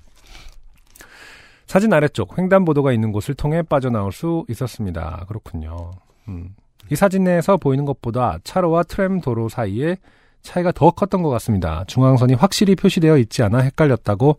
[1.68, 5.26] 사진 아래쪽 횡단보도가 있는 곳을 통해 빠져나올 수 있었습니다.
[5.28, 5.92] 그렇군요.
[6.28, 6.50] 음.
[6.92, 9.98] 이 사진에서 보이는 것보다 차로와 트램 도로 사이에
[10.42, 11.84] 차이가 더 컸던 것 같습니다.
[11.88, 14.38] 중앙선이 확실히 표시되어 있지 않아 헷갈렸다고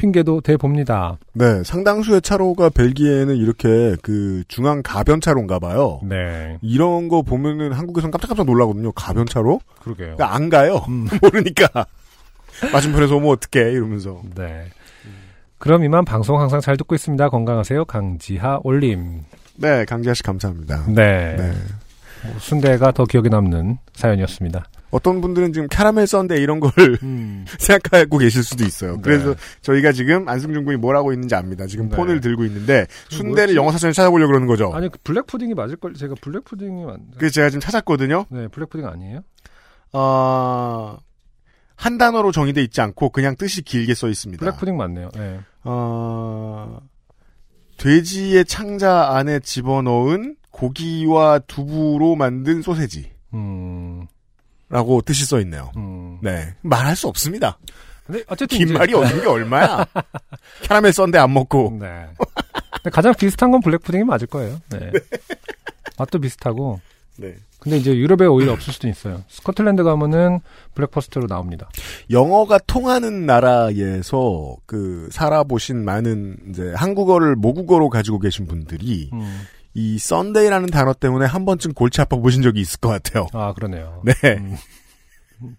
[0.00, 1.18] 핑계도 대 봅니다.
[1.34, 6.00] 네, 상당수의 차로가 벨기에는 이렇게 그 중앙 가변 차로인가 봐요.
[6.02, 8.92] 네, 이런 거 보면은 한국에선 깜짝깜짝 놀라거든요.
[8.92, 9.60] 가변 차로?
[9.82, 10.16] 그러게요.
[10.16, 10.76] 그러니까 안 가요.
[10.88, 11.06] 음.
[11.20, 11.68] 모르니까.
[12.72, 14.22] 맞은편에서 오면 어떡해 이러면서.
[14.34, 14.70] 네.
[15.58, 17.28] 그럼 이만 방송 항상 잘 듣고 있습니다.
[17.28, 17.84] 건강하세요.
[17.84, 19.24] 강지하 올림.
[19.56, 20.86] 네, 강지아 씨 감사합니다.
[20.88, 21.36] 네.
[21.36, 21.52] 네.
[22.24, 24.64] 뭐 순대가 더 기억에 남는 사연이었습니다.
[24.90, 26.70] 어떤 분들은 지금 caramel sundae 이런 걸
[27.02, 27.44] 음.
[27.58, 28.94] 생각하고 계실 수도 있어요.
[28.96, 29.00] 네.
[29.02, 31.66] 그래서 저희가 지금 안승준 군이 뭘 하고 있는지 압니다.
[31.66, 31.96] 지금 네.
[31.96, 33.56] 폰을 들고 있는데 순대를 뭐였지?
[33.56, 34.72] 영어 사전에 찾아보려고 그러는 거죠.
[34.74, 36.98] 아니 그 black pudding이 맞을 걸 제가 black pudding이 맞.
[37.16, 38.26] 그래서 제가 지금 찾았거든요.
[38.30, 39.20] 네, black pudding 아니에요?
[39.92, 40.98] 어,
[41.76, 44.44] 한 단어로 정의돼 있지 않고 그냥 뜻이 길게 써 있습니다.
[44.44, 45.10] black pudding 맞네요.
[45.14, 45.40] 네.
[45.64, 46.80] 어,
[47.78, 53.12] 돼지의 창자 안에 집어넣은 고기와 두부로 만든 소세지
[54.70, 55.02] 라고 음.
[55.04, 55.70] 뜻이 써 있네요.
[55.76, 56.18] 음.
[56.22, 56.54] 네.
[56.62, 57.58] 말할 수 없습니다.
[58.06, 59.84] 근데 어쨌든 긴 이제- 말이 얻는 게 얼마야?
[60.62, 61.76] caramel sundae 안 먹고.
[61.80, 62.06] 네.
[62.92, 64.58] 가장 비슷한 건 black pudding이 맞을 거예요.
[64.70, 64.90] 네.
[65.98, 66.80] 맛도 비슷하고.
[67.16, 67.34] 네.
[67.58, 69.22] 근데 이제 유럽에 오히려 없을 수도 있어요.
[69.28, 70.40] 스코틀랜드 가면은
[70.74, 71.68] breakfast로 나옵니다.
[72.10, 79.42] 영어가 통하는 나라에서 그 살아보신 많은 이제 한국어를 모국어로 가지고 계신 분들이 음.
[79.74, 83.26] 이 썬데이라는 단어 때문에 한 번쯤 골치 아파 보신 적이 있을 것 같아요.
[83.32, 84.02] 아, 그러네요.
[84.06, 84.12] 네.
[84.38, 84.56] 음.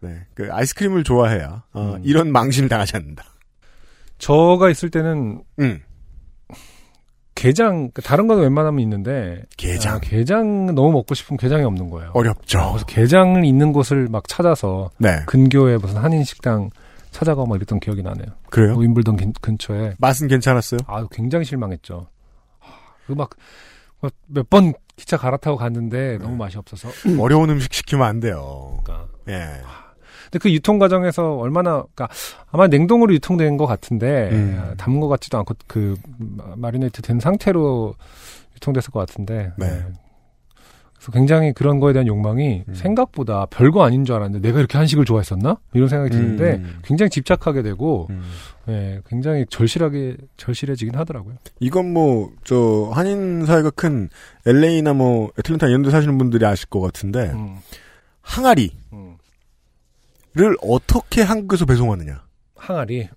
[0.00, 0.26] 네.
[0.34, 2.00] 그 아이스크림을 좋아해야 어, 음.
[2.04, 3.24] 이런 망신을 당하지 않는다.
[4.18, 5.80] 저가 있을 때는 음.
[7.34, 9.42] 게장, 다른 건 웬만하면 있는데.
[9.56, 9.94] 게장.
[9.96, 12.10] 아, 게장 너무 먹고 싶으면 게장이 없는 거예요.
[12.14, 12.58] 어렵죠.
[12.72, 15.20] 그래서 게장 있는 곳을 막 찾아서 네.
[15.26, 16.70] 근교에 무슨 한인 식당
[17.12, 18.26] 찾아가고 막 이랬던 기억이 나네요.
[18.50, 18.74] 그래요?
[18.76, 20.80] 윈블던 근- 근처에 맛은 괜찮았어요?
[20.88, 22.08] 아 굉장히 실망했죠.
[23.14, 23.30] 그막
[24.28, 26.88] 몇 번 기차 갈아타고 갔는데 너무 맛이 없어서.
[27.20, 28.78] 어려운 음식 시키면 안 돼요.
[28.84, 29.08] 그러니까.
[29.28, 29.60] 예.
[30.24, 32.08] 근데 그 유통 과정에서 얼마나 그러니까
[32.50, 34.74] 아마 냉동으로 유통된 것 같은데 음.
[34.76, 37.94] 담은 것 같지도 않고 그 마- 마리네이트 된 상태로
[38.56, 39.52] 유통됐을 것 같은데.
[39.56, 39.84] 네.
[40.98, 42.74] 그래서 굉장히 그런 거에 대한 욕망이 음.
[42.74, 45.58] 생각보다 별거 아닌 줄 알았는데 내가 이렇게 한식을 좋아했었나?
[45.72, 46.78] 이런 생각이 드는데 음.
[46.82, 48.22] 굉장히 집착하게 되고 음.
[48.68, 51.36] 예, 굉장히 절실하게 절실해지긴 하더라고요.
[51.58, 54.10] 이건 뭐, 저, 한인 사회가 큰
[54.44, 57.56] LA나 뭐, 애틀랜타 이런 데 사시는 분들이 아실 것 같은데, 음,
[58.20, 59.16] 항아리를 음.
[60.60, 62.22] 어떻게 한국에서 배송하느냐.
[62.56, 63.08] 항아리.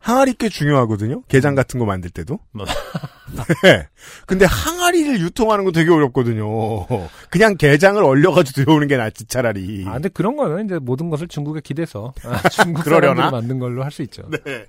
[0.00, 1.22] 항아리 꽤 중요하거든요?
[1.28, 2.38] 게장 같은 거 만들 때도.
[2.52, 2.64] 뭐.
[3.62, 3.86] 네.
[4.26, 6.86] 근데 항아리를 유통하는 거 되게 어렵거든요.
[7.30, 9.84] 그냥 게장을 얼려가지고 들여오는 게 낫지, 차라리.
[9.86, 12.84] 아, 근데 그런 거는 이제 모든 것을 중국에 기대서 아, 중국?
[12.84, 14.22] 사람들이 만든 걸로 할 수 있죠.
[14.30, 14.66] 네.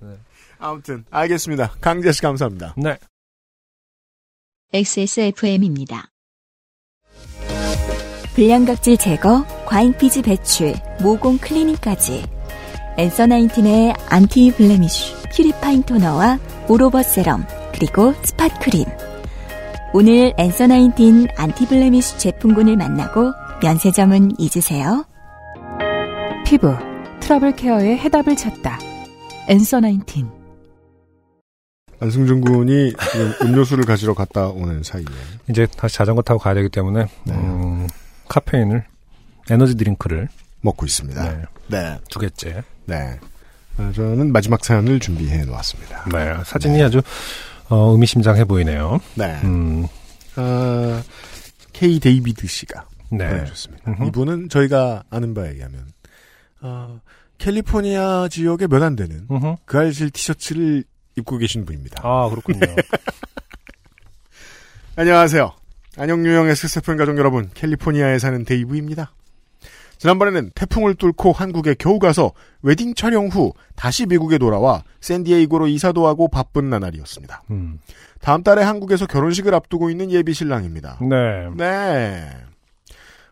[0.60, 1.74] 아무튼, 알겠습니다.
[1.82, 2.76] 강재 씨 감사합니다.
[2.78, 2.98] 네.
[4.74, 6.08] XSFM입니다.
[8.36, 12.24] 불량각질 제거, 과잉피지 배출, 모공 클리닝까지.
[13.02, 16.38] 엔서 나인틴의 anti blemish, purifying toner와
[16.70, 17.44] all over serum,
[17.74, 18.86] 그리고 spot cream.
[19.92, 23.34] 오늘 엔서 나인틴 anti blemish 제품군을 만나고
[23.64, 25.04] 면세점은 잊으세요.
[26.46, 26.76] 피부,
[27.22, 28.78] 트러블 케어의 해답을 찾다.
[29.48, 30.30] 엔서 나인틴.
[32.02, 32.94] 안승준 군이
[33.42, 35.06] 음료수를 가지러 갔다 오는 사이에.
[35.50, 37.34] 이제 다시 자전거 타고 가야 되기 때문에 네.
[37.34, 37.88] 음,
[38.28, 38.86] 카페인을
[39.50, 40.30] 에너지 드링크를
[40.62, 41.24] 먹고 있습니다.
[41.24, 41.42] 네,
[41.72, 41.98] 네.
[42.10, 42.64] 두 개째.
[42.86, 43.20] 네.
[43.78, 46.06] 아, 저는 마지막 사연을 준비해 놓았습니다.
[46.12, 47.02] 네, 사진이 아주
[47.70, 49.00] 어, 의미심장해 보이네요.
[49.16, 49.40] 네.
[49.46, 49.88] 음,
[50.36, 51.02] 아,
[51.72, 53.30] K 데이비드 씨가 네.
[53.30, 53.90] 보내주셨습니다.
[53.90, 54.08] 음흠.
[54.08, 55.86] 이분은 저희가 아는 바에 의하면
[56.62, 57.00] 어,
[57.38, 59.56] 캘리포니아 지역에 몇안 되는 음흠.
[59.66, 60.84] 그알싫 티셔츠를
[61.18, 62.02] 입고 계신 분입니다.
[62.04, 62.60] 아 그렇군요.
[64.98, 65.54] 안녕하세요.
[65.98, 69.14] 안녕 유형 XSFM 가족 여러분, 캘리포니아에 사는 데이브입니다.
[70.02, 72.32] 지난번에는 태풍을 뚫고 한국에 겨우 가서
[72.64, 77.44] 웨딩 촬영 후 다시 미국에 돌아와 샌디에이고로 이사도 하고 바쁜 나날이었습니다.
[77.52, 77.80] 음,
[78.20, 80.98] 다음 달에 한국에서 결혼식을 앞두고 있는 예비 신랑입니다.
[81.02, 81.50] 네.
[81.56, 82.28] 네.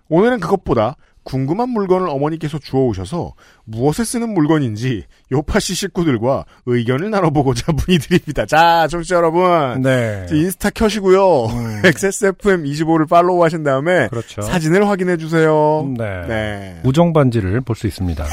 [0.10, 0.96] 오늘은 그것보다
[1.30, 3.35] 궁금한 물건을 어머니께서 주워오셔서
[3.65, 8.47] 무엇에 쓰는 물건인지 요파시 식구들과 의견을 나눠보고자 문의드립니다.
[8.47, 9.81] 자, 청취자 여러분.
[9.84, 10.26] 네.
[10.31, 11.45] 인스타 켜시고요.
[11.45, 14.41] 음, XSFM25를 팔로우 하신 다음에 그렇죠.
[14.41, 15.88] 사진을 확인해 주세요.
[15.95, 16.26] 네.
[16.27, 16.81] 네.
[16.84, 18.26] 우정 반지를 볼 수 있습니다.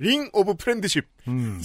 [0.00, 1.04] Ring of friendship.
[1.28, 1.60] 음.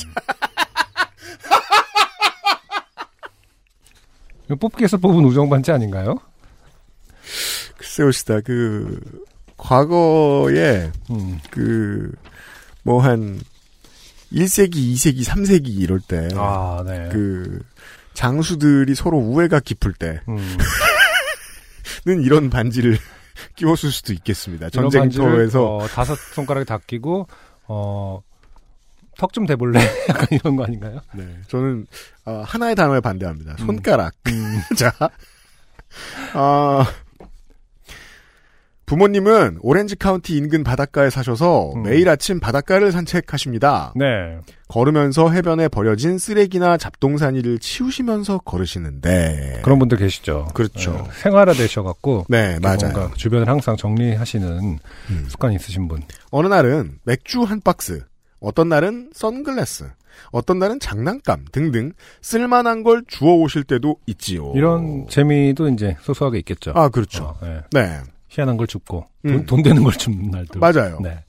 [4.60, 6.16] 뽑기에서 뽑은 우정 반지 아닌가요?
[7.78, 8.40] 글쎄요, 시다.
[8.42, 9.00] 그,
[9.58, 11.40] 과거에, 음.
[11.50, 12.12] 그,
[12.84, 13.40] 뭐 한,
[14.32, 17.10] 1세기, 2세기, 3세기 이럴 때, 아, 네.
[17.12, 17.60] 그,
[18.14, 20.58] 장수들이 서로 우애가 깊을 때는 음.
[22.06, 22.98] 이런 반지를
[23.56, 24.70] 끼웠을 수도 있겠습니다.
[24.70, 25.78] 전쟁터에서.
[25.78, 27.28] 어, 다섯 손가락에 다 끼고
[27.68, 28.22] 어
[29.18, 29.80] 턱 좀 대볼래?
[30.10, 31.00] 약간 이런 거 아닌가요?
[31.14, 31.24] 네.
[31.48, 31.86] 저는,
[32.26, 33.58] 어, 하나의 단어에 반대합니다.
[33.58, 34.14] 손가락.
[34.28, 34.62] 음.
[34.76, 34.92] 자.
[36.34, 36.86] 아,
[38.94, 41.82] 부모님은 오렌지 카운티 인근 바닷가에 사셔서 음.
[41.82, 43.94] 매일 아침 바닷가를 산책하십니다.
[43.96, 44.38] 네.
[44.68, 49.62] 걸으면서 해변에 버려진 쓰레기나 잡동사니를 치우시면서 걸으시는데.
[49.64, 50.50] 그런 분들 계시죠.
[50.54, 50.92] 그렇죠.
[50.92, 53.10] 네, 생활화 되셔갖고 네, 맞아요.
[53.16, 54.80] 주변을 항상 정리하시는
[55.10, 55.26] 음.
[55.28, 56.04] 습관이 있으신 분.
[56.30, 58.04] 어느 날은 맥주 한 박스,
[58.40, 59.90] 어떤 날은 선글라스,
[60.32, 64.54] 어떤 날은 장난감 등등 쓸만한 걸 주워 오실 때도 있지요.
[64.56, 66.74] 이런 재미도 이제 소소하게 있겠죠.
[66.76, 67.24] 아, 그렇죠.
[67.24, 67.62] 어, 네.
[67.72, 68.02] 네.
[68.34, 69.30] 희한한 걸 줍고 음.
[69.38, 70.60] 돈, 돈 되는 걸 줍는 날도.
[70.60, 71.00] 맞아요.
[71.02, 71.24] 네.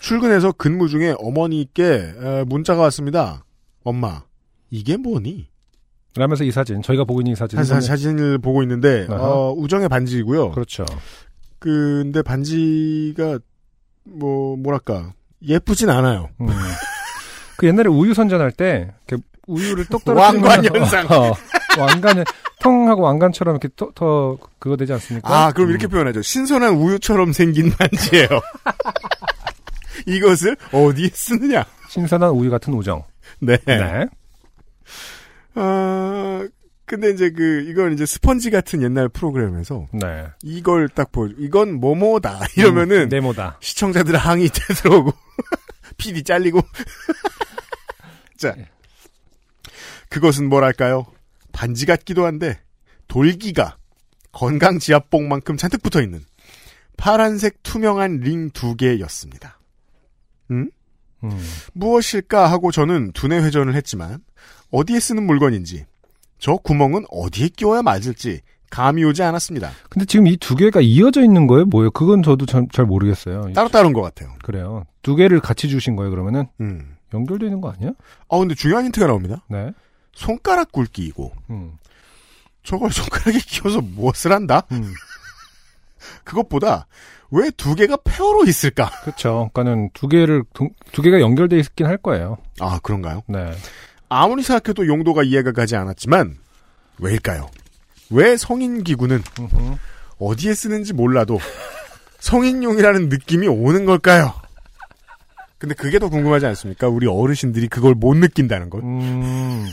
[0.00, 3.44] 출근해서 근무 중에 어머니께 에, 문자가 왔습니다.
[3.84, 4.22] 엄마,
[4.70, 5.48] 이게 뭐니?
[6.14, 9.06] 그러면서 이 사진 저희가 보고 있는 이 사진은 사, 사진을 보고 있는데.
[9.08, 10.50] 어, 우정의 반지이고요.
[10.50, 10.84] 그렇죠.
[11.60, 13.38] 근데 반지가
[14.04, 15.12] 뭐 뭐랄까
[15.46, 16.28] 예쁘진 않아요.
[16.40, 16.48] 음.
[17.56, 18.92] 그 옛날에 우유 선전할 때
[19.46, 21.06] 우유를 똑 떨어뜨리면 왕관 현상.
[21.10, 21.34] 어, 어,
[21.78, 22.24] 왕관을
[22.60, 25.28] 통하고 왕관처럼 이렇게 더, 더 그거 되지 않습니까?
[25.46, 25.90] 아, 그럼 이렇게 음.
[25.90, 26.22] 표현하죠.
[26.22, 28.28] 신선한 우유처럼 생긴 반지예요.
[30.06, 31.64] 이것을 어디에 쓰느냐?
[31.90, 33.04] 신선한 우유 같은 우정.
[33.40, 33.56] 네.
[33.66, 34.06] 네.
[35.54, 36.46] 아,
[36.88, 40.26] 근데 이제 그 이건 이제 스펀지 같은 옛날 프로그램에서 네.
[40.42, 41.30] 이걸 딱 보여.
[41.38, 43.58] 이건 뭐뭐다 이러면은 음, 네모다.
[43.60, 45.12] 시청자들 항의 들어오고
[45.98, 46.62] PD 잘리고
[48.38, 48.54] 자
[50.08, 51.06] 그것은 뭐랄까요
[51.58, 52.60] 반지 같기도 한데
[53.08, 53.78] 돌기가
[54.30, 56.20] 건강 지압봉만큼 잔뜩 붙어 있는
[56.96, 59.58] 파란색 투명한 링 두 개였습니다.
[60.52, 60.70] 음?
[61.24, 61.30] 음.
[61.72, 64.20] 무엇일까 하고 저는 두뇌 회전을 했지만
[64.70, 65.84] 어디에 쓰는 물건인지
[66.38, 68.40] 저 구멍은 어디에 끼워야 맞을지
[68.70, 69.72] 감이 오지 않았습니다.
[69.90, 71.64] 근데 지금 이 두 개가 이어져 있는 거예요?
[71.64, 71.90] 뭐예요?
[71.90, 73.52] 그건 저도 잘, 잘 모르겠어요.
[73.52, 74.32] 따로 따로인 것 같아요.
[74.44, 74.84] 그래요.
[75.02, 76.46] 두 개를 같이 주신 거예요, 그러면은?
[76.60, 76.94] 음.
[77.12, 77.90] 연결되어 있는 거 아니야?
[78.28, 79.42] 아 근데 중요한 힌트가 나옵니다.
[79.48, 79.72] 네.
[80.18, 81.78] 손가락 굵기이고 음.
[82.64, 84.62] 저걸 손가락에 끼워서 무엇을 한다?
[84.72, 84.92] 음.
[86.24, 86.86] 그것보다
[87.30, 88.90] 왜 두 개가 페어로 있을까?
[89.02, 89.50] 그렇죠.
[89.52, 92.38] 그러니까는 두 개를 두, 두 개가 연결돼 있긴 할 거예요.
[92.58, 93.22] 아 그런가요?
[93.28, 93.52] 네.
[94.08, 96.36] 아무리 생각해도 용도가 이해가 가지 않았지만
[96.98, 97.48] 왜일까요?
[98.10, 99.22] 왜 성인 기구는.
[100.18, 101.38] 어디에 쓰는지 몰라도
[102.18, 104.34] 성인용이라는 느낌이 오는 걸까요?
[105.58, 106.88] 근데 그게 더 궁금하지 않습니까?
[106.88, 108.82] 우리 어르신들이 그걸 못 느낀다는 것.
[108.82, 109.66] 음.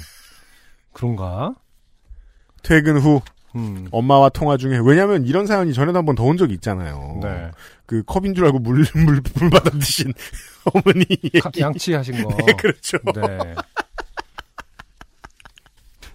[0.96, 1.54] 그런가?
[2.64, 3.22] 퇴근 후
[3.56, 3.88] 음.
[3.92, 7.20] 엄마와 통화 중에 왜냐하면 이런 사연이 전에도 한 번 더 온 적이 있잖아요.
[7.22, 7.52] 네.
[7.86, 10.14] 그 컵인 줄 알고 물 물물 받아 드신
[10.74, 11.06] 어머니
[11.42, 11.62] 카- 얘기.
[11.62, 12.36] 양치하신 거.
[12.46, 12.98] 네, 그렇죠.
[13.14, 13.56] 네.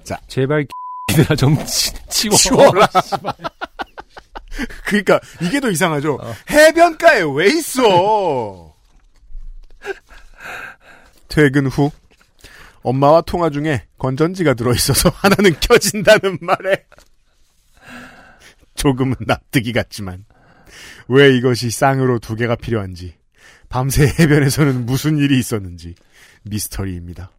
[0.03, 0.19] 자.
[0.27, 0.67] 제발
[1.13, 2.35] 이들아 좀 치, 치워.
[2.37, 2.87] 치워라.
[4.87, 6.15] 그러니까 이게 더 이상하죠.
[6.21, 6.35] 어.
[6.51, 8.75] 해변가에 왜 있어?
[11.29, 11.91] 퇴근 후
[12.83, 16.85] 엄마와 통화 중에 건전지가 들어있어서 하나는 켜진다는 말에
[18.75, 20.25] 조금은 납득이 갔지만
[21.09, 23.15] 왜 이것이 쌍으로 두 개가 필요한지
[23.69, 25.95] 밤새 해변에서는 무슨 일이 있었는지
[26.43, 27.31] 미스터리입니다.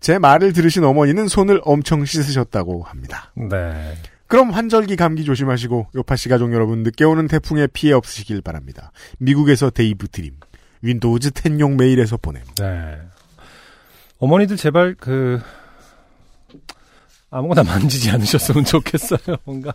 [0.00, 3.32] 제 말을 들으신 어머니는 손을 엄청 씻으셨다고 합니다.
[3.36, 3.94] 네.
[4.26, 8.92] 그럼 환절기 감기 조심하시고 요팟시 가족 여러분 늦게 오는 태풍에 피해 없으시길 바랍니다.
[9.18, 10.34] 미국에서 데이브 드림
[10.82, 12.42] Windows 10용 메일에서 보냄.
[12.60, 12.98] 네.
[14.20, 15.40] 어머니들 제발 그
[17.30, 19.18] 아무거나 만지지 않으셨으면 좋겠어요.
[19.44, 19.72] 뭔가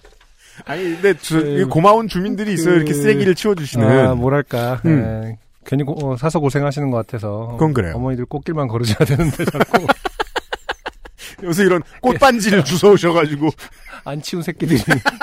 [0.65, 2.75] 아니 근데 주- 그- 고마운 주민들이 있어요.
[2.75, 4.07] 이렇게 그- 쓰레기를 치워주시는.
[4.07, 4.81] 아, 뭐랄까.
[4.85, 5.01] 음.
[5.01, 5.37] 네.
[5.65, 7.47] 괜히 고- 어, 사서 고생하시는 것 같아서.
[7.53, 7.95] 그건 그래요.
[7.95, 9.87] 어머니들 꽃길만 걸으셔야 되는데 자꾸
[11.43, 13.49] 요새 이런 꽃반지를 주워 오셔가지고
[14.05, 14.79] 안 치운 새끼들이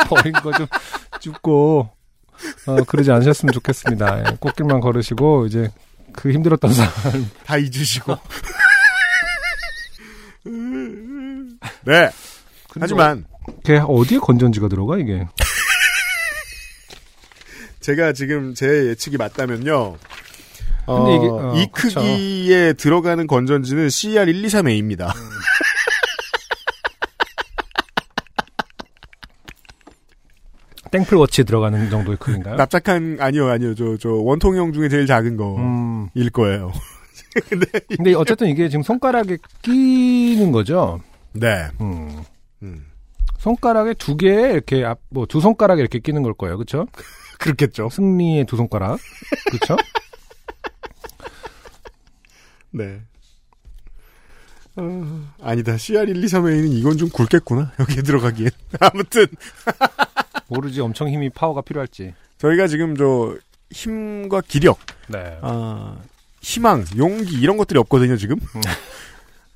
[0.09, 0.67] 버린 거 좀
[1.21, 1.89] 줍고
[2.67, 4.19] 어, 그러지 않으셨으면 좋겠습니다.
[4.33, 5.71] 예, 꽃길만 걸으시고 이제
[6.13, 7.31] 그 힘들었던 사람.
[7.47, 8.17] 다 잊으시고.
[11.85, 12.11] 네.
[12.81, 13.25] 하지만
[13.65, 15.27] 걔 어디에 건전지가 들어가 이게?
[17.81, 19.97] 제가 지금 제 예측이 맞다면요.
[20.87, 21.67] 어, 근데 이게- 어, 이.
[21.73, 25.13] 크기에 들어가는 건전지는 CR123A입니다.
[30.91, 32.57] 땡플 워치에 들어가는 정도의 크기인가요?
[32.57, 36.09] 납작한 아니요 아니요 저 저 원통형 중에 제일 작은 음.
[36.15, 36.73] 거일 거예요.
[37.49, 41.01] 근데 근데 어쨌든 이게 지금 손가락에 끼는 거죠.
[41.35, 41.69] 네.
[41.81, 42.23] 음.
[42.63, 42.87] 음,
[43.39, 46.59] 손가락에 두 개에 이렇게 앞, 뭐 두 손가락에 이렇게 끼는 걸 거예요.
[46.59, 46.87] 그쵸?
[47.39, 47.89] 그렇겠죠.
[47.91, 48.99] 승리의 두 손가락.
[49.51, 49.77] 그쵸?
[52.71, 53.01] 네.
[54.77, 55.75] 어, 아니다.
[55.75, 57.73] CR123A는 이건 좀 굵겠구나.
[57.79, 58.51] 여기에 들어가기엔.
[58.81, 59.27] 아무튼
[60.49, 62.15] 모르지 엄청 힘이 파워가 필요할지.
[62.39, 63.37] 저희가 지금 저
[63.71, 64.79] 힘과 기력
[65.09, 65.39] 네.
[65.43, 65.97] 아,
[66.41, 68.37] 희망, 용기 이런 것들이 없거든요 지금.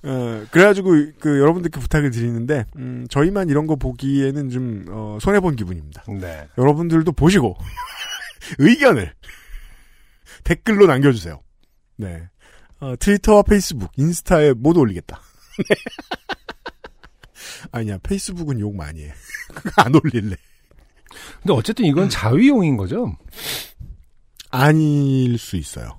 [0.06, 5.56] 어, 그래가지고 그 여러분들께 부탁을 드리는데 음, 저희만 이런 거 보기에는 좀 어, 손해 본
[5.56, 6.04] 기분입니다.
[6.20, 6.46] 네.
[6.56, 7.56] 여러분들도 보시고
[8.58, 9.12] 의견을
[10.44, 11.40] 댓글로 남겨주세요.
[11.96, 12.28] 네.
[12.78, 15.20] 어, 트위터와 페이스북, 인스타에 모두 올리겠다.
[15.68, 15.74] 네.
[17.72, 19.12] 아니야, 페이스북은 욕 많이 해.
[19.52, 20.36] 그거 안 올릴래.
[21.42, 23.16] 근데 어쨌든 이건 자위용인 거죠?
[24.50, 25.98] 아닐 수 있어요.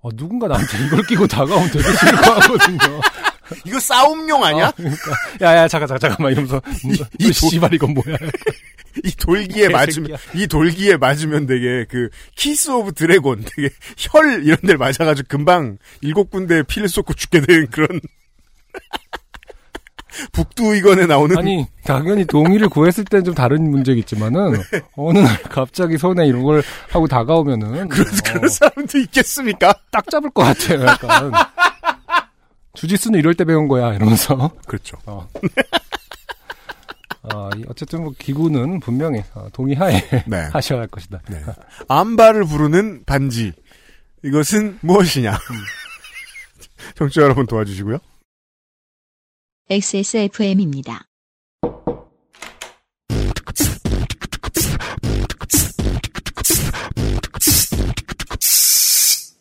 [0.00, 3.00] 어, 누군가 나한테 이걸 끼고 다가오면 되게 싫어하거든요.
[3.64, 4.68] 이거 싸움용 아니야?
[4.68, 5.10] 어, 그러니까.
[5.42, 6.60] 야, 야, 잠깐, 잠깐, 잠깐만 이러면서.
[6.84, 8.16] 이 이, 도- 씨발, 이건 뭐야.
[9.04, 13.68] 이 돌기에 맞으면, 이 돌기에 맞으면 되게 그, Kiss of Dragon, 되게
[13.98, 18.00] 혈 이런 데를 맞아가지고 금방 일곱 군데에 피를 쏟고 죽게 되는 그런.
[20.32, 24.62] 북두이건에 나오는 아니, 당연히 동의를 구했을 때는 좀 다른 문제겠지만은,
[24.96, 27.88] 어느 날 갑자기 손에 이런 걸 하고 다가오면은.
[27.88, 29.74] 그런, 어, 그런 사람도 있겠습니까?
[29.90, 31.32] 딱 잡을 것 같아요, 약간.
[32.74, 34.50] 주짓수는 이럴 때 배운 거야, 이러면서.
[34.66, 34.96] 그렇죠.
[35.06, 35.28] 어.
[37.22, 40.48] 어, 이- 어쨌든 뭐 기구는 분명히 어, 동의하에 네.
[40.52, 41.22] 하셔야 할 것이다.
[41.30, 41.42] 네.
[41.88, 43.52] 암바를 부르는 반지.
[44.22, 45.38] 이것은 무엇이냐?
[46.96, 47.98] 청취자 여러분 도와주시고요.
[49.70, 51.06] XSFM입니다.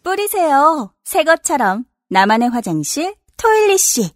[0.03, 0.91] 뿌리세요.
[1.03, 1.85] 새 것처럼.
[2.09, 4.09] 나만의 화장실, 토일리 씨.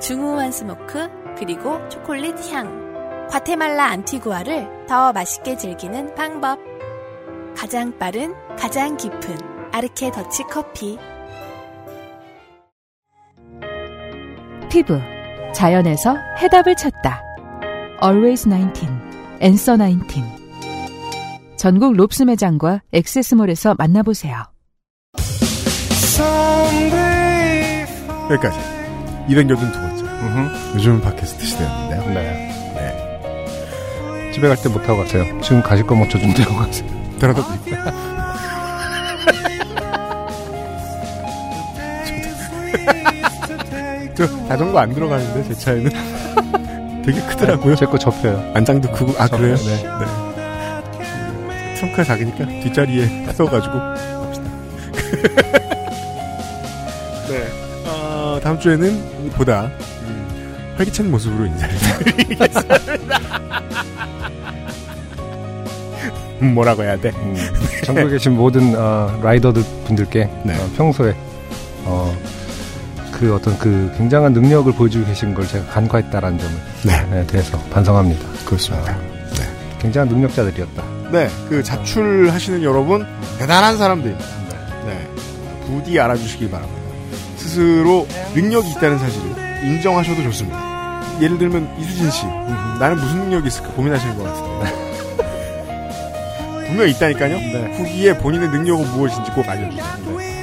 [0.00, 6.58] 중후한 smoke 그리고 초콜릿 향 과테말라 안티구아를 더 맛있게 즐기는 방법
[7.56, 10.98] 가장 빠른 가장 깊은 아르케 더치 커피
[14.68, 14.98] 피부
[15.54, 17.22] 자연에서 해답을 찾다.
[18.02, 18.88] Always 19,
[19.40, 20.20] Answer 19.
[21.56, 24.53] 전국 롭스 매장과 액세스몰에서 만나보세요.
[28.30, 28.58] 여기까지.
[29.28, 30.04] 282번째.
[30.04, 30.74] 음흠.
[30.76, 32.14] 요즘은 팟캐스트 시대였는데요.
[32.14, 32.72] 네.
[32.74, 34.30] 네.
[34.32, 35.24] 집에 갈 때못 타고 가세요.
[35.42, 36.88] 지금 가실 거 멈춰 준다고 가세요.
[37.18, 37.84] 데려다 드릴게요.
[44.16, 45.90] 저 자전거 안 들어가는데 제 차에는
[47.04, 47.74] 되게 크더라고요.
[47.76, 48.52] 제 거 접혀요.
[48.54, 49.56] 안장도 크고 아 그래요?
[49.56, 49.82] 네.
[49.82, 49.90] 네.
[51.76, 55.73] 트렁크가 작으니까 뒷자리에 뜯어가지고 갑시다.
[57.28, 57.48] 네.
[57.86, 59.70] 어, 다음 주에는 보다
[60.02, 62.76] 음, 활기찬 모습으로 인사를 드리겠습니다.
[66.42, 67.10] 음, 뭐라고 해야 돼?
[67.10, 67.36] 음,
[67.84, 70.54] 전국에 계신 모든 어, 라이더들 분들께 네.
[70.56, 71.14] 어, 평소에
[71.84, 72.16] 어,
[73.12, 77.06] 그 어떤 그 굉장한 능력을 보여주고 계신 걸 제가 간과했다라는 점을 네.
[77.10, 78.26] 네, 대해서 반성합니다.
[78.44, 78.96] 그렇습니다.
[79.36, 79.78] 네.
[79.80, 80.82] 굉장한 능력자들이었다.
[81.12, 83.06] 네, 그 자출하시는 여러분
[83.38, 84.24] 대단한 사람들입니다.
[84.86, 85.08] 네,
[85.66, 86.83] 부디 알아주시기 바랍니다.
[87.54, 89.30] 스스로 능력이 있다는 사실을
[89.64, 91.00] 인정하셔도 좋습니다.
[91.20, 92.26] 예를 들면 이수진 씨,
[92.80, 94.84] 나는 무슨 능력이 있을까 고민하시는 것 같은데
[96.66, 97.36] 분명 히 있다니까요.
[97.76, 99.84] 후기에 본인의 능력은 무엇인지 꼭 알려주세요.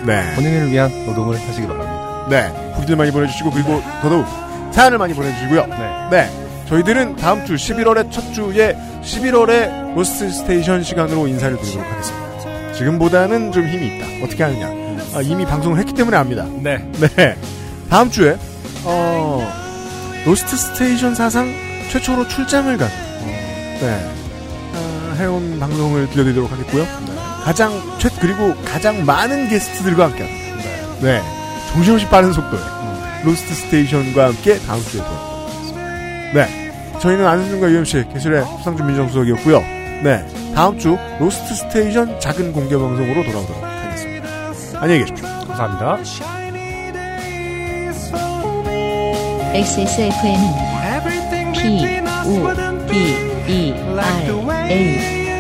[0.06, 2.28] 네, 본인을 위한 노동을 하시기 바랍니다.
[2.30, 4.26] 네, 후기들 많이 보내주시고 그리고 더더욱
[4.72, 5.66] 사연을 많이 보내주시고요.
[5.68, 6.08] 네.
[6.12, 6.30] 네.
[6.70, 12.74] 저희들은 다음 주 11월의 첫 주에 11월의 로스트 스테이션 시간으로 인사를 드리도록 하겠습니다.
[12.74, 14.26] 지금보다는 좀 힘이 있다.
[14.26, 14.81] 어떻게 하느냐.
[15.14, 16.46] 아, 이미 방송을 했기 때문에 압니다.
[16.62, 16.78] 네.
[17.16, 17.36] 네.
[17.90, 18.38] 다음 주에,
[18.86, 19.46] 어,
[20.26, 21.54] 로스트 스테이션 사상
[21.90, 22.90] 최초로 출장을 간,
[23.82, 24.12] 네.
[24.74, 26.86] 아, 해온 방송을 들려드리도록 하겠고요.
[27.44, 30.70] 가장, 최, 그리고 가장 많은 게스트들과 함께 합니다.
[31.02, 31.22] 네.
[31.74, 32.60] 정신없이 빠른 속도에
[33.26, 35.80] 로스트 스테이션과 함께 다음 주에 돌아오겠습니다.
[36.34, 36.72] 네.
[37.00, 39.60] 저희는 안승준과 UMC 개술의 수상준 민정수석이었고요.
[40.04, 40.26] 네.
[40.56, 43.71] 다음 주 로스트 스테이션 작은 공개 방송으로 돌아오도록 하겠습니다.
[44.82, 45.28] 안녕히 계십시오.
[45.28, 45.98] 감사합니다.
[49.54, 50.72] XSFM입니다.
[51.54, 52.94] P, O, D,
[53.48, 54.32] E, R,
[54.72, 55.32] A.